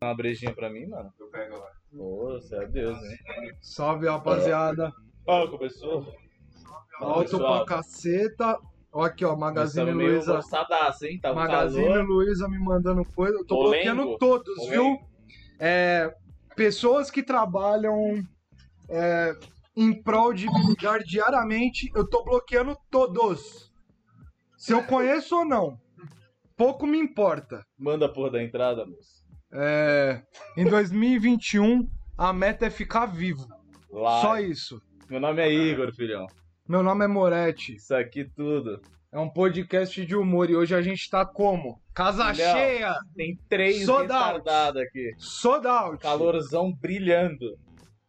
Uma 0.00 0.14
brejinha 0.14 0.54
pra 0.54 0.70
mim, 0.70 0.86
mano. 0.86 1.12
Eu 1.18 1.28
pego 1.28 1.56
lá. 1.58 1.70
Ô, 1.98 2.32
você 2.32 2.56
é 2.56 2.66
Deus, 2.66 2.98
hein? 3.02 3.18
Salve, 3.62 4.06
rapaziada. 4.08 4.92
Ó, 5.26 5.48
começou. 5.48 6.06
Alto 7.00 7.38
pra 7.38 7.64
caceta. 7.64 8.58
Ó 8.92 9.02
aqui, 9.04 9.24
ó, 9.24 9.36
Magazine 9.36 9.90
Luiza. 9.90 10.34
moçadaço, 10.36 11.06
hein? 11.06 11.18
Tá 11.20 11.34
Magazine 11.34 11.84
calor. 11.86 12.04
Luiza 12.06 12.48
me 12.48 12.58
mandando 12.58 13.04
coisa. 13.14 13.36
Eu 13.36 13.44
tô 13.46 13.54
Molengo. 13.56 13.70
bloqueando 13.94 14.18
todos, 14.18 14.56
Molengo. 14.56 14.70
viu? 14.72 14.98
É, 15.58 16.14
pessoas 16.54 17.10
que 17.10 17.22
trabalham 17.22 18.22
é, 18.88 19.34
em 19.76 20.02
prol 20.02 20.32
de 20.32 20.46
me 20.46 20.66
ligar 20.68 21.00
diariamente, 21.00 21.90
eu 21.94 22.08
tô 22.08 22.22
bloqueando 22.24 22.76
todos. 22.90 23.70
Se 24.56 24.72
eu 24.72 24.82
conheço 24.84 25.36
ou 25.36 25.44
não. 25.44 25.78
Pouco 26.56 26.86
me 26.86 26.98
importa. 26.98 27.62
Manda 27.78 28.06
a 28.06 28.08
porra 28.08 28.30
da 28.30 28.42
entrada, 28.42 28.86
moço. 28.86 29.25
É, 29.52 30.22
em 30.56 30.64
2021, 30.64 31.88
a 32.18 32.32
meta 32.32 32.66
é 32.66 32.70
ficar 32.70 33.06
vivo. 33.06 33.46
Lá. 33.90 34.20
Só 34.20 34.40
isso. 34.40 34.80
Meu 35.08 35.20
nome 35.20 35.40
é 35.42 35.52
Igor, 35.52 35.94
filhão. 35.94 36.26
Meu 36.68 36.82
nome 36.82 37.04
é 37.04 37.08
Moretti. 37.08 37.76
Isso 37.76 37.94
aqui 37.94 38.24
tudo. 38.24 38.80
É 39.12 39.18
um 39.18 39.30
podcast 39.30 40.04
de 40.04 40.16
humor 40.16 40.50
e 40.50 40.56
hoje 40.56 40.74
a 40.74 40.82
gente 40.82 41.08
tá 41.08 41.24
como? 41.24 41.80
Casa 41.94 42.34
Filhão. 42.34 42.52
cheia! 42.54 42.94
Tem 43.14 43.38
três 43.48 43.86
Sold 43.86 44.12
retardados 44.12 44.82
aqui. 44.82 45.12
Sold 45.16 45.66
out! 45.66 46.02
Calorzão 46.02 46.72
brilhando. 46.72 47.56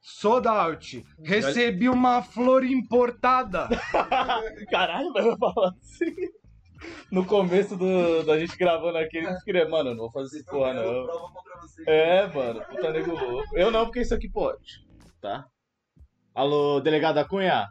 Sold 0.01 0.47
out! 0.47 1.05
Recebi 1.23 1.87
uma 1.87 2.21
flor 2.23 2.65
importada! 2.65 3.69
Caralho, 4.71 5.11
mas 5.13 5.25
eu 5.25 5.37
falar 5.37 5.69
assim. 5.69 6.15
No 7.11 7.25
começo 7.25 7.75
do, 7.75 8.23
da 8.23 8.37
gente 8.39 8.57
gravando 8.57 8.97
aqui, 8.97 9.17
eles 9.17 9.43
queriam, 9.43 9.69
mano, 9.69 9.89
eu 9.91 9.95
não 9.95 10.03
vou 10.03 10.11
fazer 10.11 10.37
essa 10.39 10.51
porra, 10.51 10.73
não. 10.73 11.07
É, 11.87 12.27
mano, 12.27 12.61
puta 12.65 12.91
nego 12.91 13.11
louco. 13.15 13.57
Eu 13.57 13.71
não, 13.71 13.85
porque 13.85 14.01
isso 14.01 14.13
aqui 14.13 14.29
pode, 14.29 14.85
tá? 15.21 15.45
Alô, 16.35 16.79
delegado 16.79 17.15
da 17.15 17.25
Cunha? 17.25 17.65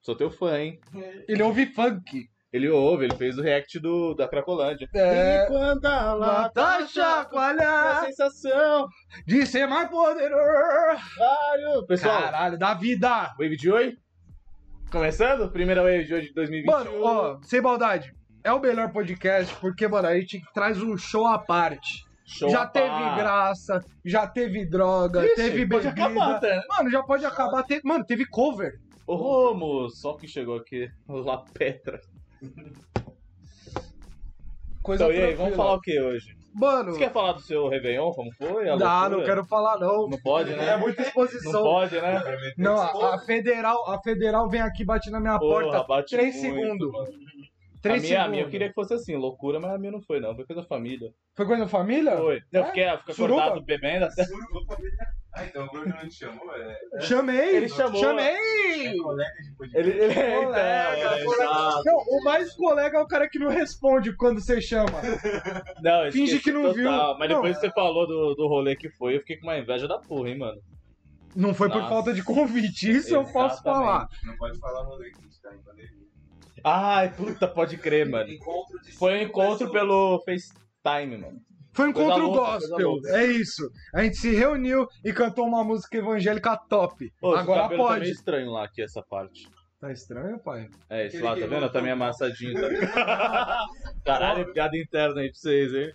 Sou 0.00 0.16
teu 0.16 0.30
fã, 0.30 0.58
hein? 0.58 0.80
Ele 1.28 1.42
ouve 1.42 1.66
funk. 1.66 2.28
Ele 2.52 2.68
ouve, 2.68 3.04
ele 3.04 3.14
fez 3.14 3.38
o 3.38 3.42
react 3.42 3.78
do, 3.78 4.12
da 4.14 4.26
Cracolândia. 4.26 4.88
É. 4.92 5.44
E 5.44 5.46
quando 5.46 5.86
a 5.86 6.12
Lá 6.14 6.14
lata 6.14 6.50
tá 6.52 6.76
a 6.78 6.86
chacoalhar 6.86 8.04
sensação, 8.06 8.88
de 9.24 9.46
ser 9.46 9.68
mais 9.68 9.88
poderoso. 9.88 11.00
vários. 11.16 11.86
Pessoal, 11.86 12.22
Caralho, 12.22 12.58
da 12.58 12.74
vida! 12.74 13.32
Wave 13.38 13.56
de 13.56 13.70
hoje? 13.70 13.96
Começando? 14.90 15.48
Primeira 15.52 15.82
Wave 15.82 16.04
de 16.04 16.14
hoje 16.14 16.26
de 16.28 16.34
2021. 16.34 16.72
Mano, 16.72 17.04
ó, 17.04 17.38
sem 17.44 17.60
maldade. 17.60 18.12
É 18.42 18.52
o 18.52 18.60
melhor 18.60 18.90
podcast 18.92 19.54
porque, 19.56 19.86
mano, 19.86 20.08
a 20.08 20.18
gente 20.18 20.42
traz 20.54 20.82
um 20.82 20.96
show 20.96 21.26
à 21.26 21.38
parte. 21.38 22.04
Show 22.24 22.48
já 22.48 22.64
teve 22.66 22.86
par. 22.88 23.16
graça, 23.18 23.84
já 24.04 24.26
teve 24.26 24.64
droga, 24.64 25.24
Ixi, 25.26 25.34
teve 25.34 25.66
pode 25.66 25.88
bebida. 25.88 26.06
acabar 26.06 26.36
até, 26.36 26.56
né? 26.56 26.62
Mano, 26.68 26.90
já 26.90 27.02
pode 27.02 27.24
acabar. 27.26 27.62
Te... 27.64 27.80
Mano, 27.84 28.04
teve 28.04 28.24
cover. 28.24 28.78
Ô, 29.06 29.52
moço, 29.52 29.96
só 29.96 30.14
que 30.14 30.28
chegou 30.28 30.56
aqui. 30.56 30.88
La 31.08 31.38
Petra. 31.52 32.00
Coisa 34.82 35.04
Então, 35.04 35.14
e 35.16 35.22
aí, 35.22 35.34
vamos 35.34 35.56
falar 35.56 35.74
o 35.74 35.80
que 35.80 36.00
hoje? 36.00 36.36
Mano, 36.54 36.92
Você 36.92 36.98
quer 36.98 37.12
falar 37.12 37.32
do 37.32 37.40
seu 37.42 37.68
Réveillon, 37.68 38.10
como 38.12 38.32
foi? 38.32 38.68
A 38.68 38.76
não, 38.76 38.86
loucura? 39.00 39.08
não 39.10 39.24
quero 39.24 39.44
falar, 39.44 39.78
não. 39.78 40.08
Não 40.08 40.18
pode, 40.18 40.50
né? 40.50 40.70
É 40.70 40.76
muita 40.76 41.02
Não 41.02 41.08
exposição. 41.08 41.62
pode, 41.62 42.00
né? 42.00 42.20
Não, 42.56 42.76
a, 42.80 43.14
a 43.14 43.18
federal, 43.20 43.88
a 43.88 44.00
federal 44.02 44.48
vem 44.48 44.60
aqui 44.60 44.84
bate 44.84 45.10
na 45.10 45.20
minha 45.20 45.38
Porra, 45.38 45.62
porta. 45.62 45.82
bate 45.86 46.16
Três 46.16 46.36
segundos. 46.36 46.90
mano. 46.90 47.06
Três 47.82 48.04
a, 48.04 48.06
minha, 48.06 48.22
a 48.24 48.28
minha 48.28 48.42
eu 48.42 48.48
queria 48.50 48.68
que 48.68 48.74
fosse 48.74 48.92
assim, 48.92 49.16
loucura, 49.16 49.58
mas 49.58 49.72
a 49.72 49.78
minha 49.78 49.92
não 49.92 50.02
foi, 50.02 50.20
não. 50.20 50.34
Foi 50.36 50.44
coisa 50.44 50.60
da 50.62 50.68
família. 50.68 51.10
Foi 51.34 51.46
coisa 51.46 51.62
da 51.62 51.68
família? 51.68 52.16
Foi. 52.16 52.40
Eu 52.52 52.62
É? 52.62 52.66
fiquei, 52.66 52.90
eu 52.90 52.98
fiquei 52.98 53.14
Suruba? 53.14 53.40
acordado 53.42 53.64
bebendo 53.64 54.04
até. 54.04 54.24
Ah, 55.32 55.44
então 55.44 55.64
o 55.64 55.70
Bruno 55.70 55.86
não 55.86 56.08
te 56.08 56.14
chamou, 56.14 56.54
é. 56.56 57.00
Chamei! 57.02 57.56
Ele 57.56 57.68
chamou. 57.68 58.00
Chamei! 58.00 58.26
É 58.88 58.96
colega 58.98 59.32
de 59.42 59.56
podcast. 59.56 59.88
Ele, 59.90 60.02
ele 60.04 60.12
é, 60.12 60.28
então, 60.30 60.44
Colega, 60.44 60.60
é, 61.20 61.24
colega. 61.24 61.44
exato. 61.44 61.82
Não, 61.84 61.96
o 61.96 62.24
mais 62.24 62.52
colega 62.54 62.98
é 62.98 63.00
o 63.00 63.06
cara 63.06 63.28
que 63.30 63.38
não 63.38 63.48
responde 63.48 64.16
quando 64.16 64.40
você 64.40 64.60
chama. 64.60 64.90
Não, 65.82 66.04
eu 66.06 66.12
Finge 66.12 66.40
que 66.40 66.50
não 66.52 66.62
total. 66.62 66.74
viu. 66.74 66.90
Mas 67.18 67.28
Não, 67.30 67.36
depois 67.36 67.56
é- 67.56 67.60
que 67.60 67.66
você 67.66 67.72
falou 67.72 68.06
do, 68.06 68.34
do 68.34 68.48
rolê 68.48 68.74
que 68.76 68.90
foi, 68.90 69.14
eu 69.16 69.20
fiquei 69.20 69.36
com 69.38 69.46
uma 69.46 69.56
inveja 69.58 69.86
da 69.88 69.98
porra, 69.98 70.28
hein, 70.30 70.38
mano. 70.38 70.60
Não 71.34 71.54
foi 71.54 71.68
por 71.68 71.78
Nossa. 71.78 71.88
falta 71.90 72.12
de 72.12 72.24
convite, 72.24 72.90
isso 72.90 73.14
eu 73.14 73.22
posso 73.22 73.54
Exatamente. 73.60 73.62
falar. 73.62 74.08
Não 74.24 74.36
pode 74.36 74.58
falar 74.58 74.82
rolê 74.82 75.10
que 75.10 75.18
a 75.20 75.22
gente 75.22 75.40
tá 75.40 75.54
em 75.54 75.62
pandemia. 75.62 75.99
Ai, 76.64 77.12
puta, 77.14 77.48
pode 77.48 77.76
crer, 77.76 78.08
mano. 78.08 78.30
Foi 78.98 79.14
um 79.14 79.22
encontro 79.22 79.70
pelo 79.70 80.22
FaceTime, 80.24 81.16
mano. 81.16 81.40
Foi 81.72 81.86
um 81.86 81.90
encontro 81.90 82.26
louca, 82.26 82.58
gospel, 82.58 82.98
é 83.06 83.26
isso. 83.26 83.70
A 83.94 84.02
gente 84.02 84.16
se 84.16 84.34
reuniu 84.34 84.88
e 85.04 85.12
cantou 85.12 85.46
uma 85.46 85.62
música 85.62 85.96
evangélica 85.98 86.56
top. 86.56 87.12
Ô, 87.22 87.32
Agora 87.34 87.62
cabelo 87.62 87.82
tá 87.82 87.88
pode. 87.88 88.00
meio 88.00 88.12
estranho 88.12 88.50
lá 88.50 88.64
aqui, 88.64 88.82
essa 88.82 89.02
parte. 89.02 89.48
Tá 89.80 89.92
estranho, 89.92 90.38
pai? 90.40 90.68
É, 90.90 91.06
esse 91.06 91.16
Aquele 91.16 91.28
lá, 91.28 91.36
tá 91.36 91.46
vendo? 91.46 91.72
Tá 91.72 91.80
meio 91.80 91.94
amassadinho. 91.94 92.60
Tá? 92.60 93.66
Caralho, 94.04 94.52
piada 94.52 94.76
interna 94.76 95.20
aí 95.20 95.30
pra 95.30 95.40
vocês, 95.40 95.72
hein? 95.72 95.92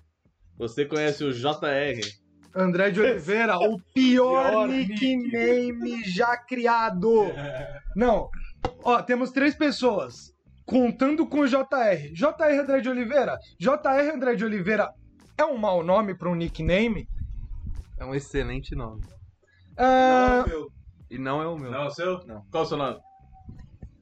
Você 0.57 0.85
conhece 0.85 1.23
o 1.23 1.33
JR? 1.33 1.99
André 2.55 2.89
de 2.89 3.01
Oliveira, 3.01 3.57
o 3.57 3.77
pior, 3.93 4.51
Pior 4.51 4.67
nickname 4.69 6.03
já 6.05 6.37
criado. 6.37 7.29
Não, 7.95 8.29
ó, 8.81 9.01
temos 9.01 9.31
três 9.31 9.53
pessoas. 9.53 10.33
Contando 10.65 11.27
com 11.27 11.41
o 11.41 11.47
JR. 11.47 12.11
JR 12.13 12.59
André 12.59 12.79
de 12.81 12.89
Oliveira. 12.89 13.37
JR 13.59 14.11
André 14.13 14.35
de 14.35 14.43
Oliveira 14.45 14.89
é 15.37 15.45
um 15.45 15.57
mau 15.57 15.83
nome 15.83 16.15
pra 16.15 16.29
um 16.29 16.35
nickname? 16.35 17.07
É 17.99 18.05
um 18.05 18.15
excelente 18.15 18.75
nome. 18.75 19.01
Ah, 19.77 20.43
Não, 20.45 20.47
meu. 20.47 20.67
E 21.09 21.17
não 21.19 21.41
é 21.41 21.47
o 21.47 21.57
meu. 21.57 21.69
Não, 21.71 21.85
o 21.87 21.91
seu? 21.91 22.25
Não. 22.25 22.41
Qual 22.51 22.63
o 22.63 22.65
seu 22.65 22.77
nome? 22.77 22.97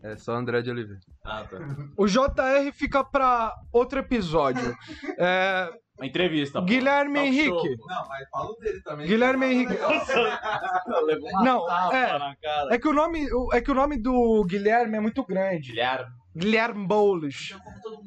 É 0.04 0.16
só 0.18 0.34
André 0.36 0.62
de 0.62 0.70
Oliveira. 0.72 1.00
Ah, 1.26 1.44
tá. 1.50 1.58
o 1.98 2.06
JR 2.08 2.72
fica 2.74 3.04
pra 3.04 3.54
outro 3.72 4.00
episódio. 4.00 4.76
É, 5.18 5.70
Uma 5.98 6.06
entrevista. 6.08 6.60
pô. 6.60 6.66
Guilherme 6.66 7.14
Talk 7.16 7.28
Henrique. 7.30 7.50
show. 7.50 7.88
Não, 7.88 8.08
mas 8.10 8.30
fala 8.30 8.50
o 8.52 8.56
dele 8.58 8.82
também. 8.84 9.08
Guilherme 9.08 9.46
Henrique. 9.46 9.74
Uma 9.78 11.44
Não, 11.44 11.72
é. 11.94 12.36
É 12.72 12.78
que 12.80 12.88
o 12.88 12.94
nome, 12.94 13.32
o- 13.34 13.54
é 13.54 13.62
que 13.62 13.72
o 13.72 13.76
nome 13.76 13.98
do 13.98 14.44
Guilherme 14.46 14.98
é 14.98 15.00
muito 15.00 15.24
grande. 15.26 15.72
Guilherme. 15.72 16.12
Guilherme 16.36 16.86
Boulos. 16.88 17.56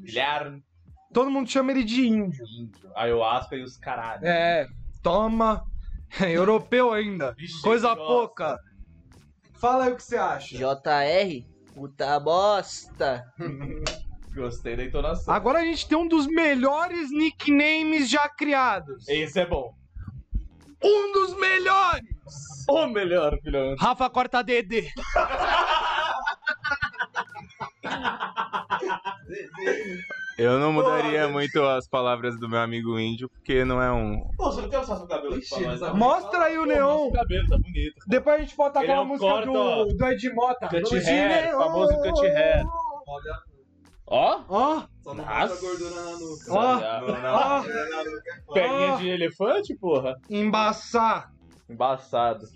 Guilherme. 0.03 0.63
Todo 1.13 1.31
mundo 1.31 1.49
chama 1.49 1.71
ele 1.71 1.85
de 1.85 2.07
índio. 2.07 2.45
Índio. 2.47 2.91
Ayahuasca 2.95 3.57
e 3.57 3.63
os 3.63 3.77
caralho. 3.77 4.27
É, 4.27 4.67
toma. 5.03 5.65
Europeu 6.21 6.93
ainda. 6.93 7.33
Vixe, 7.35 7.61
Coisa 7.63 7.95
pouca. 7.97 8.59
Fala 9.55 9.85
aí 9.85 9.93
o 9.93 9.97
que 9.97 10.03
você 10.03 10.17
acha. 10.17 10.57
JR, 10.57 11.45
puta 11.75 12.21
bosta. 12.21 13.25
Gostei 14.35 14.77
da 14.77 14.85
entonação. 14.85 15.33
Agora 15.33 15.61
a 15.61 15.65
gente 15.65 15.89
tem 15.89 15.97
um 15.97 16.07
dos 16.07 16.27
melhores 16.27 17.11
nicknames 17.11 18.11
já 18.11 18.29
criados. 18.29 19.09
Esse 19.09 19.41
é 19.41 19.47
bom. 19.47 19.75
Um 20.85 21.13
dos 21.13 21.35
melhores! 21.39 22.05
O 22.69 22.87
melhor, 22.87 23.39
filhão. 23.41 23.75
Rafa 23.79 24.11
Corta 24.11 24.43
Dede. 24.43 24.93
Eu 30.39 30.59
não 30.59 30.71
mudaria 30.71 31.27
muito 31.29 31.63
as 31.63 31.89
palavras 31.89 32.39
do 32.39 32.47
meu 32.47 32.61
amigo 32.61 32.99
índio, 32.99 33.27
porque 33.29 33.65
não 33.65 33.81
é 33.81 33.91
um. 33.91 34.21
Pô, 34.37 34.53
você 34.53 34.61
não 34.61 34.69
quer 34.69 34.77
mostrar 34.79 34.97
seu 34.97 35.07
cabelo 35.07 35.35
aqui 35.35 35.49
pra 35.49 35.61
nós? 35.61 35.81
não? 35.81 35.97
Mostra 35.97 36.45
aí 36.45 36.59
o 36.59 36.63
Pô, 36.63 36.67
neon. 36.67 36.87
mostra 36.99 37.09
o 37.09 37.13
cabelo, 37.13 37.49
tá 37.49 37.57
bonito. 37.57 37.95
Depois 38.07 38.37
a 38.37 38.39
gente 38.41 38.55
bota 38.57 38.81
aquela 38.81 38.99
é 38.99 39.01
um 39.01 39.05
música 39.07 39.31
corta, 39.31 39.47
do, 39.47 39.87
do 39.97 40.07
Ed 40.07 40.35
Mota. 40.35 40.69
Cut 40.69 40.83
Do 40.83 40.95
hair, 40.97 41.53
famoso 41.53 41.97
cut 42.03 42.27
hair. 42.27 42.63
Olha, 43.09 43.35
Ó. 44.09 44.41
Ó, 44.49 44.83
só 45.03 45.15
não 45.15 45.25
Nossa. 45.25 45.61
gordura 45.61 45.91
na 45.91 46.13
nuca. 46.13 46.45
Ó. 46.51 46.81
Ó. 48.51 48.53
Perninha 48.53 48.97
de 48.99 49.09
elefante, 49.09 49.75
porra. 49.75 50.15
embaçar. 50.29 51.33
Embaçado. 51.69 52.47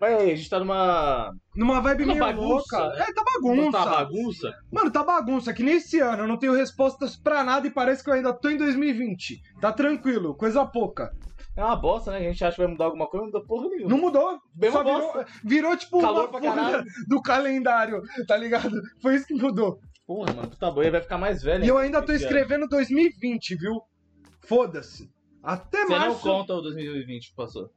Mas 0.00 0.14
aí, 0.20 0.32
a 0.32 0.36
gente 0.36 0.50
tá 0.50 0.58
numa. 0.58 1.32
Numa 1.56 1.80
vibe 1.80 2.04
meio 2.06 2.18
bagunça, 2.18 2.78
louca. 2.78 2.88
né? 2.98 3.06
É, 3.08 3.12
tá 3.12 3.22
bagunça. 3.34 3.62
Não 3.62 3.70
tá 3.72 3.84
bagunça? 3.86 4.54
Mano, 4.70 4.90
tá 4.90 5.02
bagunça. 5.02 5.52
Que 5.54 5.62
nesse 5.62 5.98
ano 6.00 6.24
eu 6.24 6.28
não 6.28 6.36
tenho 6.36 6.52
respostas 6.54 7.16
pra 7.16 7.42
nada 7.42 7.66
e 7.66 7.70
parece 7.70 8.04
que 8.04 8.10
eu 8.10 8.14
ainda 8.14 8.32
tô 8.34 8.50
em 8.50 8.58
2020. 8.58 9.40
Tá 9.60 9.72
tranquilo, 9.72 10.34
coisa 10.34 10.64
pouca. 10.66 11.10
É 11.56 11.64
uma 11.64 11.74
bosta, 11.76 12.12
né? 12.12 12.18
A 12.18 12.22
gente 12.22 12.44
acha 12.44 12.54
que 12.56 12.62
vai 12.62 12.70
mudar 12.70 12.84
alguma 12.84 13.06
coisa, 13.08 13.24
não 13.26 13.32
mudou 13.32 13.46
porra 13.46 13.68
nenhuma. 13.68 13.88
Não 13.90 13.98
mudou. 13.98 14.38
Bem 14.54 14.70
Só 14.70 14.82
uma 14.82 14.84
virou, 14.94 15.12
bosta. 15.12 15.26
virou 15.44 15.76
tipo 15.76 16.00
Calor 16.00 16.28
uma 16.28 16.40
caralho. 16.40 16.84
do 17.08 17.22
calendário, 17.22 18.02
tá 18.28 18.36
ligado? 18.36 18.80
Foi 19.02 19.16
isso 19.16 19.26
que 19.26 19.34
mudou. 19.34 19.78
Porra, 20.06 20.32
mano, 20.34 20.50
tá 20.58 20.70
bom, 20.70 20.82
ele 20.82 20.90
vai 20.92 21.00
ficar 21.00 21.18
mais 21.18 21.42
velho. 21.42 21.64
E 21.64 21.68
eu 21.68 21.78
ainda 21.78 22.02
tô 22.02 22.12
esse 22.12 22.24
ano. 22.24 22.32
escrevendo 22.36 22.68
2020, 22.68 23.56
viu? 23.56 23.80
Foda-se. 24.42 25.10
Até 25.42 25.82
Você 25.86 25.92
não 25.92 25.98
março. 25.98 26.20
conta 26.20 26.54
o 26.54 26.60
2020 26.60 27.30
que 27.30 27.34
passou. 27.36 27.70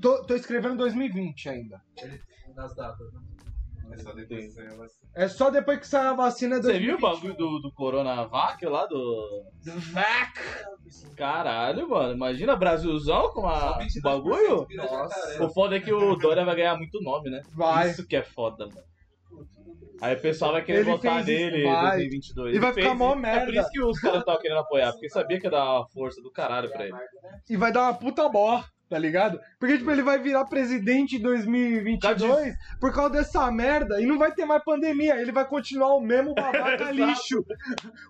Tô, 0.00 0.24
tô 0.24 0.34
escrevendo 0.34 0.76
2020 0.76 1.48
ainda. 1.48 1.80
Nas 2.54 2.74
datas, 2.74 3.12
né? 3.12 3.20
É 3.90 3.96
só 3.96 4.12
depois 4.12 4.44
que 4.46 4.52
sair 4.52 4.66
a 4.68 4.76
vacina. 4.76 5.10
É 5.16 5.28
só 5.28 5.50
depois 5.50 5.78
que 5.80 5.86
sair 5.86 6.06
a 6.08 6.12
vacina 6.12 6.56
é 6.56 6.60
Você 6.60 6.78
viu 6.78 6.96
o 6.96 7.00
2020. 7.00 7.00
bagulho 7.00 7.34
do, 7.36 7.58
do 7.60 7.72
Coronavac 7.72 8.66
lá 8.66 8.84
do. 8.84 9.44
Do 9.64 9.72
VAC. 9.92 10.40
Caralho, 11.16 11.88
mano. 11.88 12.12
Imagina 12.12 12.54
Brasilzão 12.54 13.32
com 13.32 13.46
a, 13.46 13.58
Só 13.58 13.72
com 13.74 13.80
22% 13.80 13.98
o 13.98 14.02
bagulho. 14.02 14.66
Nossa. 14.76 15.44
O 15.44 15.48
foda 15.50 15.76
é 15.76 15.80
que 15.80 15.92
o 15.92 16.16
Dória 16.16 16.44
vai 16.44 16.54
ganhar 16.56 16.76
muito 16.76 17.00
nome, 17.02 17.30
né? 17.30 17.40
Vai. 17.54 17.90
Isso 17.90 18.06
que 18.06 18.16
é 18.16 18.22
foda, 18.22 18.66
mano. 18.66 18.86
Aí 20.00 20.14
o 20.14 20.20
pessoal 20.20 20.52
vai 20.52 20.62
querer 20.64 20.80
Ele 20.80 20.90
votar 20.90 21.24
fez 21.24 21.28
isso, 21.40 21.50
nele 21.50 21.66
em 21.66 21.72
vai. 21.72 21.90
2022. 21.96 22.56
E 22.56 22.58
vai 22.60 22.72
ficar 22.74 22.94
mó 22.94 23.08
isso. 23.08 23.18
É 23.18 23.20
merda. 23.22 23.46
por 23.46 23.54
isso 23.54 23.70
que 23.70 23.82
os 23.82 24.00
caras 24.00 24.20
estavam 24.20 24.40
querendo 24.40 24.60
apoiar, 24.60 24.92
porque 24.92 25.08
sabia 25.08 25.40
que 25.40 25.46
ia 25.46 25.50
dar 25.50 25.64
uma 25.78 25.88
força 25.88 26.20
do 26.22 26.30
caralho 26.30 26.70
pra 26.70 26.84
ele. 26.84 26.96
E 27.48 27.56
vai 27.56 27.72
dar 27.72 27.82
uma 27.82 27.94
puta 27.94 28.28
bó, 28.28 28.62
tá 28.88 28.98
ligado? 28.98 29.38
Porque, 29.58 29.78
tipo, 29.78 29.90
ele 29.90 30.02
vai 30.02 30.18
virar 30.18 30.44
presidente 30.46 31.16
em 31.16 31.20
2022 31.20 32.54
por 32.80 32.92
causa 32.92 33.10
dessa 33.10 33.50
merda 33.50 34.00
e 34.00 34.06
não 34.06 34.18
vai 34.18 34.32
ter 34.32 34.44
mais 34.44 34.62
pandemia. 34.64 35.20
Ele 35.20 35.32
vai 35.32 35.44
continuar 35.46 35.94
o 35.94 36.00
mesmo 36.00 36.34
babaca 36.34 36.90
lixo. 36.92 37.44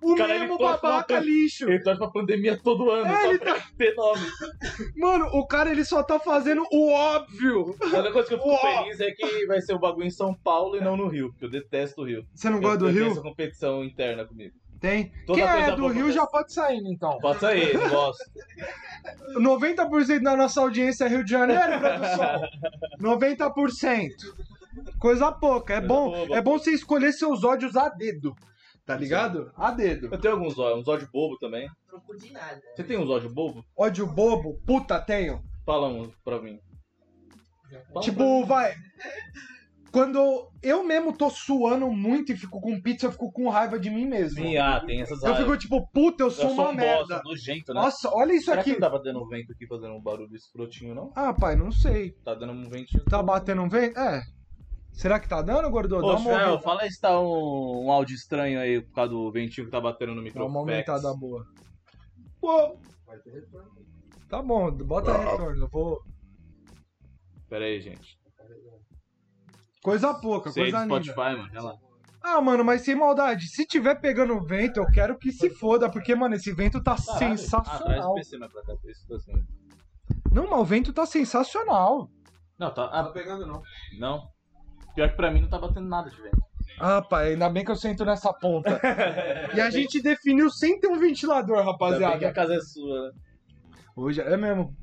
O 0.02 0.14
Cara, 0.14 0.38
mesmo 0.38 0.58
torce 0.58 0.80
pra- 0.80 0.90
babaca 0.90 1.18
lixo. 1.20 1.68
Ele 1.68 1.80
torce 1.82 1.98
pra 1.98 2.08
pandemia 2.10 2.58
todo 2.62 2.90
ano, 2.90 3.06
É, 3.12 3.28
ele 3.28 3.38
pra 3.38 3.58
ter 3.76 3.94
nome. 3.94 4.20
Mano, 4.96 5.26
o 5.32 5.46
cara 5.46 5.70
ele 5.70 5.84
só 5.84 6.02
tá 6.02 6.18
fazendo 6.18 6.64
o 6.72 6.90
óbvio. 6.92 7.74
A 7.80 7.86
única 7.86 8.12
coisa 8.12 8.28
que 8.28 8.34
eu 8.34 8.38
fico 8.38 8.50
Uó. 8.50 8.58
feliz 8.84 9.00
é 9.00 9.10
que 9.10 9.46
vai 9.46 9.60
ser 9.60 9.74
o 9.74 9.78
bagulho 9.78 10.06
em 10.06 10.10
São 10.10 10.34
Paulo 10.34 10.76
e 10.76 10.80
não 10.80 10.96
no 10.96 11.08
Rio, 11.08 11.30
porque 11.30 11.44
eu 11.44 11.50
detesto 11.50 12.02
o 12.02 12.04
Rio. 12.04 12.24
Você 12.34 12.48
não 12.50 12.60
gosta 12.60 12.78
do 12.78 12.84
eu, 12.86 12.88
eu 12.88 12.94
tenho 12.94 13.04
Rio? 13.06 13.12
essa 13.12 13.22
competição 13.22 13.84
interna 13.84 14.24
comigo. 14.24 14.54
Tem. 14.80 15.12
Toda 15.26 15.40
Quem 15.40 15.48
é 15.48 15.70
do 15.72 15.76
boa 15.78 15.92
Rio 15.92 16.02
acontece. 16.04 16.12
já 16.18 16.26
pode 16.26 16.52
sair, 16.52 16.82
então. 16.86 17.18
Pode 17.18 17.40
sair, 17.40 17.76
não 17.76 17.88
gosto. 17.90 18.24
90% 19.40 20.22
da 20.22 20.36
nossa 20.36 20.60
audiência 20.60 21.04
é 21.04 21.08
Rio 21.08 21.24
de 21.24 21.30
Janeiro, 21.30 21.78
produção. 21.80 22.40
90%. 23.00 24.10
Coisa 24.98 25.32
pouca. 25.32 25.74
É 25.74 25.76
Coisa 25.78 25.88
bom, 25.88 26.10
boba. 26.12 26.36
é 26.36 26.40
bom 26.40 26.58
você 26.58 26.70
escolher 26.70 27.12
seus 27.12 27.42
ódios 27.44 27.76
a 27.76 27.88
dedo. 27.88 28.34
Tá 28.86 28.96
ligado? 28.96 29.52
A 29.56 29.70
dedo. 29.70 30.08
Eu 30.10 30.18
tenho 30.18 30.34
alguns 30.34 30.58
ódios, 30.58 30.80
uns 30.80 30.88
ódios 30.88 31.10
bobo 31.10 31.36
também. 31.38 31.68
Não 31.92 32.00
curti 32.00 32.32
nada. 32.32 32.60
Você 32.74 32.84
tem 32.84 32.96
uns 32.96 33.10
ódios 33.10 33.32
bobo? 33.32 33.64
Ódio 33.76 34.06
bobo, 34.06 34.58
puta, 34.66 34.98
tenho. 35.00 35.42
Fala 35.66 35.88
um 35.88 36.10
pra 36.24 36.40
mim. 36.40 36.58
Fala 37.68 37.82
um 37.88 37.92
pra 37.92 38.00
Tipo, 38.02 38.46
vai. 38.46 38.74
Quando 39.90 40.50
eu 40.62 40.84
mesmo 40.84 41.16
tô 41.16 41.30
suando 41.30 41.90
muito 41.90 42.30
e 42.32 42.36
fico 42.36 42.60
com 42.60 42.80
pizza, 42.80 43.06
eu 43.06 43.12
fico 43.12 43.32
com 43.32 43.48
raiva 43.48 43.78
de 43.78 43.88
mim 43.88 44.04
mesmo. 44.06 44.42
Sim, 44.42 44.56
ah, 44.58 44.80
tem 44.84 45.00
essas 45.00 45.22
Eu 45.22 45.34
fico 45.34 45.56
tipo, 45.56 45.86
puta, 45.92 46.22
eu 46.24 46.26
Eu 46.26 46.30
sou 46.30 46.50
sou 46.50 46.64
uma 46.64 46.70
um 46.70 46.74
merda. 46.74 46.98
bosta, 47.16 47.22
nojento, 47.24 47.72
né? 47.74 47.80
Nossa, 47.80 48.10
olha 48.14 48.32
isso 48.34 48.44
Será 48.46 48.62
que 48.62 48.70
aqui. 48.72 48.80
não 48.80 48.88
tava 48.88 49.02
dando 49.02 49.22
um 49.22 49.26
vento 49.28 49.50
aqui 49.52 49.66
fazendo 49.66 49.94
um 49.94 50.02
barulho 50.02 50.34
escrotinho, 50.36 50.94
não? 50.94 51.10
Ah, 51.16 51.32
pai, 51.32 51.56
não 51.56 51.72
sei. 51.72 52.10
Tá 52.22 52.34
dando 52.34 52.52
um 52.52 52.68
ventinho. 52.68 53.02
Tá 53.04 53.22
batendo 53.22 53.62
um 53.62 53.68
vento? 53.68 53.98
É. 53.98 54.20
Será 54.92 55.18
que 55.18 55.28
tá 55.28 55.40
dando, 55.40 55.70
gordô? 55.70 56.00
Dá 56.00 56.06
Ô, 56.06 56.10
aumentada. 56.10 56.60
fala 56.60 56.82
aí 56.82 56.90
se 56.90 57.00
tá 57.00 57.18
um, 57.20 57.86
um 57.86 57.90
áudio 57.92 58.14
estranho 58.14 58.60
aí 58.60 58.82
por 58.82 58.92
causa 58.94 59.10
do 59.12 59.30
ventinho 59.32 59.66
que 59.66 59.70
tá 59.70 59.80
batendo 59.80 60.10
no 60.10 60.16
Dá 60.16 60.22
microfone. 60.22 60.50
uma 60.50 60.60
aumentada 60.60 61.14
boa. 61.14 61.44
Pô, 62.40 62.76
Vai 63.06 63.18
ter 63.20 63.30
retorno. 63.30 63.70
tá 64.28 64.42
bom, 64.42 64.70
bota 64.70 65.16
aí, 65.16 65.24
retorno. 65.24 65.64
Eu 65.64 65.68
vou. 65.70 65.98
Pera 67.48 67.64
aí, 67.64 67.80
gente. 67.80 68.18
Coisa 69.90 70.12
pouca, 70.14 70.50
Sei 70.50 70.64
coisa 70.64 70.82
linda. 70.84 71.02
Spotify, 71.02 71.36
mano. 71.36 71.48
Olha 71.52 71.62
lá. 71.62 71.74
Ah, 72.22 72.40
mano, 72.40 72.64
mas 72.64 72.82
sem 72.82 72.94
maldade. 72.94 73.46
Se 73.48 73.64
tiver 73.64 73.94
pegando 74.00 74.38
vento, 74.44 74.78
eu 74.78 74.86
quero 74.86 75.16
que 75.16 75.32
se 75.32 75.48
foda, 75.50 75.88
porque, 75.90 76.14
mano, 76.14 76.34
esse 76.34 76.52
vento 76.52 76.82
tá 76.82 76.94
Caralho. 76.96 77.10
Ah, 77.10 77.18
traz 77.18 77.40
o 77.40 77.44
sensacional. 77.44 78.14
PC 78.14 78.38
mais 78.38 78.52
pra 78.52 78.62
cá, 78.62 78.74
por 78.76 78.90
isso 78.90 79.06
que 79.06 79.12
eu 79.12 79.16
tô 79.18 79.22
assim. 79.22 79.44
Não, 80.32 80.50
mas 80.50 80.58
o 80.60 80.64
vento 80.64 80.92
tá 80.92 81.06
sensacional. 81.06 82.10
Não, 82.58 82.74
tá. 82.74 82.82
Não 82.82 82.90
tá 82.90 83.00
Ah, 83.00 83.12
pegando, 83.12 83.46
não. 83.46 83.62
não. 83.98 84.22
Pior 84.94 85.08
que 85.10 85.16
pra 85.16 85.30
mim 85.30 85.40
não 85.42 85.48
tá 85.48 85.58
batendo 85.58 85.88
nada 85.88 86.10
de 86.10 86.16
vento. 86.20 86.38
Ah, 86.80 87.00
pai, 87.00 87.32
ainda 87.32 87.48
bem 87.48 87.64
que 87.64 87.70
eu 87.70 87.76
sento 87.76 88.04
nessa 88.04 88.32
ponta. 88.32 88.78
e 89.56 89.60
a 89.60 89.70
gente 89.70 90.02
definiu 90.02 90.50
sem 90.50 90.78
ter 90.78 90.88
um 90.88 90.98
ventilador, 90.98 91.58
Ainda 91.60 91.70
bem 91.70 91.78
que 91.78 91.84
a 91.84 91.98
rapaziada. 91.98 92.32
casa 92.34 92.54
é 92.54 92.60
sua, 92.60 93.06
né? 93.06 93.12
Hoje 93.96 94.20
é 94.20 94.36
mesmo. 94.36 94.74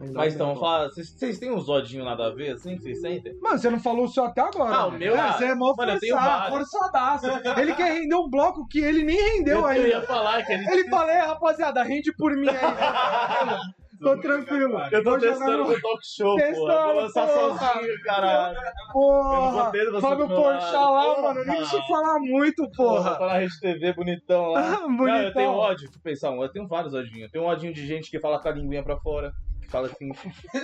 Ainda 0.00 0.12
Mas 0.18 0.34
então, 0.34 0.56
fala, 0.58 0.88
vocês, 0.88 1.38
têm 1.38 1.52
uns 1.52 1.68
odinhos 1.68 2.04
nada 2.04 2.26
a 2.26 2.30
ver, 2.34 2.50
assim, 2.54 2.76
que 2.76 2.82
vocês 2.82 3.00
sentem? 3.00 3.32
Mano, 3.40 3.58
você 3.58 3.70
não 3.70 3.78
falou 3.78 4.04
o 4.04 4.08
seu 4.08 4.24
até 4.24 4.40
agora. 4.40 4.74
Ah, 4.74 4.86
o 4.86 4.88
mano. 4.88 4.98
meu, 4.98 5.14
É, 5.14 5.20
ah, 5.20 5.32
você 5.34 5.44
é 5.44 5.54
mó 5.54 5.72
mano, 5.76 5.92
eu 5.92 5.98
forçado, 6.00 6.56
forçadaço. 6.56 7.26
Ele 7.60 7.74
quer 7.74 7.92
render 8.00 8.16
um 8.16 8.28
bloco 8.28 8.66
que 8.68 8.80
ele 8.80 9.04
nem 9.04 9.16
rendeu 9.38 9.58
eu, 9.60 9.66
ainda. 9.66 9.86
eu 9.86 9.88
ia 9.90 10.02
falar 10.02 10.42
que 10.44 10.56
gente. 10.58 10.68
Ele 10.72 10.88
falou, 10.90 11.08
"É, 11.10 11.20
rapaziada, 11.20 11.82
rende 11.84 12.12
por 12.16 12.32
mim 12.36 12.48
aí. 12.48 12.56
Tô 14.00 14.18
tranquilo. 14.18 14.76
Eu 14.90 15.02
tô 15.04 15.18
testando 15.18 15.64
no- 15.64 15.80
talk 15.80 16.00
show. 16.04 16.32
Eu 16.32 16.36
Testando, 16.36 16.66
vou 16.66 16.94
lançar 16.96 17.26
porra. 17.26 17.58
sozinho, 17.72 18.02
caralho. 18.04 18.56
Eu 18.58 18.62
não 18.62 18.92
Porra. 18.92 19.70
você 19.70 20.00
Fábio. 20.00 20.28
Porchat 20.28 20.72
lá, 20.74 21.04
Porra. 21.04 21.22
mano. 21.22 21.44
Nem 21.46 21.62
te 21.62 21.86
falar 21.88 22.18
muito, 22.18 22.70
Porra, 22.72 23.14
porra. 23.16 23.26
na 23.32 23.38
Rede 23.38 23.60
TV, 23.60 23.92
bonitão 23.94 24.48
lá. 24.48 24.60
Bonitão. 24.84 25.06
Não, 25.06 25.22
eu 25.22 25.32
tenho 25.32 25.50
ódio, 25.52 25.84
deixa 25.86 25.96
eu 25.96 26.02
pensar, 26.02 26.30
um, 26.32 26.42
eu 26.42 26.50
tenho 26.52 26.66
vários 26.68 26.92
odinhos. 26.92 27.22
Eu 27.22 27.30
tenho 27.30 27.44
um 27.44 27.48
odinho 27.48 27.72
de 27.72 27.86
gente 27.86 28.10
que 28.10 28.20
fala 28.20 28.38
com 28.38 28.48
a 28.48 28.52
linguinha 28.52 28.82
pra 28.82 28.98
fora. 28.98 29.32
Que 29.64 29.70
fala 29.70 29.86
assim, 29.88 30.12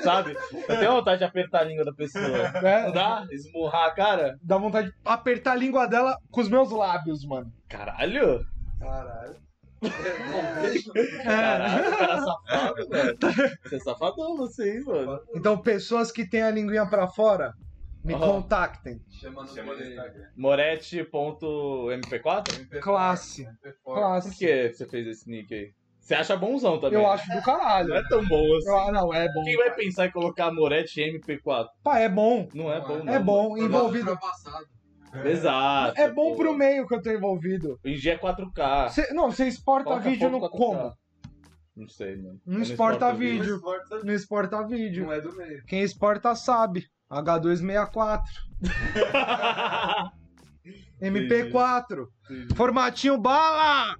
sabe? 0.02 0.36
Eu 0.68 0.78
tenho 0.78 0.92
vontade 0.92 1.18
de 1.18 1.24
apertar 1.24 1.60
a 1.60 1.64
língua 1.64 1.84
da 1.84 1.92
pessoa. 1.92 2.24
É, 2.26 2.82
Não 2.84 2.92
dá? 2.92 3.26
Esmurrar 3.30 3.86
a 3.86 3.90
cara? 3.92 4.38
Dá 4.42 4.56
vontade 4.58 4.88
de 4.88 4.94
apertar 5.04 5.52
a 5.52 5.56
língua 5.56 5.86
dela 5.86 6.16
com 6.30 6.40
os 6.40 6.48
meus 6.48 6.70
lábios, 6.70 7.24
mano. 7.24 7.52
Caralho! 7.68 8.44
Caralho. 8.78 9.36
Caralho, 11.24 11.96
cara 11.96 12.14
é 12.14 12.20
safado, 12.20 12.88
velho. 12.88 13.18
Você 13.64 13.76
é 13.76 13.80
safadão, 13.80 14.36
você, 14.36 14.76
hein, 14.78 14.84
mano. 14.84 15.20
Então, 15.34 15.56
pessoas 15.58 16.12
que 16.12 16.28
têm 16.28 16.42
a 16.42 16.50
linguinha 16.50 16.86
pra 16.86 17.06
fora, 17.08 17.52
me 18.04 18.12
Aham. 18.14 18.26
contactem. 18.42 19.00
Chama 19.10 19.42
no 19.42 19.48
Chama 19.48 19.74
no 19.74 19.82
Instagram. 19.82 20.26
Moretti.mp4? 20.36 22.80
Classe. 22.80 23.46
Por 23.84 23.94
Classe. 23.94 24.36
que 24.38 24.72
você 24.72 24.86
fez 24.86 25.06
esse 25.06 25.28
nick 25.30 25.52
aí? 25.54 25.72
Você 26.10 26.16
acha 26.16 26.36
bonzão 26.36 26.80
também? 26.80 26.98
Eu 26.98 27.08
acho 27.08 27.30
do 27.30 27.40
caralho. 27.40 27.90
Não 27.90 27.96
é 27.96 28.02
tão 28.08 28.26
bom 28.26 28.56
assim. 28.56 28.68
Eu- 28.68 28.78
ah, 28.80 28.90
não, 28.90 29.14
é 29.14 29.32
bom. 29.32 29.44
Quem 29.44 29.56
vai 29.56 29.72
pensar 29.72 30.06
em 30.06 30.10
colocar 30.10 30.50
Moretti 30.50 31.00
MP4? 31.00 31.68
Pá, 31.84 32.00
é 32.00 32.08
bom. 32.08 32.48
Não 32.52 32.68
é 32.72 32.80
bom, 32.80 33.04
não. 33.04 33.12
É 33.14 33.18
bom, 33.20 33.56
envolvido. 33.56 34.10
Ultrapassado. 34.10 34.66
Exato. 35.24 36.00
É 36.00 36.10
bom 36.10 36.32
pô. 36.32 36.38
pro 36.38 36.58
meio 36.58 36.84
que 36.88 36.96
eu 36.96 37.00
tô 37.00 37.12
envolvido. 37.12 37.78
Em 37.84 37.94
dia 37.94 38.14
é 38.14 38.18
4K. 38.18 38.88
Cê- 38.88 39.14
não, 39.14 39.30
você 39.30 39.46
exporta 39.46 39.84
Coloca 39.84 40.10
vídeo 40.10 40.28
no 40.30 40.40
4K. 40.40 40.50
como? 40.50 40.92
Não 41.76 41.88
sei, 41.88 42.16
mano. 42.16 42.40
Não 42.44 42.56
Eu 42.56 42.62
exporta 42.62 43.12
vídeo. 43.14 43.38
vídeo. 43.42 43.54
Esporte 43.54 44.04
Não 44.04 44.12
exporta 44.12 44.66
vídeo. 44.66 45.04
Não 45.04 45.12
é 45.12 45.20
do 45.20 45.32
meio. 45.36 45.64
Quem 45.66 45.80
exporta 45.82 46.34
sabe. 46.34 46.86
H264, 47.08 48.20
MP4, 51.00 52.06
formatinho 52.56 53.16
bala! 53.16 53.94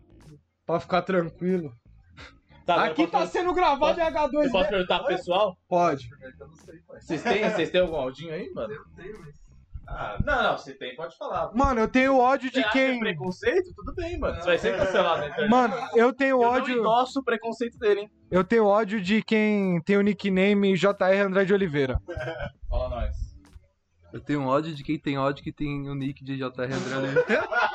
Pra 0.66 0.78
ficar 0.78 1.02
tranquilo. 1.02 1.72
Tá, 2.66 2.84
Aqui 2.84 3.02
eu 3.02 3.10
tá 3.10 3.20
posso- 3.20 3.32
sendo 3.32 3.52
gravado 3.52 3.98
em 4.00 4.04
Eu 4.04 4.12
posso 4.12 4.28
H264. 4.28 4.68
perguntar 4.68 4.98
pro 5.00 5.08
pessoal? 5.08 5.56
Pode. 5.68 6.08
Eu. 6.38 6.48
Vocês 7.00 7.22
têm, 7.22 7.48
vocês 7.50 7.70
têm 7.70 7.80
algum 7.80 7.96
áudinho 7.96 8.32
aí, 8.32 8.50
mano? 8.52 8.72
Eu 8.72 8.84
tenho, 8.96 9.18
mas. 9.20 9.34
Ah, 9.88 10.16
não, 10.24 10.42
não, 10.44 10.58
se 10.58 10.72
tem, 10.74 10.94
pode 10.94 11.16
falar. 11.18 11.50
Mano, 11.52 11.80
eu 11.80 11.88
tenho 11.88 12.16
ódio 12.16 12.48
Você 12.48 12.60
de 12.60 12.64
acha 12.64 12.72
quem. 12.72 13.00
preconceito? 13.00 13.72
Tudo 13.74 13.92
bem, 13.94 14.16
mano. 14.20 14.36
Você 14.36 14.44
vai 14.46 14.58
ser 14.58 14.78
cancelado 14.78 15.20
na 15.22 15.26
internet. 15.28 15.50
Mano, 15.50 15.74
eu 15.96 16.12
tenho 16.12 16.36
eu 16.36 16.48
ódio. 16.48 16.78
endosso 16.78 17.18
o 17.18 17.24
preconceito 17.24 17.76
dele, 17.76 18.02
hein? 18.02 18.10
Eu 18.30 18.44
tenho 18.44 18.66
ódio 18.66 19.00
de 19.00 19.20
quem 19.20 19.80
tem 19.82 19.96
o 19.96 20.00
nickname 20.02 20.74
JR 20.76 21.20
Andrade 21.26 21.52
Oliveira. 21.52 21.98
Fala 22.68 22.88
nós. 22.88 23.16
Eu 24.12 24.20
tenho 24.20 24.44
ódio 24.46 24.72
de 24.74 24.84
quem 24.84 24.96
tem 24.98 25.18
ódio 25.18 25.42
que 25.42 25.52
tem 25.52 25.88
o 25.88 25.94
nick 25.94 26.22
de 26.24 26.36
JR 26.36 26.72
André 26.72 26.96
Oliveira. 26.96 27.48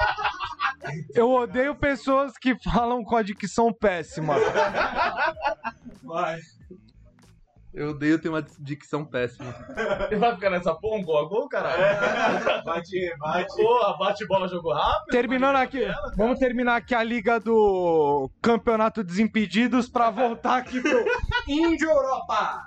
Eu 1.14 1.32
odeio 1.32 1.76
pessoas 1.76 2.38
que 2.38 2.56
falam 2.60 3.04
com 3.04 3.16
a 3.16 3.24
dicção 3.24 3.74
péssima. 3.74 4.36
Vai. 6.04 6.40
Eu 7.74 7.90
odeio 7.90 8.18
ter 8.18 8.30
uma 8.30 8.42
dicção 8.60 9.04
péssima. 9.04 9.54
Ele 10.10 10.16
vai 10.16 10.34
ficar 10.34 10.50
nessa 10.50 10.74
porra, 10.74 10.98
um 10.98 11.04
gol 11.04 11.18
a 11.18 11.28
gol, 11.28 11.50
caralho? 11.50 12.64
Bate, 12.64 13.14
bate. 13.18 13.54
Porra, 13.54 13.98
bate 13.98 14.26
bola, 14.28 14.48
jogo 14.48 14.72
rápido. 14.72 15.12
Terminando 15.12 15.58
aqui, 15.58 15.86
vamos 16.16 16.40
terminar 16.40 16.78
aqui 16.78 16.96
a 16.96 17.04
liga 17.04 17.38
do 17.38 18.32
Campeonato 18.42 19.04
Desimpedidos 19.04 19.90
pra 19.90 20.10
voltar 20.10 20.60
aqui 20.60 20.82
pro 20.82 21.06
Índio 21.50 21.90
Europa. 21.90 22.62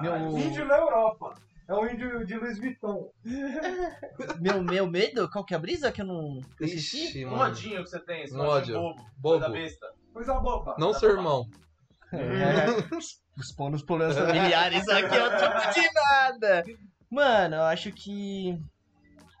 Meu, 0.00 0.38
Índio 0.38 0.64
na 0.66 0.76
Europa. 0.76 1.34
É 1.66 1.72
o 1.74 1.86
índio 1.86 2.26
de 2.26 2.34
Luiz 2.36 2.58
Vitão. 2.58 3.10
meu, 4.40 4.62
meu 4.62 4.86
medo? 4.86 5.30
Qual 5.30 5.44
que 5.44 5.54
é 5.54 5.56
a 5.56 5.60
brisa 5.60 5.90
que 5.90 6.02
eu 6.02 6.06
não? 6.06 6.40
Ixi, 6.60 7.24
Um 7.24 7.30
mano. 7.30 7.44
odinho 7.52 7.82
que 7.82 7.88
você 7.90 8.00
tem, 8.00 8.22
esse 8.22 8.36
Um 8.36 8.40
ódio. 8.40 8.74
bobo. 8.74 9.06
Bobo. 9.16 9.38
Coisa 9.40 9.48
besta. 9.48 9.86
Coisa 10.12 10.34
boba. 10.40 10.76
Não 10.78 10.92
seu 10.92 11.10
irmão. 11.10 11.48
É. 12.12 12.66
Expondo 13.38 13.76
os 13.76 13.82
problemas 13.82 14.16
familiares 14.16 14.86
aqui, 14.88 15.16
eu 15.16 15.36
troco 15.38 15.72
de 15.72 15.92
nada. 15.94 16.64
Mano, 17.10 17.56
eu 17.56 17.62
acho 17.62 17.90
que. 17.92 18.60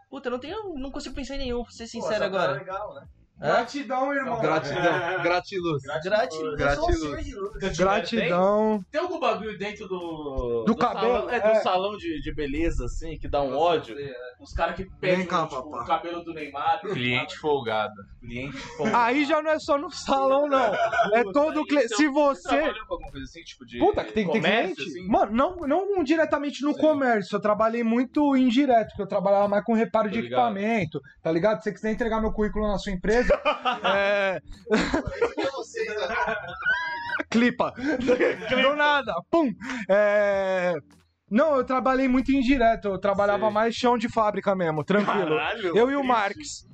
Puta, 0.08 0.28
eu 0.28 0.32
não 0.32 0.38
tenho. 0.38 0.74
Não 0.74 0.90
consigo 0.90 1.14
pensar 1.14 1.34
em 1.34 1.38
nenhum, 1.38 1.62
pra 1.62 1.72
ser 1.72 1.86
sincero 1.86 2.24
agora. 2.24 2.52
legal, 2.52 2.94
né? 2.94 3.06
Gratidão, 3.36 4.14
irmão. 4.14 4.40
Gratidão. 4.40 5.22
Gratiluz. 5.22 5.82
Gratiluz. 5.82 6.56
Gratiluz. 6.56 7.76
Gratidão. 7.76 8.84
Tem 8.90 9.00
algum 9.00 9.18
bagulho 9.18 9.58
dentro 9.58 9.88
do. 9.88 10.64
Do 10.64 10.76
cabelo, 10.76 11.14
Salão, 11.14 11.30
é, 11.30 11.36
é. 11.36 11.54
do 11.54 11.62
salão 11.62 11.96
de, 11.96 12.22
de 12.22 12.32
beleza, 12.32 12.84
assim, 12.84 13.18
que 13.18 13.28
dá 13.28 13.42
um 13.42 13.56
ódio. 13.56 13.96
Os 14.44 14.52
caras 14.52 14.76
que 14.76 14.84
pedem 15.00 15.24
cá, 15.24 15.46
tipo, 15.46 15.58
o 15.58 15.84
cabelo 15.86 16.22
do 16.22 16.34
Neymar. 16.34 16.80
Cliente 16.82 17.38
folgado. 17.38 17.94
Cliente 18.20 18.58
Aí 18.92 19.24
já 19.26 19.40
não 19.40 19.50
é 19.50 19.58
só 19.58 19.78
no 19.78 19.90
salão, 19.90 20.46
não. 20.46 20.74
É 21.14 21.24
todo 21.32 21.62
o 21.62 21.66
cliente. 21.66 21.96
Se 21.96 22.06
você. 22.08 22.48
Trabalhou 22.48 22.86
com 22.86 22.94
alguma 22.94 23.10
coisa 23.10 23.24
assim, 23.24 23.42
tipo 23.42 23.64
de. 23.64 23.78
Puta, 23.78 24.04
que 24.04 24.12
tem, 24.12 24.24
tem 24.26 24.34
comércio, 24.34 24.76
cliente? 24.76 24.98
assim? 24.98 25.08
Mano, 25.08 25.32
não, 25.32 25.56
não 25.66 26.04
diretamente 26.04 26.62
no 26.62 26.76
comércio. 26.76 27.36
Eu 27.36 27.40
trabalhei 27.40 27.82
muito 27.82 28.36
indireto, 28.36 28.88
porque 28.88 29.02
eu 29.02 29.08
trabalhava 29.08 29.48
mais 29.48 29.64
com 29.64 29.72
reparo 29.72 30.08
Tô 30.10 30.14
de 30.14 30.20
ligado. 30.20 30.54
equipamento, 30.54 31.00
tá 31.22 31.32
ligado? 31.32 31.58
Se 31.58 31.64
você 31.64 31.72
quiser 31.72 31.92
entregar 31.92 32.20
meu 32.20 32.32
currículo 32.32 32.68
na 32.68 32.76
sua 32.76 32.92
empresa, 32.92 33.32
é. 33.96 34.40
Clipa. 37.30 37.72
Do 37.72 38.76
nada. 38.76 39.14
Pum. 39.30 39.50
É. 39.88 40.74
Não, 41.30 41.56
eu 41.56 41.64
trabalhei 41.64 42.06
muito 42.08 42.30
indireto. 42.32 42.88
Eu 42.88 42.98
trabalhava 42.98 43.46
Sei. 43.46 43.54
mais 43.54 43.74
chão 43.74 43.96
de 43.98 44.08
fábrica 44.08 44.54
mesmo, 44.54 44.84
tranquilo. 44.84 45.36
Caralho, 45.36 45.76
Eu 45.76 45.90
e 45.90 45.96
o. 45.96 46.04
Marques. 46.04 46.68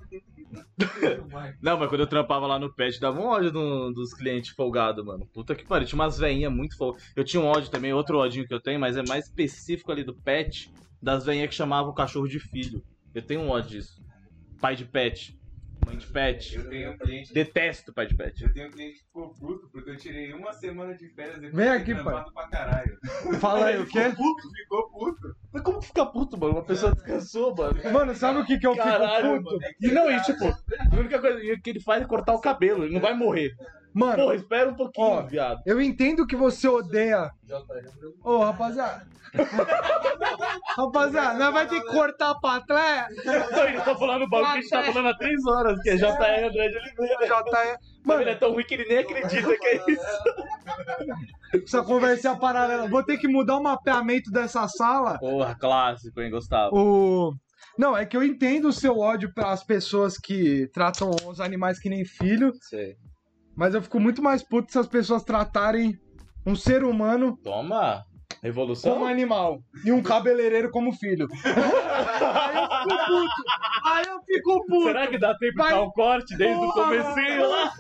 Não, 1.63 1.79
mas 1.79 1.89
quando 1.89 2.01
eu 2.01 2.07
trampava 2.07 2.47
lá 2.47 2.59
no 2.59 2.75
pet, 2.75 2.99
dava 3.01 3.21
um 3.21 3.25
ódio 3.27 3.53
do- 3.53 3.93
dos 3.93 4.13
clientes 4.13 4.51
folgados, 4.51 5.05
mano. 5.05 5.27
Puta 5.33 5.55
que 5.55 5.65
pariu. 5.65 5.87
Tinha 5.87 5.99
umas 6.01 6.19
veinhas 6.19 6.53
muito 6.53 6.77
folgadas. 6.77 7.07
Eu 7.15 7.23
tinha 7.25 7.41
um 7.41 7.47
ódio 7.47 7.71
também, 7.71 7.93
outro 7.93 8.19
ódio 8.19 8.47
que 8.47 8.53
eu 8.53 8.61
tenho, 8.61 8.81
mas 8.81 8.97
é 8.97 9.03
mais 9.07 9.27
específico 9.27 9.93
ali 9.93 10.03
do 10.03 10.15
pet, 10.15 10.73
das 11.01 11.25
veinhas 11.25 11.49
que 11.49 11.55
chamavam 11.55 11.91
o 11.93 11.95
cachorro 11.95 12.27
de 12.27 12.41
filho. 12.41 12.83
Eu 13.15 13.23
tenho 13.23 13.41
um 13.43 13.49
ódio 13.51 13.71
disso. 13.71 14.03
Pai 14.61 14.75
de 14.75 14.85
pet. 14.85 15.39
Mãe 15.87 15.97
de 15.97 16.07
pet. 16.07 16.57
Eu 16.57 16.69
tenho 16.69 16.93
um 16.93 16.99
cliente. 16.99 17.33
Detesto 17.33 17.93
pai 17.93 18.07
de 18.07 18.15
pet. 18.17 18.43
Eu 18.43 18.53
tenho 18.53 18.69
um 18.69 18.71
cliente 18.71 18.99
que 18.99 19.05
ficou 19.05 19.35
puto 19.35 19.69
porque 19.73 19.91
eu 19.91 19.97
tirei 19.97 20.33
uma 20.33 20.53
semana 20.53 20.95
de 20.95 21.09
férias 21.09 21.37
depois 21.41 21.55
Vem 21.55 21.69
aqui, 21.69 21.95
trampado 21.95 22.33
pra 22.33 22.49
caralho. 22.49 22.99
Fala 23.41 23.67
aí 23.67 23.79
o 23.81 23.87
quê? 23.87 24.01
Puto, 24.17 24.51
ficou 24.55 24.91
puto. 24.91 25.37
Mas 25.53 25.63
como 25.63 25.83
fica 25.83 26.07
puto, 26.07 26.39
mano? 26.39 26.53
Uma 26.55 26.65
pessoa 26.65 26.93
descansou, 26.95 27.55
mano. 27.57 27.93
Mano, 27.93 28.15
sabe 28.15 28.41
o 28.41 28.45
que, 28.45 28.59
que 28.59 28.67
eu 28.67 28.77
Caralho, 28.77 29.39
fico 29.39 29.45
puto? 29.45 29.61
mano. 29.61 29.75
E 29.81 29.89
não, 29.89 30.11
e 30.11 30.23
tipo, 30.23 30.45
a 30.45 30.97
única 30.97 31.19
coisa 31.21 31.41
que 31.63 31.71
ele 31.71 31.81
faz 31.81 32.03
é 32.03 32.07
cortar 32.07 32.35
o 32.35 32.41
cabelo. 32.41 32.85
Ele 32.85 32.95
não 32.95 33.01
vai 33.01 33.15
morrer. 33.15 33.51
Mano, 33.93 34.23
Porra, 34.23 34.35
espera 34.37 34.71
um 34.71 34.75
pouquinho, 34.75 35.07
Ó. 35.07 35.23
viado. 35.23 35.63
eu 35.67 35.81
entendo 35.81 36.27
que 36.27 36.37
você 36.37 36.69
odeia. 36.69 37.31
Ô, 38.23 38.39
rapaziada. 38.39 39.07
rapaziada, 40.77 41.39
nós 41.39 41.53
vai 41.53 41.69
ter 41.69 41.81
que 41.81 41.87
cortar 41.87 42.35
pra 42.37 42.61
trás. 42.61 43.09
Ele 43.17 43.81
tá 43.81 43.97
falando 43.97 44.23
o 44.23 44.29
bagulho 44.29 44.53
que 44.53 44.59
a 44.59 44.61
gente 44.61 44.71
tá 44.71 44.83
falando 44.93 45.09
há 45.09 45.17
três 45.17 45.47
horas, 45.47 45.81
que 45.81 45.91
é 45.91 45.97
JR 45.97 46.05
André 46.49 46.69
de 46.69 46.79
Oliveira. 46.79 47.45
Tá. 47.51 47.79
Mano, 48.05 48.23
ele 48.23 48.31
é 48.31 48.35
tão 48.35 48.53
ruim 48.53 48.65
que 48.65 48.75
ele 48.75 48.87
nem 48.87 48.99
acredita 48.99 49.57
que 49.57 49.67
é 49.67 49.77
isso. 49.89 51.63
essa 51.65 51.83
conversa 51.83 52.31
é 52.31 52.37
paralela. 52.37 52.89
Vou 52.89 53.03
ter 53.05 53.19
que 53.19 53.29
mudar 53.29 53.57
o 53.57 53.63
mapeamento 53.63 54.31
dessa 54.31 54.67
sala. 54.69 55.19
Porra, 55.19 55.55
clássico, 55.55 56.21
hein, 56.21 56.31
Gustavo? 56.31 56.77
O. 56.77 57.33
Não, 57.79 57.97
é 57.97 58.05
que 58.05 58.17
eu 58.17 58.23
entendo 58.23 58.69
o 58.69 58.73
seu 58.73 58.99
ódio 58.99 59.33
pelas 59.33 59.65
pessoas 59.65 60.19
que 60.19 60.69
tratam 60.73 61.11
os 61.27 61.41
animais 61.41 61.79
que 61.79 61.89
nem 61.89 62.05
filho, 62.05 62.53
Sei. 62.63 62.97
Mas 63.61 63.75
eu 63.75 63.83
fico 63.83 64.01
muito 64.01 64.23
mais 64.23 64.43
puto 64.43 64.73
se 64.73 64.79
as 64.79 64.87
pessoas 64.87 65.23
tratarem 65.23 65.95
um 66.47 66.57
ser 66.57 66.83
humano 66.83 67.37
Toma. 67.45 68.03
Revolução? 68.43 68.95
como 68.95 69.05
animal 69.05 69.61
e 69.85 69.93
um 69.93 70.03
cabeleireiro 70.03 70.71
como 70.71 70.95
filho. 70.95 71.29
Aí 71.45 72.57
eu 72.57 72.63
fico 72.89 73.07
puto. 73.07 73.43
Aí 73.85 74.05
eu 74.07 74.21
fico 74.23 74.67
puto. 74.67 74.83
Será 74.85 75.07
que 75.09 75.19
dá 75.19 75.35
tempo 75.37 75.63
de 75.63 75.69
dar 75.69 75.83
um 75.83 75.91
corte 75.91 76.37
desde 76.39 76.57
o 76.57 76.73
Porra! 76.73 76.85
comecinho 76.85 77.51
lá? 77.51 77.73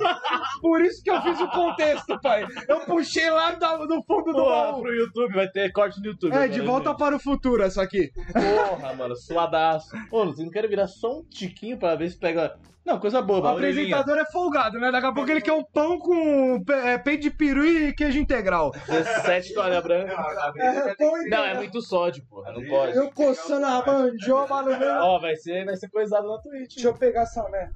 Por 0.60 0.82
isso 0.82 1.02
que 1.02 1.10
eu 1.10 1.22
fiz 1.22 1.40
o 1.40 1.49
contexto, 1.49 2.20
pai. 2.20 2.46
Eu 2.68 2.80
puxei 2.80 3.30
lá 3.30 3.52
do 3.52 4.02
fundo 4.02 4.25
do 4.25 4.32
Porra, 4.32 4.72
baú. 4.72 4.82
pro 4.82 4.94
YouTube, 4.94 5.34
vai 5.34 5.49
ter 5.49 5.72
corte 5.72 5.99
no 5.99 6.08
YouTube. 6.08 6.34
É, 6.34 6.46
de 6.46 6.60
volta 6.60 6.90
gente. 6.90 6.99
para 6.99 7.16
o 7.16 7.18
futuro 7.18 7.62
essa 7.62 7.80
aqui. 7.80 8.10
Porra, 8.34 8.92
mano, 8.94 9.16
suadaço. 9.16 9.96
Ô, 10.12 10.26
vocês 10.26 10.44
não 10.44 10.50
querem 10.52 10.68
virar 10.68 10.88
só 10.88 11.20
um 11.20 11.25
tiquinho 11.25 11.78
pra 11.78 11.94
ver 11.94 12.10
se 12.10 12.18
pega. 12.18 12.54
Não, 12.84 12.99
coisa 12.99 13.20
O 13.20 13.22
boba, 13.22 13.52
orelhinha. 13.52 13.94
apresentador 13.96 14.18
é 14.18 14.32
folgado, 14.32 14.78
né? 14.80 14.90
Daqui 14.90 15.06
a 15.06 15.12
pouco 15.12 15.30
ele 15.30 15.40
quer 15.42 15.52
um 15.52 15.62
pão 15.62 15.99
com 15.99 16.64
pe- 16.64 16.72
é, 16.72 16.99
peito 16.99 17.22
de 17.22 17.30
peru 17.30 17.64
e 17.64 17.92
queijo 17.94 18.18
integral. 18.18 18.70
17 18.88 19.54
toalha 19.54 19.80
branca. 19.82 20.12
É, 20.56 20.94
pão 20.94 21.12
Não, 21.28 21.44
é 21.44 21.54
muito 21.54 21.80
sódio, 21.82 22.25
porra. 22.28 22.52
Não 22.52 22.64
pode. 22.66 22.96
Eu 22.96 23.10
coçando 23.12 23.66
a 23.66 23.84
manjoba 23.87 24.62
no 24.62 24.78
meu... 24.78 24.94
Ó, 24.94 25.20
vai 25.20 25.37
ser, 25.37 25.64
vai 25.66 25.76
ser 25.76 25.88
coisado 25.90 26.26
na 26.26 26.38
Twitch. 26.38 26.75
Deixa 26.76 26.88
eu 26.88 26.94
pegar 26.94 27.22
essa 27.22 27.46
merda. 27.50 27.72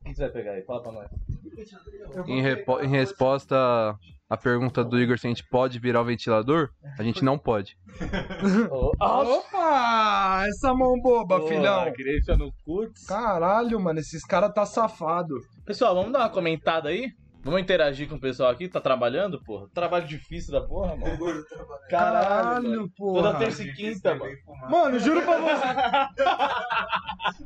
O 0.00 0.04
que 0.08 0.14
você 0.14 0.22
vai 0.22 0.30
pegar 0.30 0.52
aí? 0.52 0.62
Fala 0.62 0.82
pra 0.82 0.92
nós. 0.92 1.08
Em, 2.26 2.38
em 2.84 2.88
resposta 2.88 3.94
à 4.34 4.36
pergunta 4.36 4.84
do 4.84 5.00
Igor 5.00 5.18
se 5.18 5.26
a 5.26 5.30
gente 5.30 5.44
pode 5.48 5.78
virar 5.78 6.02
o 6.02 6.04
ventilador, 6.04 6.68
a 6.98 7.02
gente 7.02 7.24
não 7.24 7.38
pode. 7.38 7.76
Opa! 9.00 10.44
Essa 10.46 10.74
mão 10.74 11.00
boba, 11.00 11.38
porra, 11.38 11.48
filhão. 11.48 11.84
No 12.38 12.52
cuts. 12.64 13.06
Caralho, 13.06 13.80
mano, 13.80 14.00
esses 14.00 14.24
caras 14.24 14.52
tá 14.52 14.66
safado. 14.66 15.34
Pessoal, 15.64 15.94
vamos 15.94 16.12
dar 16.12 16.20
uma 16.20 16.30
comentada 16.30 16.90
aí? 16.90 17.08
Vamos 17.44 17.60
interagir 17.60 18.08
com 18.08 18.14
o 18.14 18.20
pessoal 18.20 18.50
aqui? 18.50 18.66
Tá 18.68 18.80
trabalhando, 18.80 19.38
porra? 19.44 19.66
Trabalho 19.74 20.06
difícil 20.06 20.50
da 20.50 20.62
porra, 20.62 20.96
mano. 20.96 21.18
Caralho, 21.90 22.26
Caralho, 22.26 22.90
porra. 22.96 23.22
Toda 23.22 23.38
terça 23.38 23.62
e 23.62 23.72
quinta, 23.74 24.14
mano. 24.14 24.32
Mano, 24.70 24.98
juro 24.98 25.20
pra 25.20 25.36
você. 25.38 25.66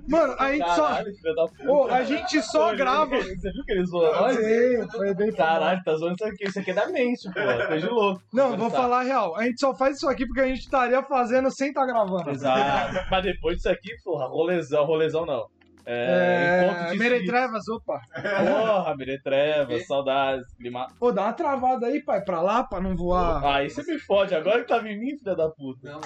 Mano, 0.08 0.36
a 0.38 0.52
gente 0.52 0.66
só. 0.74 0.88
Caralho, 0.88 1.14
filho 1.16 1.34
da 1.34 1.46
puta. 1.48 1.70
Ô, 1.70 1.88
a 1.88 2.02
gente 2.04 2.42
só 2.42 2.74
grava. 2.76 3.16
Você 3.16 3.50
viu 3.52 3.64
que 3.64 3.72
eles 3.72 3.90
zoam 3.90 4.12
nós? 4.20 4.36
Sim, 4.36 4.88
foi 4.90 5.14
bem 5.14 5.32
Caralho, 5.32 5.82
tá 5.82 5.94
zoando 5.96 6.14
isso 6.14 6.24
aqui. 6.26 6.44
Isso 6.48 6.58
aqui 6.60 6.70
é 6.70 6.74
da 6.74 6.86
mente, 6.88 7.30
porra. 7.32 7.66
Coisa 7.66 7.86
de 7.88 7.92
louco. 7.92 8.22
Não, 8.32 8.56
vou 8.56 8.70
Tá. 8.70 8.76
falar 8.76 9.00
a 9.00 9.02
real. 9.02 9.36
A 9.36 9.42
gente 9.44 9.58
só 9.58 9.74
faz 9.74 9.96
isso 9.96 10.08
aqui 10.08 10.24
porque 10.26 10.40
a 10.42 10.46
gente 10.46 10.60
estaria 10.60 11.02
fazendo 11.02 11.50
sem 11.50 11.68
estar 11.70 11.84
gravando. 11.86 12.30
Exato. 12.30 13.04
Mas 13.10 13.22
depois 13.24 13.56
disso 13.56 13.68
aqui, 13.68 13.90
porra, 14.04 14.26
rolezão, 14.28 14.84
rolezão 14.84 15.26
não. 15.26 15.46
É, 15.90 16.68
É. 16.88 16.90
de 16.92 16.98
Meretrevas, 16.98 17.66
opa. 17.68 17.98
Porra, 18.14 18.94
Meretreva, 18.96 19.78
saudades, 19.80 20.46
clima. 20.54 20.86
Ô, 21.00 21.10
dá 21.10 21.22
uma 21.24 21.32
travada 21.32 21.86
aí, 21.86 22.02
pai, 22.02 22.20
pra 22.20 22.42
lá, 22.42 22.62
pra 22.62 22.78
não 22.80 22.94
voar. 22.94 23.42
Aí 23.56 23.70
você 23.70 23.82
me 23.82 23.98
fode, 23.98 24.34
agora 24.34 24.60
que 24.60 24.68
tava 24.68 24.86
em 24.88 24.98
mim, 24.98 25.16
filha 25.16 25.34
da 25.34 25.48
puta. 25.48 25.98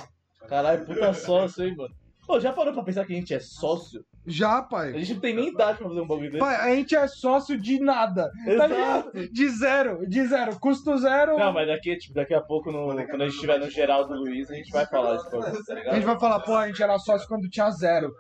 Caralho, 0.49 0.85
puta 0.85 1.13
sócio, 1.13 1.65
hein, 1.65 1.75
mano. 1.77 1.93
Pô, 2.25 2.39
já 2.39 2.53
parou 2.53 2.73
pra 2.73 2.85
pensar 2.85 3.05
que 3.05 3.13
a 3.13 3.17
gente 3.17 3.35
é 3.35 3.41
sócio? 3.41 4.05
Já, 4.25 4.59
A 4.59 4.63
pai. 4.63 4.93
gente 5.01 5.15
não 5.15 5.21
tem 5.21 5.35
nem 5.35 5.49
idade 5.49 5.79
pra 5.79 5.89
fazer 5.89 6.01
um 6.01 6.07
bagulho 6.07 6.31
desse. 6.31 6.39
Pai, 6.39 6.55
a 6.55 6.73
gente 6.77 6.95
é 6.95 7.09
sócio 7.09 7.61
de 7.61 7.81
nada. 7.81 8.31
Tá 8.57 8.67
Exato. 8.69 9.29
De 9.33 9.49
zero, 9.49 10.09
de 10.09 10.25
zero. 10.29 10.61
Custo 10.61 10.97
zero. 10.99 11.37
Não, 11.37 11.53
mas 11.53 11.67
daqui, 11.67 11.97
tipo, 11.97 12.15
daqui 12.15 12.33
a 12.33 12.41
pouco, 12.41 12.71
no- 12.71 12.87
quando 13.09 13.23
a 13.23 13.25
gente 13.25 13.35
estiver 13.35 13.59
no 13.59 13.69
geral 13.69 14.07
do 14.07 14.15
Luiz, 14.15 14.49
a 14.49 14.55
gente 14.55 14.71
vai 14.71 14.87
falar 14.87 15.17
isso 15.17 15.29
pra 15.29 15.41
você, 15.41 15.65
tá 15.65 15.73
A 15.73 15.77
ligado? 15.77 15.95
gente 15.97 16.05
vai 16.07 16.21
falar, 16.21 16.39
pô, 16.41 16.55
a 16.55 16.69
gente 16.69 16.81
era 16.81 16.97
sócio 17.01 17.27
quando 17.27 17.51
tinha 17.51 17.69
zero. 17.73 18.13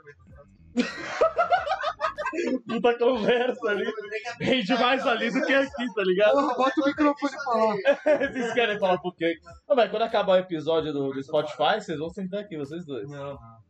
Puta 2.66 2.98
conversa 2.98 3.68
ali. 3.68 3.84
Rende 4.40 4.72
mais 4.74 5.06
ali 5.06 5.30
do 5.30 5.44
que 5.44 5.52
aqui, 5.52 5.94
tá 5.94 6.02
ligado? 6.02 6.32
Porra, 6.32 6.54
bota 6.54 6.80
o 6.80 6.86
microfone 6.86 7.32
pra 7.44 7.54
lá. 7.54 7.76
Vocês 8.32 8.54
querem 8.54 8.78
falar 8.78 8.98
por 8.98 9.14
quê? 9.14 9.34
Não, 9.68 9.76
mas 9.76 9.90
quando 9.90 10.02
acabar 10.02 10.32
o 10.32 10.36
episódio 10.36 10.92
do, 10.92 11.12
do 11.12 11.22
Spotify, 11.22 11.78
vocês 11.78 11.98
vão 11.98 12.08
sentar 12.08 12.40
aqui, 12.40 12.56
vocês 12.56 12.84
dois. 12.86 13.06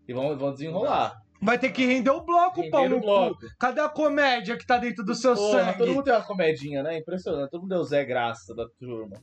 E 0.06 0.12
vão, 0.12 0.36
vão 0.38 0.52
desenrolar. 0.52 1.14
Vai 1.40 1.58
ter 1.58 1.70
que 1.72 1.84
render 1.84 2.10
o 2.10 2.24
bloco, 2.24 2.60
Render 2.60 2.70
pau 2.70 2.84
o 2.84 2.88
no 2.88 3.00
bloco. 3.00 3.40
Cadê 3.58 3.80
a 3.80 3.88
comédia 3.88 4.56
que 4.56 4.64
tá 4.64 4.78
dentro 4.78 5.04
do 5.04 5.14
seu 5.14 5.34
Porra, 5.34 5.64
sangue? 5.64 5.78
todo 5.78 5.92
mundo 5.92 6.04
tem 6.04 6.12
uma 6.14 6.22
comedinha, 6.22 6.82
né? 6.84 6.98
Impressionante. 6.98 7.50
Todo 7.50 7.62
mundo 7.62 7.74
é 7.74 7.78
o 7.78 7.84
Zé 7.84 8.04
Graça 8.04 8.54
da 8.54 8.64
turma. 8.78 9.16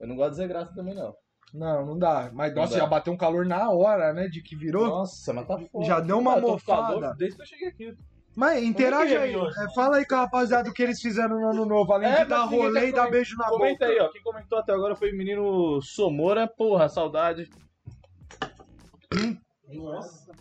Eu 0.00 0.08
não 0.08 0.16
gosto 0.16 0.30
de 0.30 0.36
Zé 0.38 0.48
Graça 0.48 0.72
também, 0.74 0.94
não. 0.94 1.14
Não, 1.52 1.86
não 1.86 1.98
dá. 1.98 2.30
Mas, 2.32 2.52
Não 2.54 2.62
nossa, 2.62 2.74
dá. 2.74 2.80
já 2.80 2.86
bateu 2.86 3.12
um 3.12 3.16
calor 3.16 3.46
na 3.46 3.70
hora, 3.70 4.12
né? 4.12 4.26
De 4.28 4.42
que 4.42 4.56
virou. 4.56 4.86
Nossa, 4.86 5.32
mas 5.32 5.46
tá 5.46 5.58
foda. 5.58 5.84
Já 5.84 6.00
deu 6.00 6.18
uma 6.18 6.36
mofada. 6.40 7.14
Desde 7.14 7.36
que 7.36 7.42
eu 7.42 7.46
cheguei 7.46 7.68
aqui. 7.68 7.94
Mas 8.36 8.64
interage 8.64 9.16
aí. 9.16 9.32
É, 9.32 9.74
fala 9.76 9.98
aí 9.98 10.04
com 10.04 10.16
a 10.16 10.22
rapaziada 10.22 10.68
o 10.68 10.72
que 10.72 10.82
eles 10.82 11.00
fizeram 11.00 11.38
no 11.40 11.48
ano 11.50 11.64
novo, 11.64 11.92
além 11.92 12.10
É, 12.10 12.24
de 12.24 12.30
dar 12.30 12.42
rolê 12.44 12.88
e 12.88 12.92
dar 12.92 13.08
beijo 13.08 13.36
na 13.36 13.44
Comenta 13.48 13.86
boca. 13.86 13.86
aí, 13.86 14.00
ó. 14.00 14.08
Quem 14.10 14.22
comentou 14.22 14.58
até 14.58 14.72
agora 14.72 14.96
foi 14.96 15.12
o 15.12 15.16
menino 15.16 15.80
Somora. 15.80 16.48
Porra, 16.48 16.88
saudade. 16.88 17.48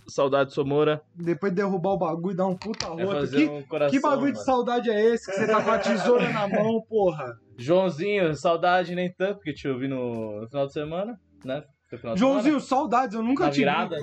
Saudade, 0.07 0.53
Somora. 0.53 1.01
Depois 1.15 1.51
de 1.51 1.57
derrubar 1.61 1.91
o 1.91 1.97
bagulho 1.97 2.33
e 2.33 2.37
dar 2.37 2.47
um 2.47 2.55
puta 2.57 2.85
É 2.85 2.89
rota. 2.89 3.19
fazer 3.21 3.37
Que, 3.37 3.49
um 3.49 3.63
coração. 3.63 3.91
que 3.91 3.99
bagulho 4.01 4.31
de 4.31 4.37
mano. 4.39 4.45
saudade 4.45 4.89
é 4.89 5.01
esse 5.13 5.25
que 5.31 5.37
você 5.37 5.47
tá 5.47 5.63
com 5.63 5.71
a 5.71 5.79
tesoura 5.79 6.29
na 6.31 6.47
mão, 6.47 6.81
porra? 6.87 7.37
Joãozinho, 7.57 8.33
saudade 8.35 8.95
nem 8.95 9.11
tanto, 9.13 9.35
porque 9.35 9.53
te 9.53 9.67
ouvi 9.67 9.87
no, 9.87 10.41
no 10.41 10.47
final 10.49 10.65
de 10.67 10.73
semana, 10.73 11.19
né? 11.45 11.63
De 11.91 12.19
Joãozinho, 12.19 12.59
saudades, 12.59 13.15
eu 13.15 13.21
nunca 13.21 13.51
virada. 13.51 13.95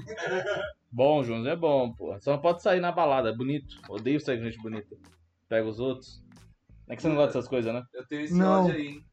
Bom, 0.93 1.23
Joãozinho 1.25 1.51
é 1.53 1.57
bom, 1.57 1.93
porra. 1.93 2.21
Só 2.21 2.33
não 2.33 2.41
pode 2.41 2.63
sair 2.63 2.81
na 2.81 2.93
balada, 2.93 3.31
é 3.31 3.35
bonito. 3.37 3.67
Odeio 3.89 4.21
sair 4.21 4.39
com 4.39 4.45
gente 4.45 4.59
bonita. 4.63 4.97
Pega 5.49 5.69
os 5.69 5.81
outros. 5.81 6.23
É 6.89 6.95
que 6.97 7.03
você 7.03 7.09
não 7.09 7.17
gosta 7.17 7.33
dessas 7.35 7.49
coisas, 7.49 7.73
né? 7.75 7.83
Eu 7.95 8.07
tenho 8.07 8.23
esse 8.23 8.35
Não. 8.35 8.65
ódio 8.65 8.75
aí, 8.75 8.87
hein? 8.87 9.05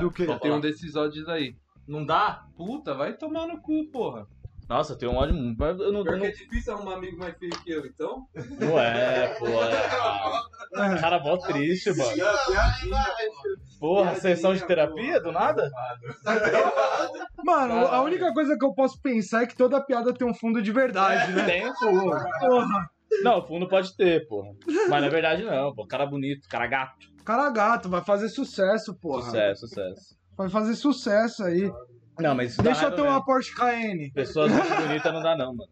Do 0.00 0.10
que? 0.10 0.22
Eu 0.24 0.38
tenho 0.40 0.54
um 0.56 0.60
desses 0.60 0.94
ódios 0.96 1.28
aí. 1.28 1.54
Não 1.86 2.04
dá? 2.04 2.44
Puta, 2.56 2.94
vai 2.94 3.12
tomar 3.16 3.46
no 3.46 3.60
cu, 3.60 3.88
porra. 3.92 4.26
Nossa, 4.68 4.96
tem 4.96 5.08
um 5.08 5.14
ódio. 5.14 5.34
mas 5.56 5.78
Eu 5.78 5.92
não, 5.92 6.02
Pior 6.02 6.16
não, 6.16 6.20
que 6.22 6.26
é 6.26 6.30
difícil 6.32 6.74
arrumar 6.74 6.94
amigo 6.94 7.16
mais 7.18 7.36
feio 7.38 7.52
que 7.62 7.70
eu, 7.70 7.86
então. 7.86 8.26
não 8.58 8.78
é, 8.78 9.28
pô. 9.38 9.46
É. 9.46 10.96
Cara, 11.00 11.20
mó 11.20 11.36
triste, 11.36 11.90
mano. 11.96 12.10
Porra, 13.78 14.14
sessão 14.16 14.54
de 14.54 14.64
terapia 14.66 15.20
do 15.20 15.30
nada? 15.30 15.70
Mano, 17.44 17.86
a 17.86 18.02
única 18.02 18.32
coisa 18.34 18.58
que 18.58 18.64
eu 18.64 18.74
posso 18.74 19.00
pensar 19.00 19.42
é 19.44 19.46
que 19.46 19.56
toda 19.56 19.80
piada 19.84 20.12
tem 20.12 20.28
um 20.28 20.34
fundo 20.34 20.60
de 20.60 20.72
verdade, 20.72 21.32
né? 21.32 21.44
Tem 21.44 21.74
fundo. 21.76 22.10
Porra. 22.40 22.90
Não, 23.22 23.46
fundo 23.46 23.68
pode 23.68 23.96
ter, 23.96 24.26
porra. 24.26 24.48
Mas 24.88 25.02
na 25.02 25.08
verdade 25.08 25.44
não, 25.44 25.72
pô. 25.74 25.86
Cara 25.86 26.04
bonito, 26.06 26.48
cara 26.48 26.66
gato. 26.66 27.06
Cara 27.24 27.48
gato, 27.50 27.88
vai 27.88 28.02
fazer 28.02 28.28
sucesso, 28.28 28.94
porra. 29.00 29.22
Sucesso, 29.22 29.68
sucesso. 29.68 30.16
Vai 30.36 30.48
fazer 30.50 30.74
sucesso 30.74 31.44
aí. 31.44 31.70
Não, 32.18 32.34
mas 32.34 32.52
isso 32.52 32.62
dá 32.62 32.70
Deixa 32.70 32.86
eu 32.86 32.94
ter 32.94 33.02
uma 33.02 33.24
Porsche 33.24 33.54
Cayenne. 33.54 34.10
Pessoas 34.12 34.50
muito 34.50 34.68
bonitas 34.88 35.12
não 35.12 35.22
dá 35.22 35.36
não, 35.36 35.54
mano. 35.54 35.70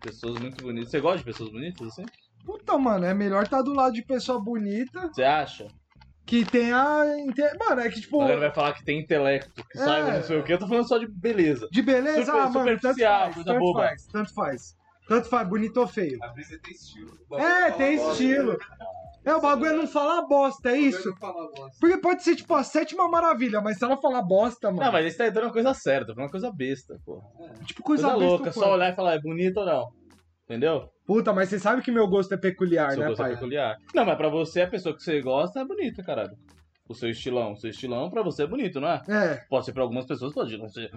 Pessoas 0.00 0.38
muito 0.38 0.62
bonitas. 0.62 0.90
Você 0.90 1.00
gosta 1.00 1.18
de 1.18 1.24
pessoas 1.24 1.50
bonitas 1.50 1.86
assim? 1.88 2.04
Puta, 2.44 2.76
mano, 2.76 3.06
é 3.06 3.14
melhor 3.14 3.42
estar 3.44 3.62
do 3.62 3.72
lado 3.72 3.94
de 3.94 4.02
pessoa 4.02 4.38
bonita 4.38 5.08
Você 5.12 5.22
acha? 5.24 5.66
que 6.26 6.44
tenha. 6.44 7.04
inte- 7.18 7.42
Mano, 7.58 7.80
é 7.82 7.88
que 7.90 8.00
tipo. 8.00 8.18
A 8.20 8.24
galera 8.24 8.40
vai 8.40 8.50
falar 8.54 8.72
que 8.74 8.84
tem 8.84 8.98
intelecto, 9.00 9.62
que 9.70 9.78
É. 9.78 9.84
saiba 9.84 10.12
não 10.12 10.22
sei 10.22 10.38
o 10.38 10.42
que. 10.42 10.52
Eu 10.52 10.58
tô 10.58 10.66
falando 10.66 10.88
só 10.88 10.98
de 10.98 11.06
beleza. 11.06 11.68
De 11.70 11.82
beleza, 11.82 12.24
Super- 12.26 12.38
ah, 12.38 12.48
mano, 12.50 12.52
tanto 12.52 12.80
superficial, 12.80 13.20
faz, 13.20 13.34
coisa 13.34 13.50
tanto 13.50 13.60
boba. 13.60 13.80
faz, 13.80 14.06
tanto 14.06 14.34
faz. 14.34 14.76
Tanto 15.06 15.28
faz, 15.28 15.48
bonito 15.48 15.76
ou 15.78 15.86
feio. 15.86 16.18
A 16.22 16.28
brisa 16.28 16.58
tem 16.62 16.72
estilo. 16.72 17.18
É, 17.34 17.70
tem 17.72 17.94
estilo. 18.10 18.58
É, 19.24 19.34
o 19.34 19.40
bagulho 19.40 19.70
é 19.70 19.76
não 19.76 19.86
falar 19.86 20.22
bosta, 20.26 20.70
é 20.70 20.76
isso. 20.78 21.14
Porque 21.80 21.96
pode 21.98 22.22
ser, 22.22 22.36
tipo, 22.36 22.54
a 22.54 22.62
sétima 22.62 23.08
maravilha, 23.08 23.60
mas 23.60 23.78
se 23.78 23.84
ela 23.84 23.96
falar 23.96 24.22
bosta, 24.22 24.70
mano. 24.70 24.82
Não, 24.84 24.92
mas 24.92 25.10
você 25.12 25.18
tá 25.18 25.30
dando 25.30 25.44
uma 25.44 25.52
coisa 25.52 25.72
certa, 25.74 26.12
uma 26.12 26.30
coisa 26.30 26.52
besta, 26.52 26.98
pô. 27.04 27.22
tipo, 27.66 27.82
Coisa, 27.82 28.02
coisa, 28.04 28.08
besta, 28.08 28.24
louca, 28.24 28.44
pô. 28.52 28.60
só 28.60 28.72
olhar 28.74 28.92
e 28.92 28.96
falar, 28.96 29.14
é 29.14 29.20
bonito 29.20 29.58
ou 29.60 29.66
não? 29.66 29.86
Entendeu? 30.44 30.88
Puta, 31.06 31.32
mas 31.32 31.48
você 31.48 31.58
sabe 31.58 31.80
que 31.80 31.90
meu 31.90 32.06
gosto 32.06 32.34
é 32.34 32.36
peculiar, 32.36 32.90
Seu 32.92 33.00
né, 33.00 33.08
gosto 33.08 33.22
é 33.22 33.24
pai? 33.24 33.34
peculiar. 33.34 33.76
Não, 33.94 34.04
mas 34.04 34.16
pra 34.16 34.28
você, 34.28 34.60
a 34.62 34.68
pessoa 34.68 34.94
que 34.94 35.02
você 35.02 35.20
gosta 35.22 35.60
é 35.60 35.64
bonita, 35.64 36.02
caralho. 36.02 36.36
O 36.86 36.94
seu 36.94 37.08
estilão. 37.08 37.52
O 37.52 37.56
seu 37.56 37.70
estilão 37.70 38.10
pra 38.10 38.22
você 38.22 38.42
é 38.42 38.46
bonito, 38.46 38.78
não 38.78 38.88
é? 38.88 39.00
É, 39.08 39.36
Pode 39.48 39.64
ser 39.64 39.72
pra 39.72 39.82
algumas 39.82 40.04
pessoas, 40.04 40.34
pode 40.34 40.58
não 40.58 40.68
ser. 40.68 40.90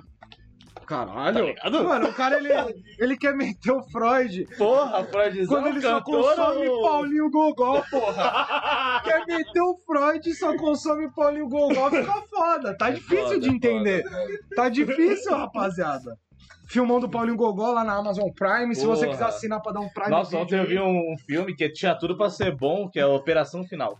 Tá 0.79 0.85
caralho. 0.85 1.45
ligado? 1.45 1.83
Mano, 1.83 2.09
o 2.09 2.13
cara, 2.13 2.37
ele, 2.37 2.83
ele 2.99 3.17
quer 3.17 3.33
meter 3.35 3.71
o 3.71 3.83
Freud 3.83 4.45
Porra, 4.57 5.03
Freudzão, 5.03 5.47
quando 5.47 5.67
ele 5.67 5.81
só 5.81 6.01
consome 6.01 6.67
ou- 6.67 6.81
Paulinho 6.81 7.29
Gogó, 7.29 7.83
porra. 7.89 9.01
quer 9.03 9.25
meter 9.25 9.61
o 9.61 9.77
Freud 9.85 10.29
e 10.29 10.33
só 10.33 10.55
consome 10.57 11.09
Paulinho 11.13 11.47
Gogó, 11.49 11.89
fica 11.89 12.21
foda. 12.29 12.77
Tá 12.77 12.89
difícil 12.89 13.23
foda, 13.25 13.39
de 13.39 13.49
entender. 13.49 14.03
Tá 14.55 14.69
difícil, 14.69 15.35
rapaziada. 15.35 16.17
Filmão 16.67 16.99
do 16.99 17.09
Paulinho 17.09 17.37
Gogó 17.37 17.71
lá 17.71 17.83
na 17.83 17.93
Amazon 17.93 18.29
Prime. 18.35 18.75
Se 18.75 18.85
você 18.85 19.07
quiser 19.07 19.25
assinar 19.25 19.61
pra 19.61 19.71
dar 19.71 19.79
um 19.79 19.89
Prime 19.89 20.09
Nossa, 20.09 20.37
ontem 20.37 20.59
eu 20.59 20.65
vi 20.67 20.79
um, 20.79 21.15
filme 21.25 21.55
que 21.55 21.69
tinha 21.69 21.95
tudo 21.95 22.17
pra 22.17 22.29
ser 22.29 22.53
bom, 22.55 22.89
que 22.89 22.99
é 22.99 23.05
Operação 23.05 23.63
Final. 23.63 23.97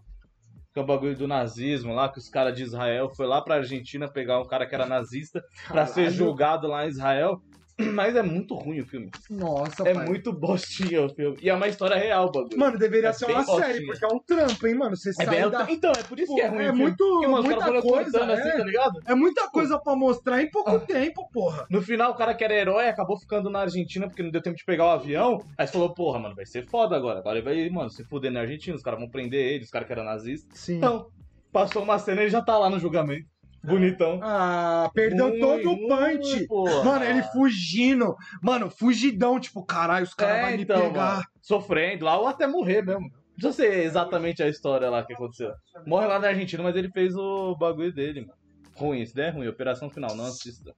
Que 0.77 0.79
é 0.79 0.83
o 0.83 0.85
bagulho 0.85 1.17
do 1.17 1.27
nazismo 1.27 1.91
lá, 1.91 2.07
que 2.07 2.19
os 2.19 2.29
caras 2.29 2.55
de 2.55 2.61
Israel 2.61 3.09
foi 3.09 3.25
lá 3.25 3.41
pra 3.41 3.55
Argentina 3.55 4.07
pegar 4.07 4.39
um 4.39 4.45
cara 4.45 4.63
que 4.67 4.75
era 4.75 4.85
nazista 4.85 5.41
pra 5.67 5.87
ser 5.87 6.01
Caralho. 6.03 6.11
julgado 6.15 6.67
lá 6.67 6.85
em 6.85 6.89
Israel. 6.89 7.41
Mas 7.93 8.15
é 8.15 8.23
muito 8.23 8.55
ruim 8.55 8.79
o 8.81 8.85
filme. 8.85 9.09
Nossa, 9.29 9.87
É 9.87 9.93
pai. 9.93 10.05
muito 10.07 10.33
bostinha 10.33 11.03
o 11.05 11.09
filme. 11.09 11.37
E 11.41 11.49
é 11.49 11.53
uma 11.53 11.67
história 11.67 11.95
real 11.95 12.31
bagulho. 12.31 12.57
Mano, 12.57 12.77
deveria 12.77 13.09
É 13.09 13.13
ser 13.13 13.27
bem 13.27 13.35
uma 13.35 13.43
bostinha. 13.45 13.67
série, 13.67 13.85
porque 13.85 14.03
é 14.03 14.07
um 14.07 14.19
trampo, 14.19 14.67
hein, 14.67 14.75
mano? 14.75 14.95
Você 14.97 15.09
É 15.09 15.13
sai 15.13 15.25
bem- 15.27 15.49
da... 15.49 15.65
Então, 15.71 15.91
é 15.91 16.03
por 16.03 16.19
isso 16.19 16.33
que 16.33 16.41
é 16.41 16.47
ruim. 16.47 16.57
é 16.59 16.61
o 16.63 16.65
filme. 16.69 16.81
muito- 16.81 16.97
Porque, 17.07 17.27
mano, 17.27 17.39
os 17.39 17.45
muita 17.45 17.59
caras 17.59 17.81
foram 17.83 17.89
coisa, 17.93 18.11
cortando 18.19 18.31
assim, 18.31 18.49
é. 18.49 18.57
tá 18.57 18.63
ligado? 18.63 18.99
É 19.05 19.15
muita 19.15 19.47
coisa 19.49 19.79
pra 19.79 19.95
mostrar 19.95 20.41
em 20.41 20.49
pouco 20.49 20.79
tempo, 20.79 21.29
porra. 21.31 21.67
No 21.69 21.81
final, 21.81 22.11
o 22.11 22.15
cara 22.15 22.33
que 22.33 22.43
era 22.43 22.53
herói 22.55 22.87
acabou 22.87 23.17
ficando 23.19 23.49
na 23.49 23.59
Argentina 23.61 24.07
porque 24.07 24.23
não 24.23 24.31
deu 24.31 24.41
tempo 24.41 24.57
de 24.57 24.65
pegar 24.65 24.85
o 24.85 24.89
avião. 24.89 25.39
Aí 25.57 25.67
você 25.67 25.73
falou, 25.73 25.93
porra, 25.93 26.17
mano, 26.19 26.35
vai 26.35 26.45
ser 26.45 26.65
foda 26.67 26.95
agora. 26.95 27.19
Agora 27.19 27.37
ele 27.37 27.45
vai, 27.45 27.69
mano, 27.69 27.89
se 27.91 28.03
fuder 28.05 28.31
na 28.31 28.41
Argentina, 28.41 28.75
os 28.75 28.81
caras 28.81 28.99
vão 28.99 29.09
prender 29.09 29.39
ele, 29.53 29.63
os 29.63 29.69
caras 29.69 29.85
que 29.85 29.93
eram 29.93 30.03
nazistas. 30.03 30.59
Sim. 30.59 30.77
Então, 30.77 31.07
passou 31.51 31.83
uma 31.83 31.99
cena 31.99 32.21
e 32.21 32.23
ele 32.25 32.31
já 32.31 32.41
tá 32.41 32.57
lá 32.57 32.69
no 32.69 32.79
julgamento. 32.79 33.27
Bonitão. 33.67 34.19
Ah, 34.23 34.89
perdeu 34.93 35.29
Ruim, 35.29 35.39
todo 35.39 35.71
o 35.71 35.87
punch. 35.87 36.47
porra. 36.47 36.83
Mano, 36.83 37.05
ele 37.05 37.21
fugindo. 37.23 38.15
Mano, 38.41 38.69
fugidão, 38.69 39.39
tipo, 39.39 39.63
caralho, 39.65 40.05
os 40.05 40.13
caras 40.13 40.37
É, 40.37 40.41
vão 40.41 40.51
então, 40.61 40.77
me 40.77 40.87
pegar. 40.87 41.15
mano, 41.15 41.23
sofrendo 41.41 42.05
lá 42.05 42.17
ou 42.17 42.27
até 42.27 42.47
morrer 42.47 42.81
mesmo. 42.81 43.09
Não 43.41 43.51
ser 43.51 43.83
exatamente 43.83 44.41
a 44.41 44.47
história 44.47 44.89
lá 44.89 45.03
que 45.03 45.13
aconteceu. 45.13 45.51
Morre 45.85 46.07
lá 46.07 46.17
na 46.17 46.29
Argentina, 46.29 46.63
mas 46.63 46.75
ele 46.75 46.89
fez 46.89 47.15
o 47.15 47.55
bagulho 47.55 47.93
dele, 47.93 48.21
mano. 48.21 48.33
Ruim, 48.75 49.01
isso 49.01 49.13
daí 49.15 49.25
é 49.27 49.29
ruim. 49.31 49.47
Operação 49.47 49.89
final, 49.89 50.15
não 50.15 50.25
assista. 50.25 50.73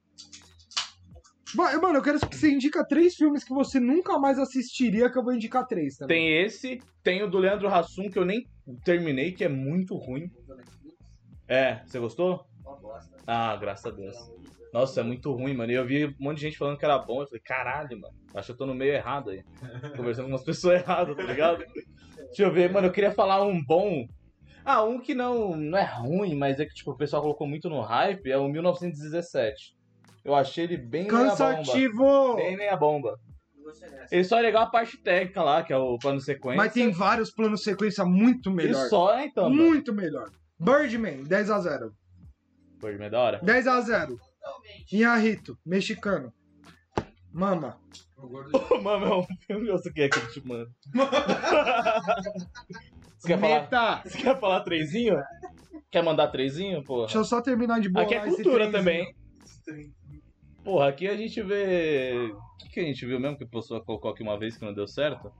Mano, 1.55 1.97
eu 1.97 2.01
quero 2.03 2.19
que 2.19 2.35
você 2.37 2.51
indica 2.51 2.85
três 2.85 3.15
filmes 3.15 3.43
que 3.43 3.53
você 3.53 3.79
nunca 3.79 4.19
mais 4.19 4.37
assistiria, 4.37 5.09
que 5.11 5.17
eu 5.17 5.23
vou 5.23 5.33
indicar 5.33 5.65
três 5.65 5.95
também. 5.95 6.17
Tem 6.17 6.43
esse, 6.43 6.79
tem 7.03 7.23
o 7.23 7.29
do 7.29 7.39
Leandro 7.39 7.67
Hassum, 7.67 8.09
que 8.09 8.19
eu 8.19 8.25
nem 8.25 8.45
terminei, 8.85 9.31
que 9.31 9.43
é 9.43 9.49
muito 9.49 9.95
ruim. 9.95 10.29
É, 11.47 11.81
você 11.87 11.97
gostou? 11.97 12.45
Ah, 13.27 13.55
graças 13.55 13.85
a 13.85 13.95
Deus. 13.95 14.15
Nossa, 14.73 15.01
é 15.01 15.03
muito 15.03 15.31
ruim, 15.33 15.53
mano. 15.55 15.71
E 15.71 15.75
eu 15.75 15.85
vi 15.85 16.05
um 16.05 16.13
monte 16.19 16.37
de 16.37 16.43
gente 16.43 16.57
falando 16.57 16.77
que 16.77 16.85
era 16.85 16.97
bom. 16.99 17.21
Eu 17.21 17.27
falei, 17.27 17.41
caralho, 17.41 17.99
mano. 17.99 18.13
Acho 18.35 18.47
que 18.47 18.51
eu 18.53 18.57
tô 18.57 18.65
no 18.65 18.75
meio 18.75 18.93
errado 18.93 19.31
aí. 19.31 19.43
Conversando 19.97 20.25
com 20.25 20.31
umas 20.31 20.43
pessoas 20.43 20.81
erradas, 20.81 21.15
tá 21.15 21.23
ligado? 21.23 21.63
Deixa 22.27 22.43
eu 22.43 22.51
ver, 22.51 22.71
mano. 22.71 22.87
Eu 22.87 22.91
queria 22.91 23.11
falar 23.11 23.43
um 23.43 23.63
bom. 23.63 24.05
Ah, 24.63 24.83
um 24.83 24.99
que 24.99 25.15
não, 25.15 25.55
não 25.55 25.77
é 25.77 25.83
ruim, 25.83 26.35
mas 26.35 26.59
é 26.59 26.65
que 26.65 26.73
tipo, 26.73 26.91
o 26.91 26.97
pessoal 26.97 27.21
colocou 27.23 27.47
muito 27.47 27.67
no 27.69 27.81
hype. 27.81 28.29
É 28.29 28.37
o 28.37 28.47
1917. 28.47 29.75
Eu 30.23 30.35
achei 30.35 30.65
ele 30.65 30.77
bem 30.77 31.03
meia 31.05 31.13
bomba. 31.13 31.29
Cansativo! 31.29 32.35
Bem 32.35 32.57
meia 32.57 32.75
bomba. 32.77 33.17
Ele 34.11 34.23
só 34.23 34.37
é 34.39 34.41
legal 34.41 34.63
a 34.63 34.69
parte 34.69 34.97
técnica 35.01 35.43
lá, 35.43 35.63
que 35.63 35.71
é 35.71 35.77
o 35.77 35.97
plano 35.97 36.19
sequência. 36.19 36.57
Mas 36.57 36.73
tem 36.73 36.91
vários 36.91 37.31
planos 37.31 37.63
sequência 37.63 38.03
muito 38.03 38.49
E 38.49 38.53
melhor. 38.53 38.87
só, 38.89 39.15
é, 39.17 39.25
então. 39.25 39.49
mano. 39.49 39.55
muito 39.55 39.93
melhor. 39.93 40.29
Birdman, 40.59 41.23
10x0. 41.23 41.91
Birdman 42.81 43.07
é 43.07 43.09
da 43.09 43.19
hora. 43.19 43.41
10x0. 43.41 44.17
Inharito, 44.91 45.57
mexicano. 45.65 46.33
Mama. 47.31 47.79
Mano, 48.81 49.05
é 49.05 49.15
um 49.17 49.25
filme 49.47 49.69
ou 49.69 49.77
você 49.77 49.91
quer 49.93 50.09
que 50.09 50.17
eu 50.17 50.31
te 50.31 50.45
mando? 50.45 50.69
você, 53.17 53.27
quer 53.27 53.39
falar, 53.39 54.03
você 54.03 54.17
quer 54.17 54.39
falar 54.39 54.59
trezinho? 54.61 55.21
Quer 55.89 56.03
mandar 56.03 56.27
trezinho, 56.27 56.83
porra? 56.83 57.05
Deixa 57.05 57.19
eu 57.19 57.23
só 57.23 57.41
terminar 57.41 57.79
de 57.79 57.89
boa. 57.89 58.03
Aqui 58.03 58.15
é 58.15 58.19
cultura 58.19 58.69
também. 58.71 59.15
Porra, 60.63 60.89
aqui 60.89 61.07
a 61.07 61.15
gente 61.15 61.41
vê. 61.41 62.31
O 62.31 62.57
que, 62.57 62.69
que 62.69 62.79
a 62.79 62.83
gente 62.83 63.05
viu 63.05 63.19
mesmo 63.19 63.37
que 63.37 63.43
a 63.45 63.47
pessoa 63.47 63.83
colocou 63.83 64.11
aqui 64.11 64.21
uma 64.21 64.37
vez 64.37 64.57
que 64.57 64.65
não 64.65 64.73
deu 64.73 64.87
certo? 64.87 65.31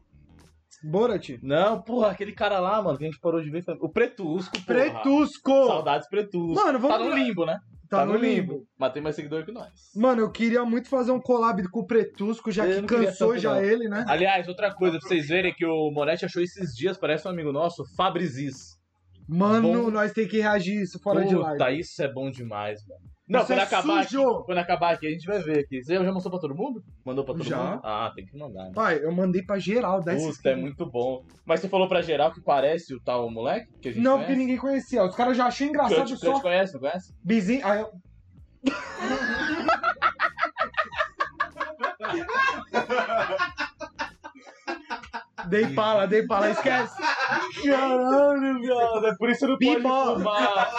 Borat. 0.84 1.29
Não, 1.41 1.82
porra, 1.82 2.12
aquele 2.12 2.32
cara 2.32 2.60
lá, 2.60 2.82
mano, 2.82 2.97
que 2.97 3.03
a 3.03 3.08
gente 3.08 3.19
parou 3.19 3.41
de 3.41 3.49
ver. 3.49 3.63
foi- 3.63 3.77
O 3.82 3.89
Pretusco, 3.89 4.53
porra. 4.53 4.65
Pretusco. 4.65 5.67
Saudades 5.67 6.08
Pretusco. 6.08 6.53
Mano, 6.55 6.79
vamos 6.79 6.97
Tá 6.97 7.03
no 7.03 7.15
limbo, 7.15 7.45
né? 7.45 7.60
Tá 7.89 8.05
no 8.05 8.15
limbo. 8.15 8.67
Mas 8.77 8.93
tem 8.93 9.01
mais 9.01 9.15
seguidor 9.15 9.43
que 9.43 9.51
nós. 9.51 9.71
Mano, 9.95 10.21
eu 10.21 10.32
queria 10.32 10.63
muito 10.63 10.88
fazer 10.88 11.12
um 11.12 11.19
collab 11.19 11.67
com 11.69 11.79
o 11.79 11.86
Pretusco, 11.88 12.51
já 12.51 12.65
Eu 12.67 12.84
que 12.84 12.88
cansou 12.95 13.36
já 13.38 13.55
não. 13.55 13.62
ele, 13.63 13.89
né? 13.89 14.05
Aliás, 14.08 14.47
outra 14.47 14.71
coisa 14.73 14.99
pra 14.99 15.08
vocês 15.08 15.27
verem 15.27 15.53
que 15.55 15.65
o 15.65 15.89
Moretti 15.91 16.23
achou 16.23 16.41
esses 16.41 16.73
dias, 16.75 16.97
parece 16.97 17.27
um 17.27 17.32
amigo 17.32 17.51
nosso, 17.51 17.84
Fabrizis. 17.97 18.77
Mano, 19.27 19.86
Bom. 19.86 19.91
nós 19.91 20.12
tem 20.13 20.27
que 20.27 20.39
reagir 20.39 20.82
isso 20.82 20.99
fora 20.99 21.25
de 21.25 21.36
Puta, 21.36 21.49
live. 21.58 21.79
isso 21.82 22.01
é 22.01 22.12
bom 22.12 22.29
demais, 22.32 22.79
mano. 22.88 23.01
Não, 23.29 23.41
Isso 23.41 23.47
quando 23.47 23.59
é 23.59 23.61
acabar 23.61 24.01
aqui, 24.01 24.15
quando 24.45 24.57
acabar 24.57 24.93
aqui, 24.95 25.05
a 25.05 25.09
gente 25.11 25.27
vai 25.27 25.39
ver 25.39 25.59
aqui. 25.59 25.83
Você 25.83 25.93
já 25.93 26.11
mostrou 26.11 26.31
pra 26.31 26.39
todo 26.41 26.55
mundo? 26.55 26.83
Mandou 27.05 27.23
pra 27.23 27.35
todo 27.35 27.43
Já. 27.45 27.57
mundo? 27.57 27.81
Ah, 27.83 28.11
tem 28.15 28.25
que 28.25 28.35
mandar, 28.35 28.63
né? 28.65 28.71
Pai, 28.73 28.99
eu 29.03 29.11
mandei 29.11 29.43
pra 29.43 29.59
geral, 29.59 30.01
10 30.01 30.37
Puta, 30.37 30.49
é 30.49 30.55
muito 30.55 30.83
bom. 30.89 31.23
Mas 31.45 31.59
você 31.59 31.69
falou 31.69 31.87
pra 31.87 32.01
geral 32.01 32.33
que 32.33 32.41
parece 32.41 32.91
o 32.95 32.99
tal 32.99 33.29
moleque 33.29 33.67
que 33.79 33.89
a 33.89 33.91
gente 33.91 34.01
Não, 34.03 34.13
conhece? 34.13 34.25
porque 34.27 34.39
ninguém 34.41 34.57
conhecia. 34.57 35.03
Os 35.03 35.15
caras 35.15 35.37
já 35.37 35.45
acham 35.45 35.67
engraçado 35.67 36.09
Cut, 36.09 36.17
só 36.17 36.31
Cut 36.31 36.41
conhece, 36.41 36.73
não 36.73 36.79
conhece? 36.79 37.13
bizinho. 37.23 37.67
Aí 37.67 37.81
eu... 37.81 37.91
Dei 45.49 45.67
pala, 45.73 46.05
dei 46.05 46.25
pala, 46.25 46.49
esquece. 46.51 46.95
Caralho, 47.65 48.59
viado. 48.62 49.07
É 49.07 49.15
por 49.17 49.29
isso 49.29 49.45
que 49.57 49.67
não 49.67 49.81
pode 49.81 50.17
fumar. 50.17 50.71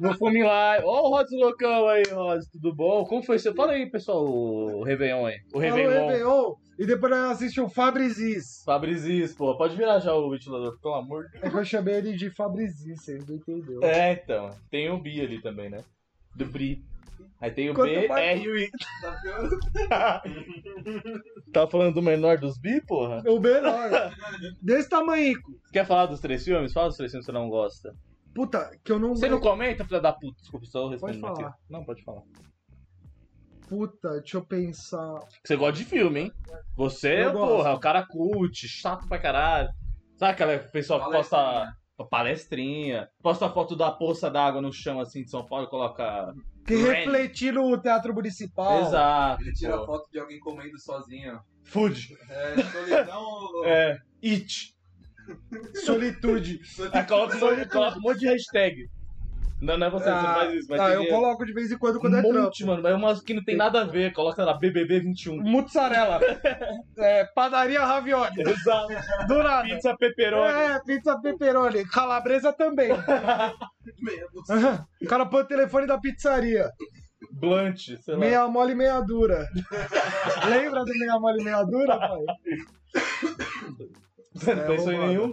Não 0.00 0.14
fume 0.14 0.42
lá. 0.42 0.78
Ó 0.82 1.08
o 1.08 1.10
Rods 1.10 1.32
loucão 1.32 1.88
aí, 1.88 2.02
Rods. 2.10 2.48
Tudo 2.50 2.74
bom? 2.74 3.04
Como 3.04 3.22
foi? 3.22 3.38
Você 3.38 3.54
fala 3.54 3.72
aí, 3.72 3.90
pessoal, 3.90 4.24
o 4.24 4.82
Réveillon 4.82 5.26
aí. 5.26 5.36
O 5.54 5.58
Réveillon. 5.58 6.06
Réveillon. 6.06 6.54
E 6.76 6.86
depois 6.86 7.12
nós 7.12 7.32
assistimos 7.32 7.70
o 7.70 7.74
Fabrizis. 7.74 8.62
Fabrizis, 8.64 9.32
pô. 9.32 9.56
Pode 9.56 9.76
virar 9.76 10.00
já 10.00 10.12
o 10.12 10.30
ventilador, 10.30 10.76
pelo 10.80 10.94
amor 10.94 11.24
de 11.26 11.32
Deus. 11.32 11.44
É 11.44 11.50
que 11.50 11.56
eu 11.56 11.64
chamei 11.64 11.94
ele 11.94 12.14
de 12.14 12.30
Fabrizis, 12.30 13.00
vocês 13.00 13.24
não 13.26 13.36
entenderam. 13.36 13.82
É, 13.82 14.12
então. 14.12 14.50
Tem 14.70 14.90
o 14.90 14.98
Bi 14.98 15.20
ali 15.20 15.40
também, 15.40 15.70
né? 15.70 15.78
Do 16.34 16.46
Bri. 16.46 16.84
Aí 17.40 17.50
tem 17.50 17.70
o 17.70 17.74
Quanto 17.74 17.90
B, 17.90 18.08
mais- 18.08 18.40
R 18.40 18.44
e 18.44 18.48
o 18.48 18.58
I. 18.58 18.70
Tava 21.52 21.70
falando 21.70 21.94
do 21.94 22.02
menor 22.02 22.38
dos 22.38 22.58
Bi, 22.58 22.80
porra? 22.86 23.22
O 23.26 23.38
melhor. 23.40 23.90
Desse 24.62 24.88
tamanhico. 24.88 25.52
Você 25.64 25.72
quer 25.72 25.86
falar 25.86 26.06
dos 26.06 26.20
três 26.20 26.44
filmes? 26.44 26.72
Fala 26.72 26.88
dos 26.88 26.96
três 26.96 27.12
filmes 27.12 27.26
que 27.26 27.32
você 27.32 27.38
não 27.38 27.48
gosta. 27.48 27.94
Puta, 28.34 28.70
que 28.82 28.90
eu 28.90 28.98
não. 28.98 29.14
Você 29.14 29.28
não 29.28 29.40
comenta, 29.40 29.84
filha 29.84 30.00
da 30.00 30.12
puta? 30.12 30.36
Desculpa, 30.40 30.66
só 30.66 30.88
respondendo 30.88 31.20
Pode 31.20 31.36
falar. 31.36 31.48
aqui. 31.50 31.58
Não, 31.70 31.84
pode 31.84 32.02
falar. 32.02 32.22
Puta, 33.68 34.10
deixa 34.20 34.36
eu 34.36 34.44
pensar. 34.44 35.20
Você 35.44 35.56
gosta 35.56 35.78
de 35.78 35.84
filme, 35.84 36.20
hein? 36.20 36.32
Você, 36.76 37.24
Eu 37.24 37.32
porra, 37.32 37.46
gosto. 37.70 37.76
o 37.76 37.80
cara 37.80 38.06
cult, 38.06 38.68
chato 38.68 39.08
pra 39.08 39.18
caralho. 39.18 39.68
Sabe 40.16 40.32
aquela 40.32 40.58
pessoa 40.58 41.04
que 41.04 41.10
posta 41.10 41.72
palestrinha, 42.02 43.08
posta 43.22 43.48
foto 43.48 43.76
da 43.76 43.92
poça 43.92 44.30
d'água 44.30 44.60
no 44.60 44.72
chão 44.72 44.98
assim 44.98 45.22
de 45.22 45.30
São 45.30 45.46
Paulo 45.46 45.66
e 45.66 45.70
coloca. 45.70 46.34
Que 46.66 46.74
Rain. 46.76 47.04
refletir 47.04 47.52
no 47.52 47.76
Teatro 47.78 48.14
Municipal. 48.14 48.86
Exato. 48.86 49.42
Ele 49.42 49.52
tira 49.52 49.78
pô. 49.78 49.86
foto 49.86 50.10
de 50.10 50.18
alguém 50.18 50.40
comendo 50.40 50.78
sozinho. 50.80 51.38
Food. 51.62 52.16
É, 52.28 52.62
solidão. 52.62 53.48
É. 53.66 53.98
It. 54.24 54.74
Solitude. 55.74 56.60
Aí 56.92 57.04
coloca, 57.04 57.38
coloca 57.68 57.98
um 57.98 58.00
monte 58.00 58.20
de 58.20 58.28
hashtag. 58.28 58.88
Não, 59.64 59.78
não 59.78 59.86
é 59.86 59.90
você, 59.90 60.04
você 60.04 60.10
não 60.10 60.34
faz 60.34 60.54
isso, 60.54 60.66
mas 60.70 60.80
ah, 60.80 60.86
tem 60.86 60.94
eu 60.94 61.02
que- 61.02 61.08
coloco 61.10 61.44
de 61.46 61.52
vez 61.52 61.72
em 61.72 61.78
quando 61.78 61.98
quando 61.98 62.14
um 62.14 62.18
é 62.18 62.22
trampo. 62.22 62.38
monte, 62.42 62.64
mano, 62.64 62.82
mas 62.82 62.92
é 62.92 62.94
umas 62.94 63.20
que 63.22 63.34
não 63.34 63.42
tem 63.44 63.56
nada 63.56 63.80
a 63.80 63.84
ver. 63.84 64.12
Coloca 64.12 64.44
lá 64.44 64.54
BBB 64.58 65.00
21. 65.00 65.40
Mussarela. 65.42 66.20
é, 66.98 67.24
padaria 67.34 67.84
ravioli. 67.84 68.42
Exato. 68.42 68.88
Do 69.26 69.42
nada. 69.42 69.62
Pizza 69.68 69.96
pepperoni. 69.96 70.52
É, 70.52 70.80
pizza 70.84 71.18
pepperoni. 71.20 71.84
Calabresa 71.88 72.52
também. 72.52 72.90
o 75.02 75.06
cara 75.06 75.26
põe 75.26 75.42
o 75.42 75.46
telefone 75.46 75.86
da 75.86 75.98
pizzaria. 75.98 76.70
Blunt, 77.32 77.78
sei 77.78 78.14
lá. 78.14 78.20
Meia 78.20 78.46
mole 78.48 78.72
e 78.72 78.74
meia 78.76 79.00
dura. 79.00 79.48
Lembra 80.48 80.84
do 80.84 80.92
meia 80.98 81.18
mole 81.18 81.40
e 81.40 81.44
meia 81.44 81.62
dura, 81.64 81.98
pai? 81.98 82.20
Você 84.34 84.54
não 84.54 84.62
É, 84.62 84.66
pensou 84.66 84.92
em 84.92 84.98
nenhum? 85.08 85.32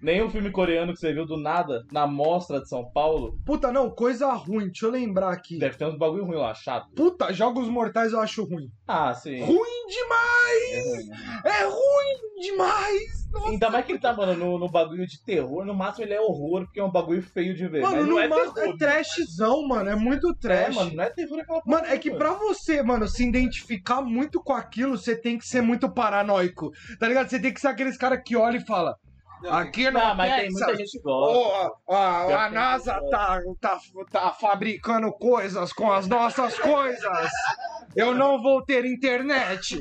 Nenhum 0.00 0.30
filme 0.30 0.50
coreano 0.50 0.92
que 0.92 1.00
você 1.00 1.12
viu 1.12 1.24
do 1.26 1.36
nada 1.36 1.84
na 1.90 2.06
mostra 2.06 2.60
de 2.60 2.68
São 2.68 2.84
Paulo? 2.90 3.38
Puta, 3.44 3.72
não, 3.72 3.90
coisa 3.90 4.32
ruim. 4.34 4.66
Deixa 4.66 4.86
eu 4.86 4.90
lembrar 4.90 5.30
aqui. 5.32 5.58
Deve 5.58 5.76
ter 5.76 5.86
uns 5.86 5.96
bagulho 5.98 6.24
ruim 6.24 6.36
lá, 6.36 6.52
chato. 6.54 6.90
Puta, 6.94 7.32
Jogos 7.32 7.68
Mortais 7.68 8.12
eu 8.12 8.20
acho 8.20 8.44
ruim. 8.44 8.68
Ah, 8.86 9.14
sim. 9.14 9.40
Ruim 9.42 9.86
demais! 9.88 11.08
É 11.44 11.64
ruim 11.64 12.40
demais! 12.40 13.26
Nossa. 13.32 13.48
Ainda 13.50 13.70
mais 13.70 13.84
que 13.84 13.92
ele 13.92 13.98
tá, 13.98 14.14
mano, 14.14 14.34
no, 14.34 14.58
no 14.58 14.68
bagulho 14.70 15.06
de 15.06 15.22
terror. 15.22 15.64
No 15.64 15.74
máximo 15.74 16.04
ele 16.04 16.14
é 16.14 16.20
horror, 16.20 16.64
porque 16.64 16.80
é 16.80 16.84
um 16.84 16.90
bagulho 16.90 17.22
feio 17.22 17.54
de 17.54 17.66
ver. 17.66 17.82
Mano, 17.82 18.06
não 18.06 18.18
é 18.20 18.28
máximo 18.28 18.54
terror. 18.54 18.74
é 18.74 18.76
trashzão, 18.78 19.66
mano. 19.66 19.90
É 19.90 19.96
muito 19.96 20.30
É, 20.30 20.34
trash. 20.34 20.74
mano, 20.74 20.94
não 20.94 21.04
é 21.04 21.10
terror 21.10 21.40
aquela 21.40 21.62
Mano, 21.66 21.82
porra, 21.82 21.94
é 21.94 21.98
que 21.98 22.10
pra 22.12 22.32
você, 22.34 22.82
mano, 22.82 23.08
se 23.08 23.26
identificar 23.26 24.00
muito 24.00 24.42
com 24.42 24.52
aquilo, 24.52 24.96
você 24.96 25.16
tem 25.16 25.36
que 25.38 25.46
ser 25.46 25.60
muito 25.60 25.90
paranoico. 25.90 26.70
Tá 26.98 27.08
ligado? 27.08 27.28
Você 27.28 27.40
tem 27.40 27.52
que 27.52 27.60
ser 27.60 27.68
aqueles 27.68 27.96
caras 27.98 28.20
que 28.24 28.36
olham 28.36 28.60
e 28.60 28.66
falam. 28.66 28.94
Aqui 29.48 29.90
no 29.90 29.98
Não, 29.98 30.14
mas 30.14 30.34
tem 30.34 30.50
muita 30.50 30.76
gente 30.76 30.90
que 30.92 31.00
gosta. 31.00 31.72
A, 31.88 31.94
a, 31.94 32.46
a 32.46 32.50
NASA 32.50 33.00
tá, 33.10 33.40
tá, 33.60 33.78
tá 34.10 34.30
fabricando 34.32 35.12
coisas 35.12 35.72
com 35.72 35.92
as 35.92 36.06
nossas 36.08 36.58
coisas. 36.58 37.30
Eu 37.94 38.14
não 38.14 38.42
vou 38.42 38.62
ter 38.64 38.84
internet. 38.84 39.76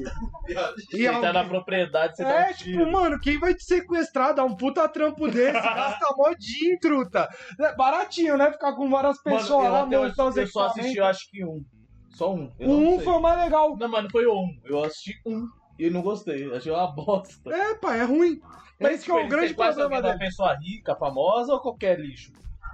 E 0.47 0.53
Você 0.53 1.03
tá 1.05 1.15
alguém- 1.15 1.33
na 1.33 1.43
propriedade, 1.45 2.15
você 2.15 2.23
dá 2.23 2.47
É, 2.47 2.49
um 2.49 2.53
tipo, 2.53 2.63
tiro. 2.63 2.91
mano, 2.91 3.19
quem 3.19 3.39
vai 3.39 3.53
te 3.53 3.63
sequestrar, 3.63 4.33
dar 4.33 4.45
um 4.45 4.55
puta 4.55 4.87
trampo 4.87 5.27
desse, 5.27 5.51
gasta 5.59 6.13
mó 6.15 6.33
dia 6.37 6.77
truta. 6.79 7.27
É 7.59 7.75
Baratinho, 7.75 8.37
né? 8.37 8.51
Ficar 8.51 8.73
com 8.73 8.89
várias 8.89 9.17
Mano, 9.25 9.37
pessoas 9.37 9.65
eu, 9.65 9.71
lá, 9.71 9.85
montar 9.85 10.25
os 10.25 10.37
eu 10.37 10.47
só 10.47 10.65
assisti, 10.67 10.97
eu 10.97 11.05
acho 11.05 11.29
que 11.31 11.43
um. 11.45 11.63
Só 12.09 12.33
um. 12.33 12.51
O 12.59 12.67
não 12.67 12.95
um 12.95 12.99
foi 13.01 13.13
o 13.13 13.21
mais 13.21 13.37
legal. 13.39 13.75
Não, 13.77 13.89
mano, 13.89 14.09
foi 14.09 14.25
um. 14.27 14.47
Eu 14.63 14.83
assisti 14.83 15.13
um 15.25 15.47
e 15.77 15.89
não 15.89 16.01
gostei. 16.01 16.53
Achei 16.53 16.71
uma 16.71 16.87
bosta. 16.87 17.53
É, 17.53 17.75
pai, 17.75 17.99
é 17.99 18.03
ruim. 18.03 18.41
Mas 18.79 18.95
Esse 18.95 19.05
que 19.05 19.11
é 19.11 19.13
o 19.13 19.27
grande 19.27 19.53
problema 19.53 20.01
da 20.01 20.09
dele. 20.09 20.19
pessoa 20.25 20.53
rica, 20.55 20.95
famosa 20.95 21.53
ou 21.53 21.59
qualquer 21.61 21.99
lixo? 21.99 22.31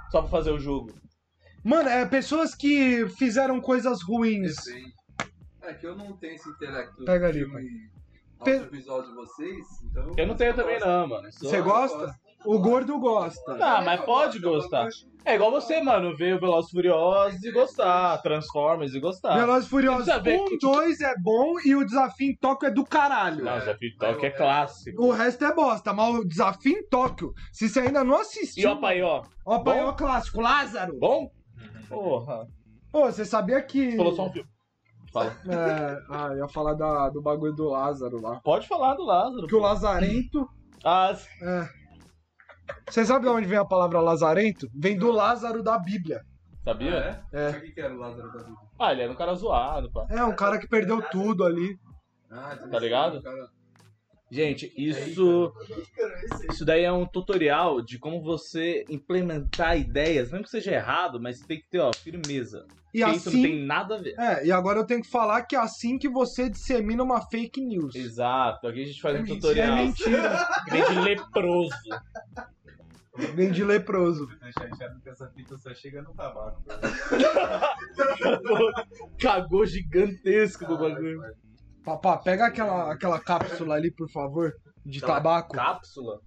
Só 0.10 0.22
pra 0.22 0.30
fazer 0.30 0.52
o 0.52 0.60
jogo. 0.60 0.92
Mano, 1.64 1.90
é 1.90 2.06
pessoas 2.06 2.56
que 2.56 3.08
fizeram 3.10 3.62
coisas 3.62 4.02
ruins. 4.02 4.56
É 5.62 5.74
que 5.76 5.86
eu 5.86 5.96
não 5.96 6.18
tenho 6.18 6.34
esse 6.34 6.50
intelecto 6.50 7.06
Pega 7.06 7.28
ali, 7.28 7.46
filme 7.46 7.92
Pe- 8.44 8.68
de 8.72 9.14
vocês, 9.14 9.66
então... 9.84 10.12
Eu 10.18 10.26
não 10.26 10.36
tenho 10.36 10.56
também, 10.56 10.80
não, 10.80 11.08
mano. 11.08 11.32
Você 11.32 11.62
gosta? 11.62 12.16
O 12.46 12.60
gordo 12.60 13.00
gosta. 13.00 13.58
Ah, 13.64 13.82
mas 13.82 14.02
pode 14.02 14.40
gostar. 14.40 14.88
É 15.24 15.36
igual 15.36 15.52
você, 15.52 15.82
mano, 15.84 16.18
ver 16.18 16.36
o 16.36 16.40
Velozes 16.40 16.70
e 16.72 16.74
Furiosos 16.76 17.44
e 17.44 17.52
gostar, 17.52 18.18
Transformers 18.24 18.94
e 18.96 19.00
gostar. 19.00 19.36
Velozes 19.38 19.68
e 19.68 19.70
Furiosos 19.70 20.06
Precisa 20.06 20.24
ver 20.24 20.40
1, 20.42 20.46
que- 20.46 20.58
2 20.58 21.02
é 21.02 21.14
bom 21.20 21.54
e 21.64 21.76
o 21.76 21.86
Desafio 21.86 22.32
em 22.32 22.36
Tóquio 22.38 22.68
é 22.68 22.72
do 22.72 22.84
caralho. 22.84 23.44
Não, 23.46 23.60
vi 23.80 23.96
Tóquio 23.98 24.26
é 24.26 24.32
clássico. 24.32 25.04
O 25.04 25.12
resto 25.12 25.46
é 25.46 25.54
bosta, 25.54 25.94
mas 25.94 26.16
o 26.16 26.26
Desafio 26.28 26.78
em 26.80 26.88
Tóquio, 26.88 27.32
se 27.54 27.70
você 27.70 27.82
ainda 27.82 28.04
não 28.04 28.18
E 28.18 28.22
assistiu... 28.22 28.70
o 28.70 28.74
Apaió? 28.74 29.22
Ó, 29.46 29.54
apanhou 29.56 29.94
clássico, 29.94 30.42
Lázaro. 30.42 30.98
Bom? 30.98 31.30
Porra. 31.88 32.48
Pô, 32.92 33.06
você 33.06 33.24
sabia 33.24 33.62
que... 33.62 33.92
Você 33.92 33.98
falou 33.98 34.16
só 34.16 34.26
um 34.26 34.32
filme. 34.32 34.50
Fala. 35.14 35.38
É, 35.48 35.98
ah, 36.10 36.28
eu 36.32 36.38
ia 36.38 36.48
falar 36.48 36.74
da- 36.74 37.10
do 37.10 37.22
bagulho 37.22 37.54
do 37.54 37.70
Lázaro 37.70 38.20
lá. 38.22 38.40
Pode 38.44 38.68
falar 38.68 38.96
do 38.96 39.04
Lázaro. 39.04 39.46
Que 39.46 39.56
o 39.56 39.60
Lazarento... 39.60 40.48
Ah, 40.84 41.16
É. 41.44 41.81
Você 42.92 43.06
sabe 43.06 43.26
de 43.26 43.32
onde 43.32 43.48
vem 43.48 43.58
a 43.58 43.66
palavra 43.66 44.00
lazarento? 44.02 44.68
Vem 44.76 44.98
do 44.98 45.12
Lázaro 45.12 45.64
da 45.64 45.80
Bíblia. 45.80 46.22
sabia? 46.64 47.24
É? 47.32 47.40
É. 47.40 47.52
Mas 47.52 47.56
O 47.58 47.62
que 47.62 47.72
que 47.72 47.82
era 47.82 47.94
o 47.94 47.98
Lázaro 47.98 48.32
da 48.32 48.40
Bíblia? 48.40 48.58
Ah, 48.80 48.92
ele 48.92 49.02
era 49.04 49.12
um 49.12 49.16
cara 49.16 49.34
zoado, 49.34 49.92
pá. 49.92 50.06
É, 50.10 50.24
um 50.24 50.36
cara 50.36 50.60
que 50.60 50.68
perdeu 50.68 51.02
tudo 51.10 51.44
ali. 51.46 51.78
Ah, 52.30 52.56
Tá 52.70 52.80
ligado? 52.80 53.22
Gente, 54.30 54.72
isso. 54.78 55.52
Isso 56.50 56.64
daí 56.64 56.84
é 56.84 56.92
um 56.92 57.06
tutorial 57.06 57.82
de 57.82 58.00
como 58.00 58.22
você 58.24 58.86
implementar 58.90 59.78
ideias, 59.78 60.32
mesmo 60.32 60.46
que 60.46 60.50
seja 60.50 60.72
errado, 60.72 61.20
mas 61.20 61.40
tem 61.42 61.60
que 61.60 61.68
ter, 61.70 61.80
ó, 61.80 61.92
firmeza. 61.94 62.66
E 62.94 63.02
Porque 63.02 63.16
isso 63.18 63.30
não 63.30 63.40
assim. 63.40 63.44
tem 63.44 63.66
nada 63.66 63.96
a 63.96 64.02
ver. 64.02 64.16
É, 64.18 64.46
e 64.46 64.52
agora 64.52 64.80
eu 64.80 64.86
tenho 64.86 65.02
que 65.02 65.10
falar 65.10 65.42
que 65.44 65.56
é 65.56 65.60
assim 65.60 65.98
que 65.98 66.08
você 66.08 66.50
dissemina 66.50 67.04
uma 67.04 67.22
fake 67.30 67.60
news. 67.62 67.94
Exato, 67.94 68.68
aqui 68.68 68.84
a 68.84 68.86
gente 68.86 69.02
faz 69.02 69.20
um 69.20 69.24
É 69.24 69.26
tutorial. 69.26 69.76
mentira. 69.76 70.48
Vem 70.70 70.86
de 70.86 70.96
leproso. 71.02 71.76
Vem 73.36 73.52
de 73.52 73.63
leproso. 73.63 74.26
Deixar 74.39 74.65
achando 74.71 75.02
que 75.02 75.10
essa 75.10 75.30
fita 75.32 75.58
só 75.58 75.74
chega 75.74 76.02
no 76.02 76.13
tabaco. 76.13 76.63
Cagou 79.19 79.65
gigantesco 79.65 80.65
do 80.65 80.78
bagulho. 80.78 81.21
Papá, 81.84 82.17
pega 82.17 82.45
aquela, 82.45 82.91
aquela 82.93 83.19
cápsula 83.19 83.76
ali, 83.76 83.91
por 83.91 84.10
favor, 84.10 84.54
de 84.86 85.00
Aquela 85.00 85.15
tabaco. 85.15 85.56
Cápsula? 85.56 86.21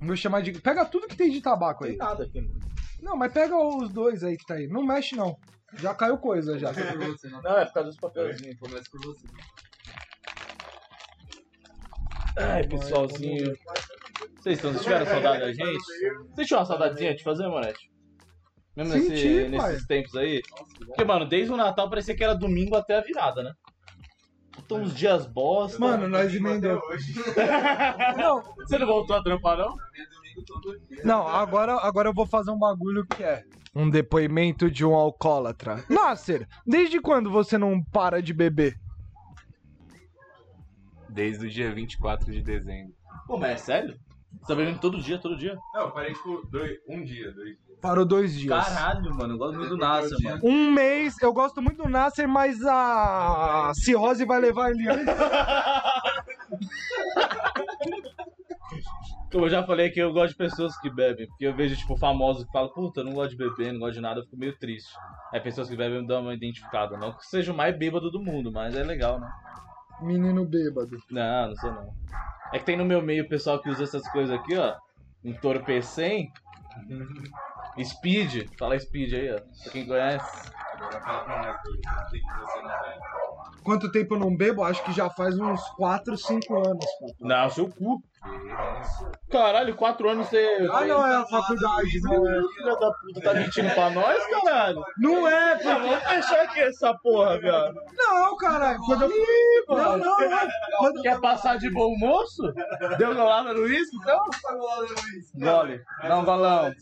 Vou 0.00 0.16
chamar 0.16 0.42
de. 0.42 0.52
Pega 0.60 0.84
tudo 0.84 1.08
que 1.08 1.16
tem 1.16 1.30
de 1.30 1.40
tabaco 1.40 1.84
Tem 1.84 1.92
aí. 1.92 1.96
nada 1.98 2.24
aqui, 2.24 2.40
mano. 2.40 2.60
Não, 3.00 3.16
mas 3.16 3.32
pega 3.32 3.56
os 3.56 3.90
dois 3.92 4.22
aí 4.22 4.36
que 4.36 4.44
tá 4.44 4.54
aí. 4.54 4.68
Não 4.68 4.84
mexe, 4.84 5.16
não. 5.16 5.36
Já 5.74 5.94
caiu 5.94 6.18
coisa 6.18 6.58
já. 6.58 6.72
Não. 6.72 7.40
Não, 7.42 7.58
é 7.58 7.64
por 7.64 7.72
causa 7.74 7.88
dos 7.88 7.98
papelzinhos. 7.98 8.58
Começa 8.58 8.88
por 8.90 9.00
você. 9.00 9.26
Ai, 12.36 12.66
pessoalzinho. 12.68 13.54
Vocês 14.42 14.56
estão, 14.58 14.74
tiveram 14.74 15.06
saudade 15.06 15.40
da 15.40 15.52
gente? 15.52 15.78
Vocês 16.34 16.48
tinham 16.48 16.60
uma 16.60 16.66
saudadezinha 16.66 17.14
de 17.14 17.22
fazer, 17.22 17.46
Monete? 17.48 17.90
Mesmo 18.76 18.94
nesse- 18.94 19.08
Senti, 19.08 19.48
nesses 19.48 19.86
tempos 19.86 20.16
aí? 20.16 20.42
Porque, 20.86 21.04
mano, 21.04 21.26
desde 21.26 21.52
o 21.52 21.56
Natal 21.56 21.88
parecia 21.88 22.16
que 22.16 22.24
era 22.24 22.34
domingo 22.34 22.74
até 22.74 22.96
a 22.98 23.00
virada, 23.02 23.42
né? 23.42 23.52
Então 24.58 24.82
uns 24.82 24.94
dias 24.94 25.26
bosta. 25.26 25.78
Mano, 25.78 26.08
nós 26.08 26.34
emendou. 26.34 26.80
Não, 28.18 28.42
Você 28.56 28.78
não 28.78 28.86
voltou 28.86 29.16
a 29.16 29.22
trampar, 29.22 29.56
não? 29.58 29.74
Minha 29.92 30.08
domingo 30.10 30.42
todo 30.46 30.78
dia. 30.88 31.04
Não, 31.04 31.26
agora, 31.26 31.74
agora 31.76 32.08
eu 32.08 32.14
vou 32.14 32.26
fazer 32.26 32.50
um 32.50 32.58
bagulho 32.58 33.06
que 33.06 33.22
é 33.22 33.44
um 33.74 33.88
depoimento 33.88 34.70
de 34.70 34.84
um 34.84 34.94
alcoólatra. 34.94 35.84
Nasser, 35.88 36.46
desde 36.66 37.00
quando 37.00 37.30
você 37.30 37.56
não 37.56 37.82
para 37.82 38.20
de 38.22 38.32
beber? 38.34 38.74
Desde 41.08 41.46
o 41.46 41.50
dia 41.50 41.72
24 41.74 42.32
de 42.32 42.42
dezembro. 42.42 42.92
Pô, 43.26 43.38
mas 43.38 43.52
é 43.52 43.56
sério? 43.56 43.96
Você 44.42 44.48
tá 44.48 44.54
bebendo 44.56 44.80
todo 44.80 45.00
dia, 45.00 45.18
todo 45.18 45.36
dia? 45.36 45.56
Não, 45.72 45.82
eu 45.82 45.90
parei 45.92 46.12
tipo 46.14 46.44
dois, 46.50 46.76
um 46.88 47.04
dia, 47.04 47.30
dois 47.30 47.56
dias. 47.56 47.78
Parou 47.80 48.04
dois 48.04 48.34
dias. 48.34 48.68
Caralho, 48.68 49.14
mano, 49.14 49.34
eu 49.34 49.38
gosto 49.38 49.56
muito 49.56 49.68
do 49.70 49.76
Nasser, 49.76 50.18
mano. 50.20 50.40
Um 50.42 50.72
mês, 50.72 51.14
eu 51.22 51.32
gosto 51.32 51.62
muito 51.62 51.80
do 51.80 51.88
Nasser, 51.88 52.28
mas 52.28 52.60
a 52.64 53.70
cirrose 53.74 54.24
vai 54.24 54.40
levar 54.40 54.72
ele 54.72 54.88
antes. 54.88 55.06
Como 59.30 59.44
eu 59.46 59.48
já 59.48 59.64
falei 59.64 59.88
que 59.90 60.00
eu 60.00 60.12
gosto 60.12 60.32
de 60.32 60.36
pessoas 60.36 60.76
que 60.78 60.90
bebem, 60.90 61.26
porque 61.28 61.46
eu 61.46 61.54
vejo, 61.54 61.76
tipo, 61.76 61.96
famosos 61.96 62.44
que 62.44 62.50
falam, 62.52 62.68
puta, 62.68 63.00
eu 63.00 63.04
não 63.04 63.14
gosto 63.14 63.30
de 63.30 63.36
beber, 63.36 63.72
não 63.72 63.80
gosto 63.80 63.94
de 63.94 64.00
nada, 64.00 64.20
eu 64.20 64.24
fico 64.24 64.36
meio 64.36 64.58
triste. 64.58 64.92
Aí 65.32 65.40
pessoas 65.40 65.68
que 65.68 65.76
bebem 65.76 66.02
me 66.02 66.06
dão 66.06 66.20
uma 66.20 66.34
identificada. 66.34 66.98
Não 66.98 67.12
que 67.12 67.24
seja 67.26 67.52
o 67.52 67.56
mais 67.56 67.78
bêbado 67.78 68.10
do 68.10 68.20
mundo, 68.20 68.50
mas 68.52 68.74
é 68.74 68.82
legal, 68.82 69.20
né? 69.20 69.30
Menino 70.00 70.44
bêbado. 70.44 70.98
Não, 71.10 71.48
não 71.48 71.56
sou 71.56 71.72
não. 71.72 71.94
É 72.52 72.58
que 72.58 72.64
tem 72.64 72.76
no 72.76 72.84
meu 72.84 73.00
meio 73.02 73.24
o 73.24 73.28
pessoal 73.28 73.60
que 73.60 73.68
usa 73.70 73.84
essas 73.84 74.06
coisas 74.10 74.38
aqui, 74.38 74.56
ó. 74.56 74.74
Entorpecem. 75.24 76.30
Speed. 77.82 78.48
Fala 78.58 78.78
speed 78.78 79.12
aí, 79.14 79.30
ó. 79.32 79.36
Pra 79.62 79.72
quem 79.72 79.86
conhece. 79.86 80.50
Agora 80.74 81.00
fala 81.00 81.24
pra 81.24 81.38
nós 81.38 81.56
dois. 81.64 82.10
Tem 82.10 82.20
que 82.20 82.34
você 82.40 82.58
não 82.62 82.68
vai. 82.68 82.98
Quanto 83.64 83.92
tempo 83.92 84.14
eu 84.14 84.18
não 84.18 84.36
bebo? 84.36 84.64
Acho 84.64 84.82
que 84.84 84.92
já 84.92 85.08
faz 85.08 85.38
uns 85.38 85.60
4, 85.76 86.16
5 86.16 86.56
anos. 86.56 86.84
pô. 86.98 87.14
Não, 87.20 87.48
seu 87.48 87.68
cu. 87.68 88.02
Caralho, 89.30 89.74
quatro 89.76 90.08
anos 90.08 90.28
você. 90.28 90.68
Ah, 90.72 90.84
não 90.84 91.06
é 91.06 91.16
a 91.16 91.24
faculdade, 91.26 92.00
não 92.02 92.28
é. 92.28 92.40
Filha 92.54 92.76
da 92.76 92.92
puta, 92.92 93.20
tá 93.20 93.34
mentindo 93.34 93.70
pra 93.74 93.90
nós, 93.90 94.26
caralho? 94.26 94.84
Não 94.98 95.28
é, 95.28 95.52
Ah, 95.54 95.58
vamos 95.62 96.02
fechar 96.04 96.42
aqui 96.42 96.60
essa 96.60 96.92
porra, 97.02 97.38
viado. 97.40 97.74
não, 97.96 98.36
caralho. 98.36 98.78
Quando 98.80 99.02
eu... 99.04 99.10
Não, 99.76 99.96
não, 99.96 100.92
não. 100.94 101.02
Quer 101.02 101.20
passar 101.20 101.58
de 101.58 101.70
bom 101.70 101.96
moço? 101.98 102.42
Deu 102.98 103.14
golada 103.14 103.52
no 103.54 103.60
uísque, 103.62 103.96
então? 103.96 104.20
Gole. 105.34 105.80
Dá 106.02 106.18
um 106.18 106.24
golão. 106.24 106.72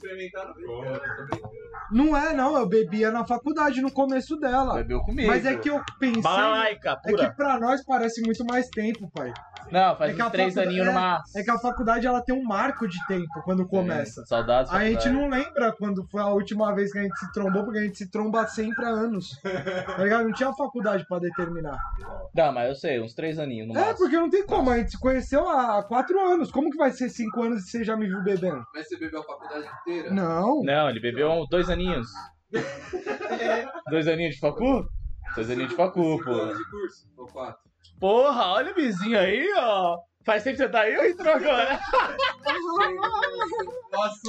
Não 1.91 2.17
é, 2.17 2.33
não. 2.33 2.57
Eu 2.57 2.67
bebia 2.69 3.11
na 3.11 3.25
faculdade 3.25 3.81
no 3.81 3.91
começo 3.91 4.37
dela. 4.37 4.75
Bebeu 4.75 5.01
comigo. 5.01 5.29
Mas 5.29 5.45
é 5.45 5.57
que 5.57 5.69
eu 5.71 5.83
pensei. 5.99 6.23
Balaica, 6.23 7.01
É 7.05 7.11
pura. 7.11 7.31
que 7.31 7.37
pra 7.37 7.59
nós 7.59 7.85
parece 7.85 8.21
muito 8.23 8.45
mais 8.45 8.69
tempo, 8.69 9.11
pai. 9.15 9.33
Não, 9.73 9.97
faz 9.97 10.13
é 10.13 10.15
que 10.15 10.23
a 10.23 10.27
uns 10.27 10.31
três 10.33 10.55
faculdade- 10.55 10.69
aninhos 10.81 10.87
numa. 10.95 11.23
É 11.37 11.43
que 11.43 11.51
a 11.51 11.59
faculdade 11.59 12.07
ela 12.07 12.21
tem 12.23 12.35
um 12.35 12.43
marco 12.45 12.89
de 12.89 12.99
tempo 13.07 13.43
quando 13.45 13.67
começa. 13.67 14.25
Saudades. 14.27 14.73
A 14.73 14.85
gente 14.85 15.09
não 15.09 15.29
lembra 15.29 15.73
quando 15.73 16.07
foi 16.11 16.21
a 16.21 16.27
última 16.29 16.75
vez 16.75 16.93
que 16.93 16.99
a 16.99 17.03
gente 17.03 17.19
se 17.19 17.33
trombou, 17.33 17.65
porque 17.65 17.79
a 17.79 17.83
gente 17.83 17.97
se 17.99 18.11
tromba 18.11 18.47
sempre 18.47 18.85
há 18.85 18.89
anos. 18.89 19.29
Tá 19.97 20.03
ligado? 20.05 20.25
Não 20.25 20.33
tinha 20.33 20.53
faculdade 20.53 21.05
pra 21.09 21.19
determinar. 21.19 21.77
Não, 22.35 22.53
mas 22.53 22.69
eu 22.69 22.75
sei, 22.75 23.01
uns 23.01 23.13
três 23.15 23.39
aninhos 23.39 23.69
no 23.69 23.75
É, 23.75 23.79
máximo. 23.79 23.99
porque 23.99 24.17
não 24.17 24.31
tem 24.31 24.47
como, 24.47 24.71
a 24.71 24.79
gente 24.79 24.91
se 24.93 24.99
conheceu 25.01 25.49
há 25.49 25.83
quatro 25.83 26.19
anos. 26.21 26.51
Como 26.51 26.71
que 26.71 26.77
vai 26.77 26.91
ser 26.93 27.09
cinco 27.11 27.43
anos 27.43 27.65
se 27.65 27.71
você 27.71 27.85
já 27.85 27.97
me 27.97 28.07
viu 28.07 28.23
bebendo? 28.23 28.63
Mas 28.75 28.89
você 28.89 28.97
bebeu 28.99 29.21
a 29.21 29.25
faculdade 29.25 29.67
inteira? 29.83 30.11
Não. 30.11 30.63
Não, 30.63 30.89
ele 30.89 31.01
bebeu 31.01 31.45
dois 31.51 31.69
aninhos. 31.69 32.09
dois 33.91 34.09
aninhos 34.09 34.35
de 34.35 34.41
facu? 34.41 34.87
Dois 35.35 35.51
aninhos 35.51 35.71
de 35.71 35.77
facu, 35.77 36.21
pô. 36.25 36.31
anos 36.31 36.59
de 36.59 36.71
curso? 36.71 37.09
Ou 37.17 37.27
quatro? 37.27 37.70
Porra, 38.01 38.47
olha 38.47 38.73
o 38.73 38.75
vizinho 38.75 39.19
aí, 39.19 39.47
ó. 39.59 39.99
Faz 40.25 40.43
tempo 40.43 40.57
que 40.57 40.63
você 40.63 40.69
tá 40.69 40.81
aí 40.81 40.97
ou 40.97 41.05
entrou 41.05 41.35
agora? 41.35 41.81
Nossa, 43.93 44.21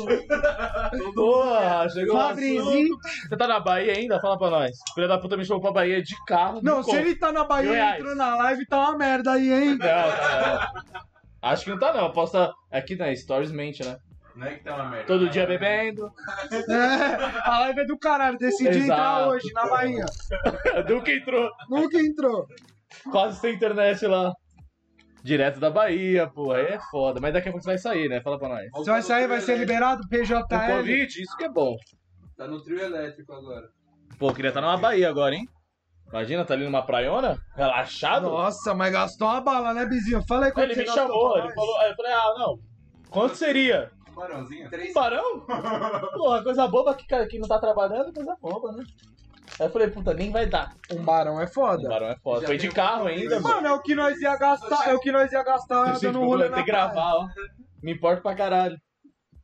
Porra, 1.14 1.90
chegou 1.90 2.16
o 2.16 2.20
assunto. 2.20 3.00
Você 3.30 3.38
tá 3.38 3.48
na 3.48 3.60
Bahia 3.60 3.94
ainda? 3.94 4.20
Fala 4.20 4.38
pra 4.38 4.50
nós. 4.50 4.72
Filha 4.94 5.08
da 5.08 5.18
puta 5.18 5.38
me 5.38 5.46
chamou 5.46 5.62
pra 5.62 5.72
Bahia 5.72 6.02
de 6.02 6.16
carro. 6.26 6.60
Não, 6.64 6.82
se 6.82 6.92
conta. 6.92 7.02
ele 7.02 7.16
tá 7.16 7.32
na 7.32 7.44
Bahia 7.44 7.72
e 7.72 7.98
entrou 7.98 8.16
na 8.16 8.36
live, 8.36 8.66
tá 8.66 8.80
uma 8.80 8.98
merda 8.98 9.32
aí, 9.34 9.52
hein? 9.52 9.78
Não, 9.78 9.88
não. 9.88 11.02
Acho 11.42 11.64
que 11.66 11.70
não 11.72 11.80
tá 11.80 11.94
não. 11.94 12.12
Posso 12.12 12.34
tá... 12.34 12.54
Aqui 12.72 12.96
na 12.96 13.16
Stories 13.16 13.52
mente, 13.52 13.84
né? 13.84 13.98
Não 14.36 14.48
é 14.48 14.56
que 14.56 14.64
tá 14.64 14.76
uma 14.76 14.90
merda. 14.90 15.06
Todo 15.08 15.30
dia 15.30 15.46
bebendo. 15.46 16.12
É, 16.70 17.50
a 17.50 17.60
live 17.60 17.82
é 17.82 17.86
do 17.86 17.98
caralho. 17.98 18.38
Decidi 18.38 18.80
entrar 18.80 19.20
Exato. 19.20 19.30
hoje 19.30 19.54
na 19.54 19.68
Bahia. 19.68 20.06
Duque 20.88 21.12
entrou. 21.12 21.52
Nunca 21.70 21.98
entrou. 21.98 22.48
Quase 23.12 23.40
sem 23.40 23.56
internet 23.56 24.06
lá. 24.06 24.32
Direto 25.24 25.60
da 25.60 25.70
Bahia, 25.70 26.28
pô. 26.28 26.52
Aí 26.52 26.66
é 26.66 26.80
foda. 26.90 27.20
Mas 27.22 27.34
daqui 27.34 27.50
a 27.50 27.52
pouco 27.52 27.64
você 27.64 27.70
vai 27.72 27.78
sair, 27.78 28.10
né? 28.10 28.22
Fala 28.22 28.40
pra 28.40 28.50
nós. 28.50 28.70
Você 28.74 28.90
vai 28.92 29.02
sair, 29.02 29.28
vai 29.28 29.42
ser 29.42 29.58
liberado? 29.58 30.02
Com 30.04 30.10
PJL. 30.10 30.46
convite, 30.50 31.22
isso 31.22 31.38
que 31.38 31.44
é 31.44 31.50
bom. 31.50 31.76
tá 32.36 32.48
no 32.48 32.62
trio 32.64 32.80
elétrico 32.80 33.32
agora. 33.34 33.68
Pô, 34.18 34.34
queria 34.34 34.50
estar 34.50 34.62
numa 34.62 34.78
Bahia 34.78 35.10
agora, 35.10 35.36
hein? 35.36 35.48
Imagina, 36.10 36.44
tá 36.44 36.54
ali 36.54 36.66
numa 36.66 36.82
praiona, 36.86 37.38
relaxado. 37.56 38.24
Nossa, 38.30 38.74
mas 38.74 38.92
gastou 38.92 39.28
uma 39.30 39.40
bala, 39.40 39.74
né, 39.74 39.86
Bizinho? 39.86 40.22
Fala 40.28 40.48
aí 40.48 40.52
Aí 40.54 40.64
ele 40.64 40.74
você 40.74 40.80
me 40.82 40.86
gastou 40.88 41.08
chamou, 41.08 41.30
pra 41.32 41.40
ele 41.40 41.48
nós. 41.48 41.56
falou, 41.56 41.78
aí 41.80 41.90
eu 41.92 41.96
falei, 41.96 42.12
ah, 42.12 42.34
não. 42.38 42.60
Quanto 43.10 43.36
seria? 43.36 43.92
Barãozinho? 44.14 44.70
Três. 44.70 44.94
Barão? 44.94 45.40
Porra, 46.14 46.44
coisa 46.44 46.68
boba 46.68 46.94
que, 46.96 47.08
cara, 47.08 47.26
que 47.28 47.40
não 47.40 47.48
tá 47.48 47.60
trabalhando, 47.60 48.12
coisa 48.12 48.36
boba, 48.42 48.74
né? 48.74 48.84
Aí 49.60 49.68
eu 49.68 49.72
falei, 49.72 49.90
puta, 49.90 50.14
nem 50.14 50.32
vai 50.32 50.46
dar. 50.48 50.74
Um 50.92 51.04
barão 51.04 51.40
é 51.40 51.46
foda. 51.48 51.88
barão 51.88 52.08
é 52.08 52.16
foda. 52.24 52.42
Já 52.42 52.48
Foi 52.48 52.58
de 52.58 52.70
carro 52.70 53.04
um- 53.04 53.08
ainda, 53.08 53.40
mano. 53.40 53.56
Mano, 53.56 53.68
é 53.68 53.72
o 53.74 53.82
que 53.82 53.94
nós 53.94 54.20
ia 54.20 54.36
gastar, 54.38 54.90
é 54.90 54.94
o 54.94 55.00
que 55.00 55.12
nós 55.12 55.32
ia 55.32 55.44
gastar 55.44 56.00
dando 56.00 56.20
um 56.22 56.26
rolê 56.26 56.44
tem 56.44 56.52
na 56.52 56.64
que 56.64 56.72
praia. 56.72 56.86
gravar, 56.88 57.14
ó. 57.16 57.28
Me 57.84 57.94
importa 57.94 58.22
pra 58.22 58.36
caralho. 58.36 58.78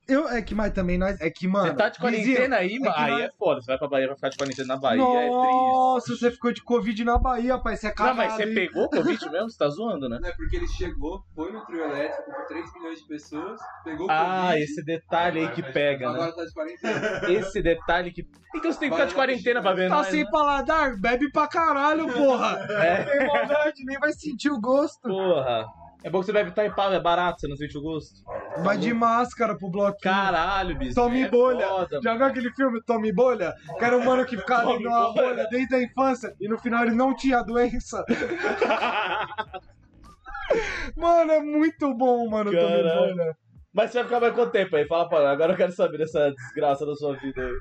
Eu, 0.07 0.27
é 0.29 0.41
que, 0.41 0.55
mas 0.55 0.71
também 0.73 0.97
nós, 0.97 1.19
é 1.19 1.29
que, 1.29 1.47
mano... 1.47 1.67
Você 1.67 1.73
tá 1.75 1.89
de 1.89 1.99
quarentena 1.99 2.55
aí, 2.57 2.75
é 2.75 2.79
mano. 2.79 2.93
que 2.93 2.99
Aí 3.01 3.11
nós- 3.11 3.21
é 3.23 3.29
foda. 3.37 3.61
Você 3.61 3.67
vai 3.67 3.77
pra 3.77 3.87
Bahia 3.89 4.07
pra 4.07 4.15
ficar 4.15 4.29
de 4.29 4.37
quarentena 4.37 4.67
na 4.69 4.77
Bahia, 4.77 5.01
é. 5.01 5.29
Nossa, 5.29 6.15
você 6.15 6.31
ficou 6.31 6.53
de 6.53 6.63
Covid 6.63 7.03
na 7.03 7.17
Bahia, 7.17 7.57
pai, 7.57 7.75
você 7.75 7.87
é 7.87 7.89
Não, 7.89 7.95
cagado, 7.95 8.17
mas 8.17 8.33
você 8.33 8.43
hein? 8.43 8.53
pegou 8.55 8.89
Covid 8.89 9.29
mesmo? 9.29 9.49
Você 9.49 9.57
tá 9.57 9.67
zoando, 9.69 10.07
né? 10.07 10.17
Não 10.21 10.29
é 10.29 10.33
porque 10.33 10.55
ele 10.55 10.67
chegou, 10.67 11.21
foi 11.35 11.51
no 11.51 11.65
trio 11.65 11.83
elétrico 11.83 12.23
com 12.31 12.45
3 12.47 12.73
milhões 12.73 12.99
de 12.99 13.07
pessoas, 13.07 13.59
pegou 13.83 14.07
Ah, 14.09 14.45
Covid, 14.51 14.63
esse 14.63 14.83
detalhe 14.85 15.39
aí 15.41 15.51
que 15.51 15.63
pega, 15.63 16.07
né? 16.09 16.13
agora 16.15 16.31
tá 16.33 16.45
de 16.45 16.53
quarentena. 16.53 17.21
Esse 17.29 17.61
detalhe 17.61 18.11
que. 18.11 18.25
Então 18.55 18.71
você 18.71 18.79
tem 18.79 18.89
que 18.89 18.95
ficar 18.95 19.07
de 19.07 19.13
quarentena 19.13 19.61
pra 19.61 19.73
ver, 19.73 19.89
Tá 19.89 19.95
nós, 19.95 20.07
sem 20.07 20.23
né? 20.23 20.29
paladar? 20.31 20.95
Bebe 20.97 21.29
pra 21.31 21.47
caralho, 21.47 22.11
porra. 22.13 22.65
É. 22.81 23.03
Tem 23.03 23.27
maldade, 23.27 23.83
nem 23.85 23.99
vai 23.99 24.13
sentir 24.13 24.49
o 24.49 24.59
gosto. 24.59 25.01
Porra. 25.01 25.65
É 26.07 26.09
bom 26.09 26.21
que 26.21 26.27
você 26.27 26.31
bebe 26.31 26.51
Taipava, 26.51 26.95
é 26.95 27.01
barato, 27.01 27.41
você 27.41 27.49
não 27.49 27.57
sente 27.57 27.77
o 27.77 27.81
gosto. 27.81 28.21
Vai 28.63 28.77
de 28.77 28.93
máscara 28.93 29.57
pro 29.57 29.69
bloquinho. 29.69 29.99
Caralho, 30.01 30.77
bicho. 30.77 30.95
Tome 30.95 31.23
é 31.23 31.29
bolha. 31.29 31.67
foda, 31.67 31.99
Já 32.01 32.15
viu 32.15 32.25
aquele 32.25 32.49
filme 32.53 32.81
Tome 32.85 33.11
Bolha? 33.11 33.53
Que 33.77 33.83
era 33.83 33.97
um 33.97 34.05
mano 34.05 34.25
que 34.25 34.37
ficava 34.37 34.61
Tome 34.63 34.77
dentro 34.77 34.89
de 34.89 34.95
uma 34.95 35.13
bolha. 35.13 35.47
desde 35.51 35.75
a 35.75 35.83
infância 35.83 36.33
e 36.39 36.47
no 36.47 36.57
final 36.59 36.85
ele 36.85 36.95
não 36.95 37.13
tinha 37.13 37.41
doença. 37.43 38.05
Mano, 40.95 41.29
é 41.33 41.41
muito 41.41 41.93
bom, 41.93 42.29
mano, 42.29 42.51
Tome 42.51 42.63
Caralho. 42.63 43.15
Bolha. 43.15 43.35
Mas 43.73 43.91
você 43.91 43.97
vai 43.97 44.05
ficar 44.05 44.21
mais 44.21 44.33
quanto 44.33 44.51
tempo 44.53 44.77
aí? 44.77 44.87
Fala 44.87 45.09
pra 45.09 45.19
nós. 45.19 45.27
Agora 45.27 45.51
eu 45.51 45.57
quero 45.57 45.73
saber 45.73 45.97
dessa 45.97 46.31
desgraça 46.31 46.85
da 46.85 46.95
sua 46.95 47.17
vida 47.17 47.41
aí. 47.41 47.51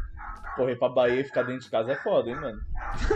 Porra, 0.57 0.71
ir 0.71 0.79
pra 0.79 0.89
Bahia 0.89 1.21
e 1.21 1.25
ficar 1.25 1.43
dentro 1.43 1.61
de 1.63 1.71
casa 1.71 1.93
é 1.93 1.97
foda, 1.97 2.31
hein, 2.31 2.37
mano? 2.37 2.59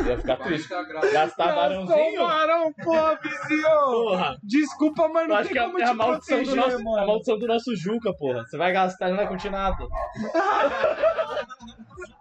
Ia 0.06 0.18
ficar 0.18 0.36
triste. 0.36 0.68
tá. 0.68 0.82
Gastar 0.82 1.12
Gastou 1.14 1.46
barãozinho? 1.46 2.20
barão, 2.22 2.72
pô, 2.74 2.92
vizinho. 3.22 3.70
Porra. 3.70 4.36
Desculpa, 4.42 5.08
mas 5.08 5.22
Eu 5.22 5.28
não 5.28 5.36
acho 5.36 5.44
tem 5.44 5.52
que 5.52 5.58
é, 5.58 5.62
como 5.64 5.78
é 5.80 5.84
te 5.84 5.90
a 5.90 5.94
maldição 5.94 6.38
do 6.38 6.44
proteger, 6.44 6.64
nosso, 6.70 6.76
a 6.76 6.84
mano. 6.84 7.06
maldição 7.06 7.38
do 7.38 7.46
nosso 7.46 7.76
Juca, 7.76 8.12
porra. 8.14 8.44
Você 8.44 8.58
vai 8.58 8.72
gastar 8.72 9.06
e 9.06 9.10
não 9.10 9.16
vai 9.16 9.26
curtir 9.28 9.48
nada. 9.50 9.76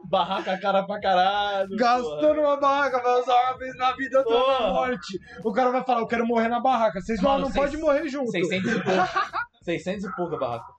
Barraca 0.10 0.58
cara 0.60 0.84
pra 0.84 0.99
caralho. 0.99 1.75
Gastou 1.75 2.19
porra. 2.19 2.34
numa 2.34 2.58
barraca, 2.58 2.99
vai 3.01 3.19
usar 3.21 3.43
uma 3.51 3.58
vez 3.60 3.75
na 3.77 3.91
vida, 3.93 4.17
na 4.19 4.23
Porra. 4.23 4.67
morte. 4.73 5.19
O 5.43 5.51
cara 5.53 5.69
vai 5.69 5.84
falar, 5.84 5.99
eu 5.99 6.08
quero 6.08 6.25
morrer 6.25 6.47
na 6.47 6.60
barraca. 6.60 6.99
Vocês 6.99 7.21
não, 7.21 7.29
Mano, 7.32 7.41
não 7.45 7.51
seis- 7.51 7.65
pode 7.71 7.77
morrer 7.77 8.08
junto. 8.08 8.32
600 8.32 8.71
e 8.71 8.84
pouco. 8.84 9.08
600 9.62 10.03
e 10.05 10.15
pouco 10.15 10.36
a 10.36 10.39
barraca. 10.39 10.79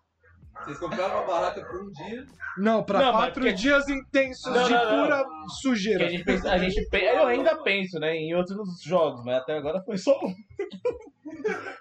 Vocês 0.70 0.78
compraram 0.78 1.16
uma 1.18 1.26
barraca 1.26 1.64
por 1.64 1.82
um 1.82 1.90
dia, 1.90 2.24
Não, 2.56 2.82
pra 2.84 2.98
Não, 2.98 3.12
mas 3.12 3.16
quatro 3.24 3.34
porque- 3.42 3.52
dias 3.54 3.88
intensos 3.88 4.52
Não, 4.52 4.64
de 4.64 4.70
não, 4.72 4.84
não. 4.96 5.02
pura 5.04 5.24
Que 5.24 5.50
sujeira. 5.62 6.06
a 6.06 6.08
gente 6.08 6.24
pensa, 6.24 6.50
a 6.52 6.58
gente 6.58 6.88
pe- 6.88 7.04
eu 7.04 7.26
ainda 7.26 7.56
penso, 7.56 7.98
né, 7.98 8.14
em 8.16 8.34
outros 8.34 8.80
jogos, 8.82 9.24
mas 9.24 9.36
até 9.36 9.56
agora 9.56 9.82
foi 9.82 9.98
só 9.98 10.16
um. 10.18 10.34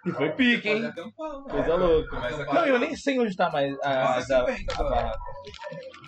E 0.06 0.12
foi 0.12 0.30
pique, 0.32 0.70
hein? 0.70 0.94
mano. 1.18 1.44
Coisa 1.44 1.76
louca. 1.76 2.20
Não, 2.54 2.66
eu 2.66 2.80
nem 2.80 2.96
sei 2.96 3.20
onde 3.20 3.36
tá 3.36 3.50
mais 3.50 3.74
a, 3.82 3.90
Ah, 3.90 4.14
a, 4.14 4.18
a, 4.18 4.22
50 4.22 4.74
a 4.74 4.84
barraca. 4.90 5.20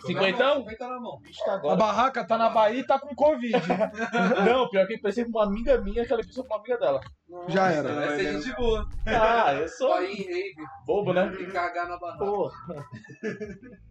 Cinquentão? 0.06 0.60
50 0.60 0.88
na 0.88 1.00
mão. 1.00 1.20
Ixi, 1.30 1.46
tá 1.46 1.56
A 1.56 1.76
barraca 1.76 2.26
tá 2.26 2.38
na 2.38 2.50
Bahia 2.50 2.80
e 2.80 2.86
tá 2.86 3.00
com 3.00 3.14
Covid. 3.16 3.54
Não, 4.46 4.70
pior 4.70 4.88
que 4.88 4.94
eu 4.94 5.02
pensei 5.02 5.24
com 5.26 5.32
uma 5.32 5.44
amiga 5.46 5.80
minha 5.82 6.06
que 6.06 6.14
ela 6.14 6.24
pensou 6.24 6.44
com 6.44 6.54
uma 6.54 6.60
amiga 6.60 6.78
dela. 6.78 7.02
Já 7.48 7.72
era. 7.72 7.94
Vai 7.94 8.16
ser 8.18 8.42
gente 8.42 8.56
boa. 8.56 8.88
Ah, 9.06 9.54
eu 9.54 9.68
sou 9.68 9.90
Só 9.90 10.02
ir 10.02 10.22
em 10.22 10.24
rave 10.24 10.56
bobo, 10.86 11.14
né? 11.14 11.32
e 11.40 11.46
cagar 11.48 11.88
na 11.88 11.98
barraca. 11.98 12.26
Porra. 12.26 12.54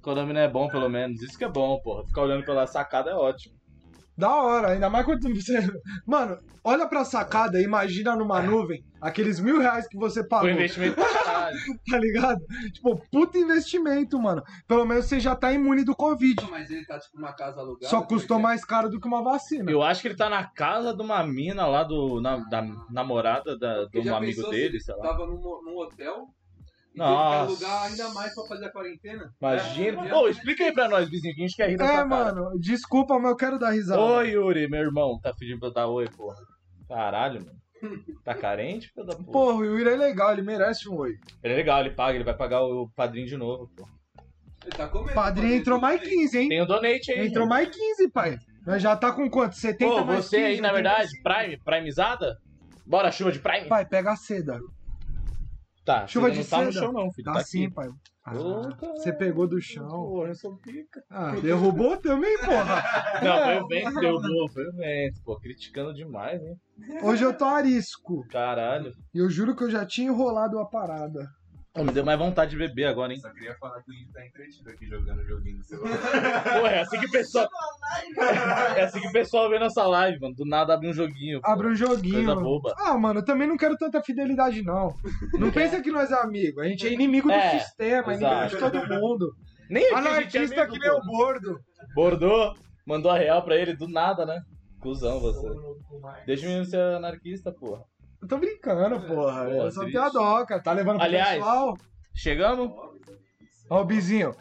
Não 0.32 0.40
é 0.40 0.48
bom, 0.48 0.68
pelo 0.68 0.88
menos. 0.88 1.22
Isso 1.22 1.38
que 1.38 1.44
é 1.44 1.48
bom, 1.48 1.80
porra. 1.80 2.06
Ficar 2.06 2.22
olhando 2.22 2.44
pela 2.44 2.66
sacada 2.66 3.10
é 3.10 3.14
ótimo. 3.14 3.59
Da 4.20 4.34
hora, 4.34 4.68
ainda 4.72 4.90
mais 4.90 5.04
quando 5.04 5.34
você. 5.34 5.58
Mano, 6.06 6.38
olha 6.62 6.86
pra 6.86 7.04
sacada 7.04 7.58
e 7.58 7.64
imagina 7.64 8.14
numa 8.14 8.42
nuvem 8.42 8.84
aqueles 9.00 9.40
mil 9.40 9.58
reais 9.58 9.88
que 9.88 9.96
você 9.96 10.22
pagou, 10.22 10.46
Foi 10.48 10.52
investimento 10.52 10.96
caralho. 10.96 11.56
tá 11.90 11.98
ligado? 11.98 12.38
Tipo, 12.72 13.02
puta 13.10 13.38
investimento, 13.38 14.18
mano. 14.18 14.42
Pelo 14.68 14.84
menos 14.84 15.06
você 15.06 15.18
já 15.18 15.34
tá 15.34 15.52
imune 15.52 15.84
do 15.84 15.96
Covid. 15.96 16.46
Mas 16.50 16.70
ele 16.70 16.84
tá 16.84 16.98
tipo 16.98 17.16
numa 17.16 17.32
casa 17.32 17.60
alugada. 17.60 17.86
Só 17.88 18.02
custou 18.02 18.36
porque- 18.36 18.42
mais 18.42 18.64
caro 18.64 18.90
do 18.90 19.00
que 19.00 19.08
uma 19.08 19.22
vacina. 19.22 19.70
Eu 19.70 19.82
acho 19.82 20.02
que 20.02 20.08
ele 20.08 20.16
tá 20.16 20.28
na 20.28 20.44
casa 20.44 20.94
de 20.94 21.00
uma 21.02 21.24
mina 21.26 21.66
lá 21.66 21.82
do. 21.82 22.20
na- 22.20 22.36
da 22.48 22.62
namorada 22.90 23.58
da, 23.58 23.86
de 23.86 24.00
um 24.10 24.14
amigo 24.14 24.48
dele, 24.50 24.78
se 24.78 24.86
sei 24.86 24.94
lá. 24.96 25.02
Tava 25.02 25.26
num, 25.26 25.40
num 25.64 25.78
hotel. 25.78 26.26
E 26.94 26.98
Nossa. 26.98 27.46
teve 27.46 27.58
que 27.58 27.64
alugar 27.64 27.82
ainda 27.90 28.08
mais 28.10 28.34
pra 28.34 28.44
fazer 28.44 28.64
a 28.66 28.72
quarentena. 28.72 29.32
Imagina. 29.40 30.08
É, 30.08 30.14
Ô, 30.14 30.28
explica 30.28 30.64
aí 30.64 30.72
pra 30.72 30.88
nós, 30.88 31.08
vizinho, 31.08 31.34
que 31.34 31.40
a 31.42 31.46
gente 31.46 31.56
quer 31.56 31.70
rir 31.70 31.76
da 31.76 31.84
É, 31.84 31.88
sua 31.88 31.96
cara. 31.96 32.06
mano, 32.34 32.58
desculpa, 32.58 33.18
mas 33.18 33.30
eu 33.30 33.36
quero 33.36 33.58
dar 33.58 33.70
risada. 33.70 34.00
Oi, 34.00 34.30
Yuri, 34.30 34.68
meu 34.68 34.80
irmão. 34.80 35.18
Tá 35.22 35.32
pedindo 35.38 35.58
pra 35.60 35.68
eu 35.68 35.72
dar 35.72 35.86
oi, 35.86 36.08
porra. 36.08 36.36
Caralho, 36.88 37.44
mano. 37.44 37.60
Tá 38.24 38.34
carente, 38.34 38.88
filho 38.92 39.06
da 39.06 39.14
porra? 39.14 39.30
Porra, 39.32 39.54
o 39.58 39.64
Yuri 39.64 39.88
é 39.90 39.96
legal, 39.96 40.32
ele 40.32 40.42
merece 40.42 40.88
um 40.88 40.96
oi. 40.96 41.12
Ele 41.42 41.54
é 41.54 41.56
legal, 41.56 41.80
ele 41.80 41.90
paga, 41.94 42.14
ele 42.16 42.24
vai 42.24 42.36
pagar 42.36 42.60
o 42.62 42.90
padrinho 42.94 43.26
de 43.26 43.36
novo, 43.36 43.70
pô. 43.76 43.88
Ele 44.62 44.76
tá 44.76 44.86
comendo. 44.88 45.14
Padrinho 45.14 45.54
entrou 45.54 45.80
mais 45.80 46.00
15, 46.02 46.38
hein? 46.38 46.48
Tem 46.48 46.60
o 46.60 46.66
donate 46.66 47.12
aí. 47.12 47.26
Entrou 47.28 47.46
mais 47.46 47.68
15, 47.74 48.10
pai. 48.10 48.36
Nós 48.66 48.82
já 48.82 48.94
tá 48.94 49.10
com 49.12 49.30
quanto? 49.30 49.56
70 49.56 49.90
Pô, 49.90 50.04
mais 50.04 50.26
você 50.26 50.36
15, 50.36 50.48
aí, 50.48 50.60
na 50.60 50.72
85. 50.72 50.74
verdade, 50.74 51.22
Prime, 51.22 51.64
Primezada? 51.64 52.36
Bora, 52.84 53.10
chuva 53.10 53.32
de 53.32 53.38
Prime? 53.38 53.66
Pai, 53.68 53.86
pega 53.86 54.12
a 54.12 54.16
seda. 54.16 54.60
Tá, 55.84 56.06
Chuva 56.06 56.30
de 56.30 56.38
não 56.38 56.44
tá 56.44 56.62
no 56.64 56.72
chão 56.72 56.92
não, 56.92 57.12
filho. 57.12 57.24
Tá 57.24 57.32
Tá, 57.34 57.44
sim, 57.44 57.64
aqui. 57.64 57.74
pai. 57.74 57.88
Ah, 58.24 58.34
você 58.94 59.12
pegou 59.12 59.48
do 59.48 59.60
chão. 59.60 59.88
Porra, 59.88 60.28
eu 60.28 60.34
sou 60.34 60.56
pica. 60.58 61.02
Ah, 61.08 61.32
derrubou 61.40 61.96
também, 61.96 62.36
porra. 62.38 62.82
Não, 63.22 63.44
foi 63.44 63.58
o 63.60 63.66
vento 63.66 63.94
que 63.94 64.00
derrubou, 64.00 64.48
foi 64.52 64.68
o 64.68 64.72
vento, 64.76 65.22
pô. 65.24 65.36
Criticando 65.40 65.94
demais, 65.94 66.40
hein? 66.42 66.54
Hoje 67.02 67.24
eu 67.24 67.36
tô 67.36 67.46
arisco. 67.46 68.26
Caralho. 68.28 68.92
E 69.14 69.18
eu 69.18 69.30
juro 69.30 69.56
que 69.56 69.64
eu 69.64 69.70
já 69.70 69.86
tinha 69.86 70.08
enrolado 70.08 70.58
a 70.58 70.66
parada. 70.66 71.26
Pô, 71.72 71.84
me 71.84 71.92
deu 71.92 72.04
mais 72.04 72.18
vontade 72.18 72.50
de 72.50 72.56
beber 72.56 72.86
agora, 72.86 73.12
hein? 73.12 73.20
Só 73.20 73.30
queria 73.30 73.54
falar 73.54 73.80
que 73.82 73.92
o 73.92 73.94
Índio 73.94 74.12
tá 74.12 74.26
entretido 74.26 74.70
aqui 74.70 74.86
jogando 74.86 75.24
joguinho 75.24 75.58
no 75.58 75.64
celular. 75.64 75.92
Pô, 76.60 76.66
é 76.66 76.80
assim 76.80 76.98
que 76.98 77.06
o 77.06 77.10
pessoal. 77.12 77.48
É 78.76 78.82
assim 78.82 79.00
que 79.00 79.06
o 79.06 79.12
pessoal 79.12 79.48
vê 79.48 79.56
nossa 79.60 79.86
live, 79.86 80.18
mano. 80.20 80.34
Do 80.34 80.44
nada 80.44 80.74
abre 80.74 80.88
um 80.88 80.92
joguinho. 80.92 81.40
pô. 81.40 81.48
Abre 81.48 81.66
um 81.68 81.70
Coisa 81.70 81.86
joguinho. 81.86 82.40
boba. 82.40 82.74
Ah, 82.76 82.98
mano, 82.98 83.20
eu 83.20 83.24
também 83.24 83.46
não 83.46 83.56
quero 83.56 83.76
tanta 83.76 84.02
fidelidade, 84.02 84.62
não. 84.62 84.92
Não 85.38 85.50
pensa 85.52 85.80
que 85.80 85.92
nós 85.92 86.10
é 86.10 86.20
amigo. 86.20 86.60
A 86.60 86.64
gente 86.66 86.88
é 86.88 86.92
inimigo 86.92 87.28
do 87.28 87.34
É, 87.34 87.60
sistema, 87.60 88.14
inimigo 88.14 88.46
de 88.48 88.56
todo 88.58 88.88
mundo. 89.00 89.32
Nem 89.68 89.84
é 89.84 89.94
Anarquista 89.94 90.66
que 90.66 90.76
nem 90.78 90.90
o 90.90 91.00
pô. 91.00 91.06
gordo. 91.06 91.60
Bordou, 91.94 92.52
mandou 92.84 93.12
a 93.12 93.16
real 93.18 93.44
pra 93.44 93.54
ele 93.54 93.76
do 93.76 93.86
nada, 93.88 94.26
né? 94.26 94.40
Cusão 94.80 95.20
você. 95.20 95.46
Deixa 96.26 96.46
o 96.46 96.48
menino 96.48 96.64
ser 96.64 96.80
anarquista, 96.80 97.52
porra. 97.52 97.82
Eu 98.22 98.28
tô 98.28 98.38
brincando, 98.38 99.00
porra. 99.06 99.44
Pô, 99.46 99.50
eu 99.50 99.70
sou 99.70 99.82
triste. 99.84 99.98
piadoca. 99.98 100.62
Tá 100.62 100.72
levando 100.72 100.96
pro 100.96 101.04
Aliás, 101.06 101.38
pessoal. 101.38 101.76
Chegamos? 102.14 102.70
Ó, 103.70 103.80
o 103.80 103.84
Bizinho. 103.84 104.34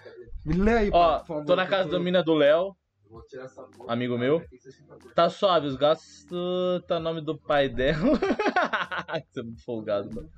Me 0.46 0.54
lê 0.56 0.74
aí, 0.74 0.90
Ó, 0.92 1.20
por 1.20 1.28
favor. 1.28 1.46
tô 1.46 1.56
na 1.56 1.68
casa 1.68 1.90
do 1.90 2.00
mina 2.00 2.24
do 2.24 2.34
Léo, 2.34 2.76
Vou 3.10 3.22
tirar 3.26 3.46
essa 3.46 3.64
foto. 3.64 3.90
amigo 3.90 4.18
meu. 4.18 4.42
Tá 5.16 5.30
suave, 5.30 5.68
os 5.68 5.76
gastos 5.76 6.84
tá 6.88 7.00
nome 7.00 7.22
do 7.22 7.38
pai 7.38 7.68
dela. 7.70 7.98
Você 9.32 9.40
é 9.40 9.44
muito 9.44 9.64
folgado, 9.64 10.10
mano. 10.14 10.30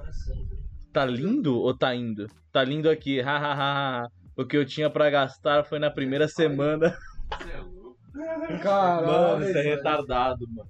Tá 0.93 1.05
lindo 1.05 1.57
ou 1.59 1.77
tá 1.77 1.93
indo? 1.95 2.27
Tá 2.51 2.63
lindo 2.63 2.89
aqui, 2.89 3.21
hahaha. 3.21 4.07
o 4.37 4.45
que 4.45 4.57
eu 4.57 4.65
tinha 4.65 4.89
pra 4.89 5.09
gastar 5.09 5.63
foi 5.63 5.79
na 5.79 5.89
primeira 5.91 6.27
semana. 6.27 6.97
Caralho. 8.61 9.07
Mano, 9.07 9.45
isso 9.49 9.57
é 9.57 9.61
retardado, 9.61 10.45
mano. 10.49 10.69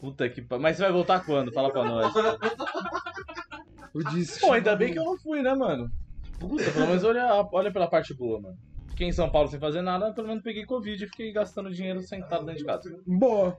Puta 0.00 0.28
que 0.28 0.42
pariu. 0.42 0.62
Mas 0.62 0.76
você 0.76 0.82
vai 0.82 0.92
voltar 0.92 1.24
quando? 1.24 1.52
Fala 1.52 1.70
pra 1.72 1.84
nós. 1.84 2.12
O 3.94 4.02
destino. 4.02 4.48
Pô, 4.48 4.52
ainda 4.52 4.74
bem 4.76 4.92
que 4.92 4.98
eu 4.98 5.04
não 5.04 5.16
fui, 5.18 5.42
né, 5.42 5.54
mano? 5.54 5.90
Puta, 6.38 6.70
pelo 6.72 6.86
menos 6.88 7.04
olha, 7.04 7.48
olha 7.52 7.72
pela 7.72 7.88
parte 7.88 8.12
boa, 8.14 8.40
mano. 8.40 8.56
Fiquei 8.90 9.08
em 9.08 9.12
São 9.12 9.30
Paulo 9.30 9.48
sem 9.48 9.58
fazer 9.58 9.82
nada, 9.82 10.12
pelo 10.12 10.28
menos 10.28 10.42
peguei 10.42 10.64
Covid 10.66 11.02
e 11.04 11.08
fiquei 11.08 11.32
gastando 11.32 11.70
dinheiro 11.70 12.00
sentado 12.02 12.44
dentro 12.44 12.60
de 12.60 12.64
casa. 12.66 13.00
Boa. 13.06 13.56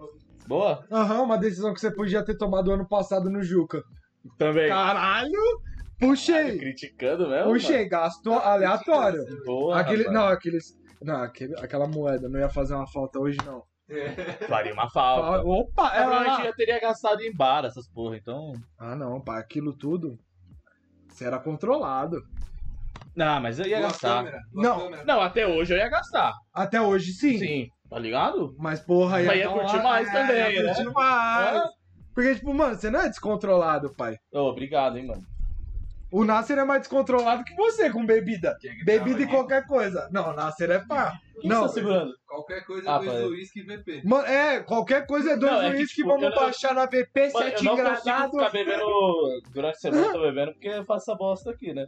Boa? 0.47 0.85
Aham, 0.91 1.23
uma 1.23 1.37
decisão 1.37 1.73
que 1.73 1.79
você 1.79 1.91
podia 1.91 2.23
ter 2.23 2.37
tomado 2.37 2.71
ano 2.71 2.87
passado 2.87 3.29
no 3.29 3.41
Juca. 3.41 3.81
Também. 4.37 4.69
Caralho! 4.69 5.33
Puxei! 5.99 6.57
Criticando 6.57 7.27
mesmo? 7.29 7.51
Puxei, 7.53 7.87
gasto 7.87 8.31
aleatório. 8.31 9.23
mano? 9.23 9.43
Boa, 9.45 9.79
Aquele, 9.79 10.03
rapaz. 10.03 10.13
não, 10.19 10.27
aqueles. 10.27 10.77
Não, 11.01 11.15
aquele, 11.23 11.53
aquela 11.59 11.87
moeda 11.87 12.29
não 12.29 12.39
ia 12.39 12.49
fazer 12.49 12.73
uma 12.75 12.87
falta 12.87 13.19
hoje, 13.19 13.37
não. 13.45 13.63
Faria 14.47 14.73
uma 14.73 14.89
falta. 14.89 15.47
Opa, 15.47 15.87
É, 15.93 16.01
provavelmente 16.01 16.41
ela... 16.41 16.43
já 16.45 16.53
teria 16.53 16.79
gastado 16.79 17.21
em 17.21 17.33
bar 17.33 17.65
essas 17.65 17.87
porra, 17.87 18.17
então. 18.17 18.53
Ah, 18.77 18.95
não, 18.95 19.21
pá, 19.21 19.37
aquilo 19.37 19.73
tudo. 19.73 20.17
Você 21.07 21.25
era 21.25 21.39
controlado. 21.39 22.21
Não, 23.15 23.39
mas 23.39 23.59
eu 23.59 23.65
ia 23.65 23.79
gastar. 23.79 24.25
Não. 24.53 24.89
Não, 25.05 25.21
até 25.21 25.47
hoje 25.47 25.73
eu 25.73 25.77
ia 25.77 25.89
gastar. 25.89 26.33
Até 26.53 26.81
hoje 26.81 27.13
sim. 27.13 27.37
Sim. 27.37 27.69
Tá 27.89 27.99
ligado? 27.99 28.55
Mas, 28.57 28.79
porra, 28.79 29.21
ia, 29.21 29.27
Mas 29.27 29.37
ia 29.37 29.49
curtir 29.49 29.83
mais 29.83 30.07
é, 30.07 30.11
também, 30.11 30.55
ia 30.55 30.63
né? 30.63 30.73
curtir 30.73 30.91
mais. 30.91 31.57
É. 31.57 31.69
Porque, 32.13 32.35
tipo, 32.35 32.53
mano, 32.53 32.75
você 32.75 32.89
não 32.89 33.01
é 33.01 33.09
descontrolado, 33.09 33.93
pai. 33.93 34.17
Ô, 34.33 34.39
obrigado, 34.49 34.97
hein, 34.97 35.07
mano. 35.07 35.23
O 36.11 36.23
Nasser 36.23 36.57
é 36.57 36.63
mais 36.63 36.81
descontrolado 36.81 37.43
que 37.43 37.55
você 37.55 37.89
com 37.89 38.05
bebida. 38.05 38.57
Quem 38.59 38.71
é 38.71 38.75
que 38.75 38.85
Bebida 38.85 39.19
tava 39.19 39.23
e 39.23 39.27
qualquer 39.27 39.67
coisa. 39.67 40.09
Não, 40.11 40.31
o 40.31 40.33
Nasser 40.33 40.71
é 40.71 40.79
pá. 40.79 41.19
Quem 41.41 41.49
Não. 41.49 41.61
você 41.63 41.67
tá 41.67 41.73
segurando? 41.73 42.13
Qualquer 42.27 42.65
coisa, 42.65 42.91
Ah, 42.91 42.97
dois 42.99 43.11
pai. 43.11 43.23
uísque 43.25 43.59
e 43.59 43.63
VP. 43.63 44.01
Mano, 44.05 44.25
é, 44.27 44.59
qualquer 44.63 45.05
coisa 45.05 45.31
é 45.31 45.37
dois 45.37 45.51
Não, 45.51 45.61
é 45.61 45.71
que, 45.71 45.77
uísque, 45.77 45.95
tipo, 45.95 46.07
vamos 46.09 46.23
eu 46.23 46.29
não- 46.29 46.37
baixar 46.37 46.73
na 46.73 46.85
VP, 46.85 47.19
Mano, 47.19 47.31
eu 47.33 47.39
sete 47.51 47.63
não 47.63 47.77
consigo 47.77 48.29
ficar 48.31 48.49
bebendo 48.51 48.85
durante 49.53 49.75
a 49.75 49.79
semana, 49.79 50.05
eu 50.07 50.11
tô 50.13 50.21
bebendo 50.21 50.51
porque 50.53 50.67
eu 50.67 50.83
faço 50.85 51.09
essa 51.11 51.17
bosta 51.17 51.51
aqui, 51.51 51.73
né? 51.73 51.87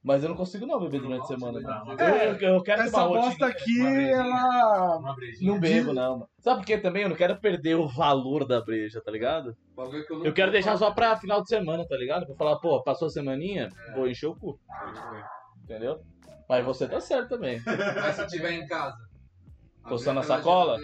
Mas 0.00 0.22
eu 0.22 0.28
não 0.28 0.36
consigo 0.36 0.64
não 0.64 0.78
beber 0.80 1.00
durante 1.00 1.22
a 1.22 1.26
semana. 1.26 1.60
Não, 1.60 1.92
Eu, 1.98 2.14
eu, 2.38 2.54
eu 2.54 2.62
quero 2.62 2.82
Essa 2.82 3.04
bosta 3.06 3.46
aqui, 3.46 3.80
uma 3.80 3.90
brejinha. 3.90 4.16
ela. 4.16 4.96
Uma 4.98 5.14
brejinha. 5.14 5.52
Não 5.52 5.60
bebo, 5.60 5.92
não, 5.92 6.12
mano. 6.20 6.28
Sabe 6.38 6.60
por 6.60 6.66
quê 6.66 6.78
também? 6.78 7.02
Eu 7.02 7.08
não 7.08 7.16
quero 7.16 7.38
perder 7.40 7.74
o 7.74 7.88
valor 7.88 8.46
da 8.46 8.60
breja, 8.64 9.02
tá 9.04 9.10
ligado? 9.10 9.54
Bagulho 9.76 10.06
que 10.06 10.12
eu, 10.12 10.24
Eu 10.24 10.32
quero 10.32 10.52
deixar 10.52 10.78
falar. 10.78 10.90
só 10.90 10.94
pra 10.94 11.16
final 11.16 11.42
de 11.42 11.48
semana, 11.48 11.84
tá 11.86 11.96
ligado? 11.96 12.26
Pra 12.26 12.36
falar, 12.36 12.58
pô, 12.60 12.80
passou 12.82 13.06
a 13.06 13.10
semaninha, 13.10 13.68
vou 13.94 14.08
encher 14.08 14.28
o 14.28 14.36
cu. 14.36 14.58
Entendeu? 15.64 15.98
Mas 16.48 16.64
você 16.64 16.88
tá 16.88 17.00
certo 17.00 17.28
também. 17.30 17.60
Mas 17.66 18.16
se 18.16 18.26
tiver 18.28 18.52
em 18.52 18.66
casa. 18.66 18.96
Coçando 19.82 20.20
a 20.20 20.22
sacola? 20.22 20.78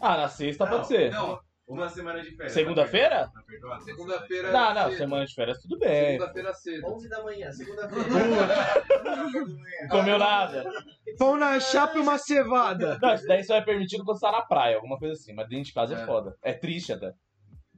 Ah, 0.00 0.16
na 0.16 0.28
sexta 0.28 0.64
Não, 0.64 0.72
pode 0.72 0.86
ser. 0.86 1.10
Não, 1.10 1.40
Uma 1.66 1.88
semana 1.88 2.20
de 2.22 2.30
férias. 2.32 2.52
Segunda-feira? 2.52 3.30
Tá 3.32 3.42
perdoado? 3.46 3.84
segunda-feira. 3.84 4.52
Não, 4.52 4.74
não, 4.74 4.84
cedo. 4.88 4.98
semana 4.98 5.26
de 5.26 5.34
férias 5.34 5.58
tudo 5.62 5.78
bem. 5.78 6.12
Segunda-feira 6.18 6.52
cedo. 6.54 6.86
11 6.86 7.08
da 7.08 7.22
manhã, 7.22 7.52
segunda-feira. 7.52 8.08
Comeu 9.90 10.18
nada. 10.18 10.64
Pão 11.18 11.36
na 11.36 11.58
chapa 11.60 11.96
e 11.96 12.00
uma 12.00 12.18
cevada. 12.18 12.98
Não, 13.00 13.14
isso 13.14 13.26
daí 13.26 13.42
só 13.44 13.54
é 13.56 13.60
permitido 13.62 14.04
quando 14.04 14.18
você 14.18 14.26
tá 14.26 14.32
na 14.32 14.42
praia, 14.42 14.76
alguma 14.76 14.98
coisa 14.98 15.14
assim. 15.14 15.32
Mas 15.34 15.48
dentro 15.48 15.64
de 15.66 15.72
casa 15.74 15.94
é, 15.94 16.02
É. 16.02 16.06
foda. 16.06 16.36
É 16.42 16.52
triste 16.52 16.92
até. 16.92 17.12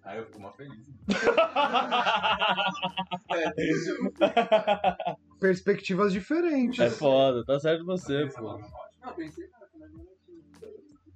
Aí 0.05 0.19
eu 0.19 0.27
fico 0.27 0.40
mó 0.40 0.53
feliz. 0.53 0.87
Perspectivas 5.40 6.12
diferentes. 6.12 6.79
É 6.79 6.90
foda, 6.90 7.43
tá 7.45 7.59
certo 7.59 7.85
você, 7.87 8.29
pô. 8.37 8.59
Não, 9.03 9.14
pensei. 9.14 9.49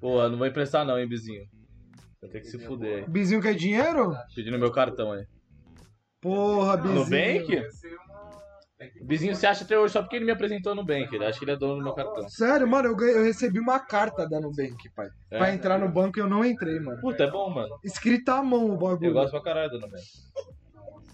Pô, 0.01 0.27
não 0.29 0.39
vou 0.39 0.47
emprestar 0.47 0.87
não, 0.87 0.99
hein, 0.99 1.07
Bizinho. 1.09 1.47
Vai 2.21 2.31
ter 2.31 2.41
que 2.41 2.47
se 2.47 2.59
fuder 2.59 3.05
aí. 3.05 3.11
Bizinho 3.11 3.43
quer 3.43 3.55
dinheiro? 3.55 4.13
Pedindo 4.35 4.59
meu 4.59 4.73
cartão 4.73 5.13
aí. 5.13 5.25
Porra, 6.21 6.77
Bizinho. 6.77 7.05
Nubank? 7.05 7.63
Bizinho 9.03 9.35
se 9.35 9.47
acha 9.47 9.65
até 9.65 9.77
hoje 9.79 9.93
só 9.93 10.03
porque 10.03 10.17
ele 10.17 10.25
me 10.25 10.31
apresentou 10.31 10.75
no 10.75 10.83
Nubank. 10.83 11.13
Ele 11.15 11.25
acha 11.25 11.39
que 11.39 11.45
ele 11.45 11.53
é 11.53 11.57
dono 11.57 11.77
do 11.79 11.83
meu 11.83 11.95
cartão. 11.95 12.29
Sério, 12.29 12.67
mano, 12.69 12.89
eu, 12.89 12.97
ganhei- 12.97 13.17
eu 13.17 13.25
recebi 13.25 13.59
uma 13.59 13.81
carta 13.81 14.29
da 14.29 14.41
Nubank, 14.41 14.77
pai. 14.95 15.09
É. 15.31 15.39
Pra 15.39 15.53
entrar 15.53 15.79
no 15.79 15.89
banco 15.89 16.19
e 16.19 16.23
eu 16.23 16.29
não 16.29 16.45
entrei, 16.45 16.79
mano. 16.79 17.01
Puta, 17.01 17.25
é 17.25 17.31
bom, 17.31 17.51
mano. 17.51 17.77
Escrita 17.83 18.35
à 18.35 18.43
mão 18.43 18.67
o 18.71 18.73
Eu 18.75 18.79
bagulho. 18.79 19.13
gosto 19.13 19.31
pra 19.33 19.43
caralho 19.43 19.71
do 19.71 19.81
Nubank. 19.81 20.03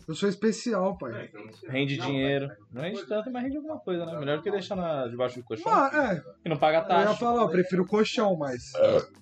Eu 0.06 0.14
sou 0.14 0.28
especial, 0.28 0.98
pai. 0.98 1.30
Rende 1.66 1.96
dinheiro. 1.96 2.50
Não 2.70 2.82
rende 2.82 3.02
tanto, 3.06 3.30
mas 3.30 3.42
rende 3.42 3.56
alguma 3.56 3.78
coisa, 3.80 4.04
né? 4.04 4.18
Melhor 4.18 4.36
do 4.36 4.42
que 4.42 4.50
deixar 4.50 4.76
na, 4.76 5.06
debaixo 5.08 5.38
do 5.38 5.44
colchão. 5.46 5.72
Mano, 5.72 5.96
é. 5.96 6.22
E 6.44 6.48
não 6.50 6.58
paga 6.58 6.76
Eu 6.76 6.82
ia 6.82 6.86
taxa. 7.06 7.14
falar, 7.18 7.40
eu 7.40 7.48
prefiro 7.48 7.86
colchão, 7.86 8.36
mas. 8.36 8.72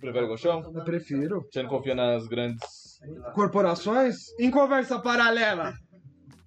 Prefere 0.00 0.26
colchão? 0.26 0.60
Eu 0.74 0.82
prefiro. 0.84 1.46
Você 1.48 1.62
não 1.62 1.70
confia 1.70 1.94
nas 1.94 2.26
grandes. 2.26 2.98
Corporações? 3.32 4.36
Em 4.40 4.50
conversa 4.50 4.98
paralela. 4.98 5.72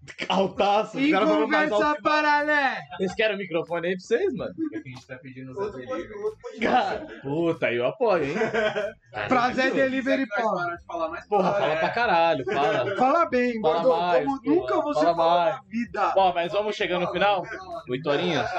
Altaço! 0.30 1.00
Em 1.00 1.12
conversa 1.12 1.98
paralela. 2.02 2.76
Vocês 2.98 3.14
querem 3.16 3.36
o 3.36 3.40
microfone 3.40 3.88
aí 3.88 3.94
pra 3.98 4.06
vocês, 4.06 4.34
mano? 4.34 4.54
É 4.74 4.80
que 4.80 4.90
a 4.90 4.92
gente 4.92 5.08
tá 5.08 5.18
pedindo 5.18 5.52
os 5.52 5.72
delivery. 5.74 6.08
Cara, 6.62 7.08
puta, 7.22 7.68
aí 7.68 7.78
eu 7.78 7.88
apoio, 7.88 8.24
hein? 8.26 8.36
Prazer 9.28 9.74
Delivery 9.74 10.26
Nós 10.28 10.44
Pau. 10.44 10.56
parar 10.56 10.76
de 10.76 10.86
falar 10.86 11.10
mais 11.10 11.28
Porra, 11.28 11.52
para, 11.52 11.60
fala 11.62 11.74
é. 11.74 11.80
pra 11.80 11.90
caralho, 11.90 12.46
fala. 12.46 12.96
Fala 12.98 13.26
bem, 13.30 13.62
Fala 13.62 13.82
gordo. 13.84 14.00
mais, 14.02 14.26
Como 14.26 14.42
pô. 14.42 14.50
nunca 14.50 14.82
você 14.82 15.06
Fala 15.06 15.16
falou 15.16 15.46
na 15.46 15.62
vida. 15.70 16.12
Bom, 16.14 16.34
mas 16.34 16.52
vamos 16.52 16.76
chegando 16.76 17.06
no 17.06 17.12
final? 17.12 17.44
Oito 17.90 18.10
horinhas? 18.10 18.50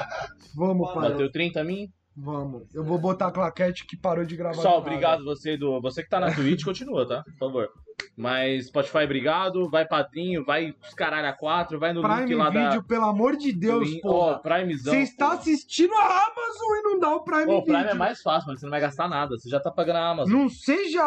Vamos, 0.55 0.93
pai. 0.93 1.11
Bateu 1.11 1.31
30 1.31 1.61
a 1.61 1.63
mim? 1.63 1.87
Vamos. 2.15 2.63
Eu 2.73 2.83
vou 2.83 2.97
botar 2.97 3.27
a 3.27 3.31
claquete 3.31 3.85
que 3.85 3.95
parou 3.95 4.25
de 4.25 4.35
gravar. 4.35 4.57
Nada. 4.63 4.75
obrigado 4.75 5.23
você 5.23 5.55
do. 5.55 5.79
Você 5.81 6.01
que 6.03 6.09
tá 6.09 6.19
na 6.19 6.33
Twitch, 6.33 6.63
continua, 6.63 7.07
tá? 7.07 7.23
Por 7.23 7.37
favor. 7.37 7.69
Mas 8.15 8.67
Spotify, 8.67 9.03
obrigado. 9.03 9.69
Vai 9.69 9.87
Padrinho, 9.87 10.43
vai 10.43 10.73
os 10.83 10.93
caralho 10.93 11.27
a 11.27 11.33
quatro, 11.33 11.79
vai 11.79 11.93
no 11.93 12.01
link 12.01 12.25
Prime 12.25 12.35
lá 12.35 12.49
Video, 12.49 12.81
da. 12.81 12.87
pelo 12.87 13.05
amor 13.05 13.35
de 13.35 13.51
Deus, 13.51 13.89
porra. 14.01 14.35
Ó, 14.35 14.39
Primezão. 14.39 14.93
Você 14.93 15.01
está 15.01 15.33
assistindo 15.33 15.93
a 15.93 16.03
Amazon 16.03 16.77
e 16.77 16.81
não 16.83 16.99
dá 16.99 17.15
o 17.15 17.23
Prime 17.23 17.45
Pô, 17.45 17.57
o 17.57 17.63
Prime 17.63 17.83
é 17.83 17.93
mais 17.93 18.21
fácil, 18.21 18.47
mano. 18.47 18.59
Você 18.59 18.65
não 18.65 18.71
vai 18.71 18.81
gastar 18.81 19.07
nada. 19.07 19.37
Você 19.37 19.49
já 19.49 19.59
tá 19.59 19.71
pagando 19.71 19.97
a 19.97 20.09
Amazon. 20.09 20.33
Não 20.33 20.49
seja 20.49 21.03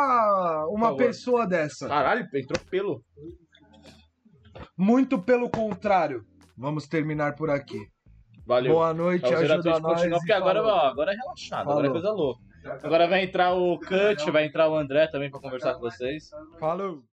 uma 0.68 0.96
pessoa 0.96 1.46
dessa. 1.46 1.88
Caralho, 1.88 2.26
entrou 2.34 2.60
pelo. 2.70 3.04
Muito 4.76 5.18
pelo 5.20 5.48
contrário. 5.50 6.24
Vamos 6.56 6.86
terminar 6.86 7.34
por 7.34 7.50
aqui. 7.50 7.88
Valeu. 8.46 8.72
Boa 8.72 8.92
noite, 8.92 9.32
ajuda 9.32 9.78
nós. 9.78 9.80
continua, 9.80 10.18
porque 10.18 10.32
agora, 10.32 10.60
falou. 10.60 10.76
ó, 10.76 10.86
agora 10.88 11.12
é 11.12 11.16
relaxado, 11.16 11.70
agora 11.70 11.86
é 11.86 11.88
Falou. 11.88 12.02
coisa 12.02 12.12
louca. 12.12 12.49
Agora 12.82 13.08
vai 13.08 13.24
entrar 13.24 13.52
o 13.52 13.78
Cut, 13.78 14.30
vai 14.30 14.44
entrar 14.44 14.68
o 14.68 14.76
André 14.76 15.06
também 15.06 15.30
pra 15.30 15.40
conversar 15.40 15.74
com 15.74 15.80
vocês. 15.80 16.30
Falou. 16.58 17.02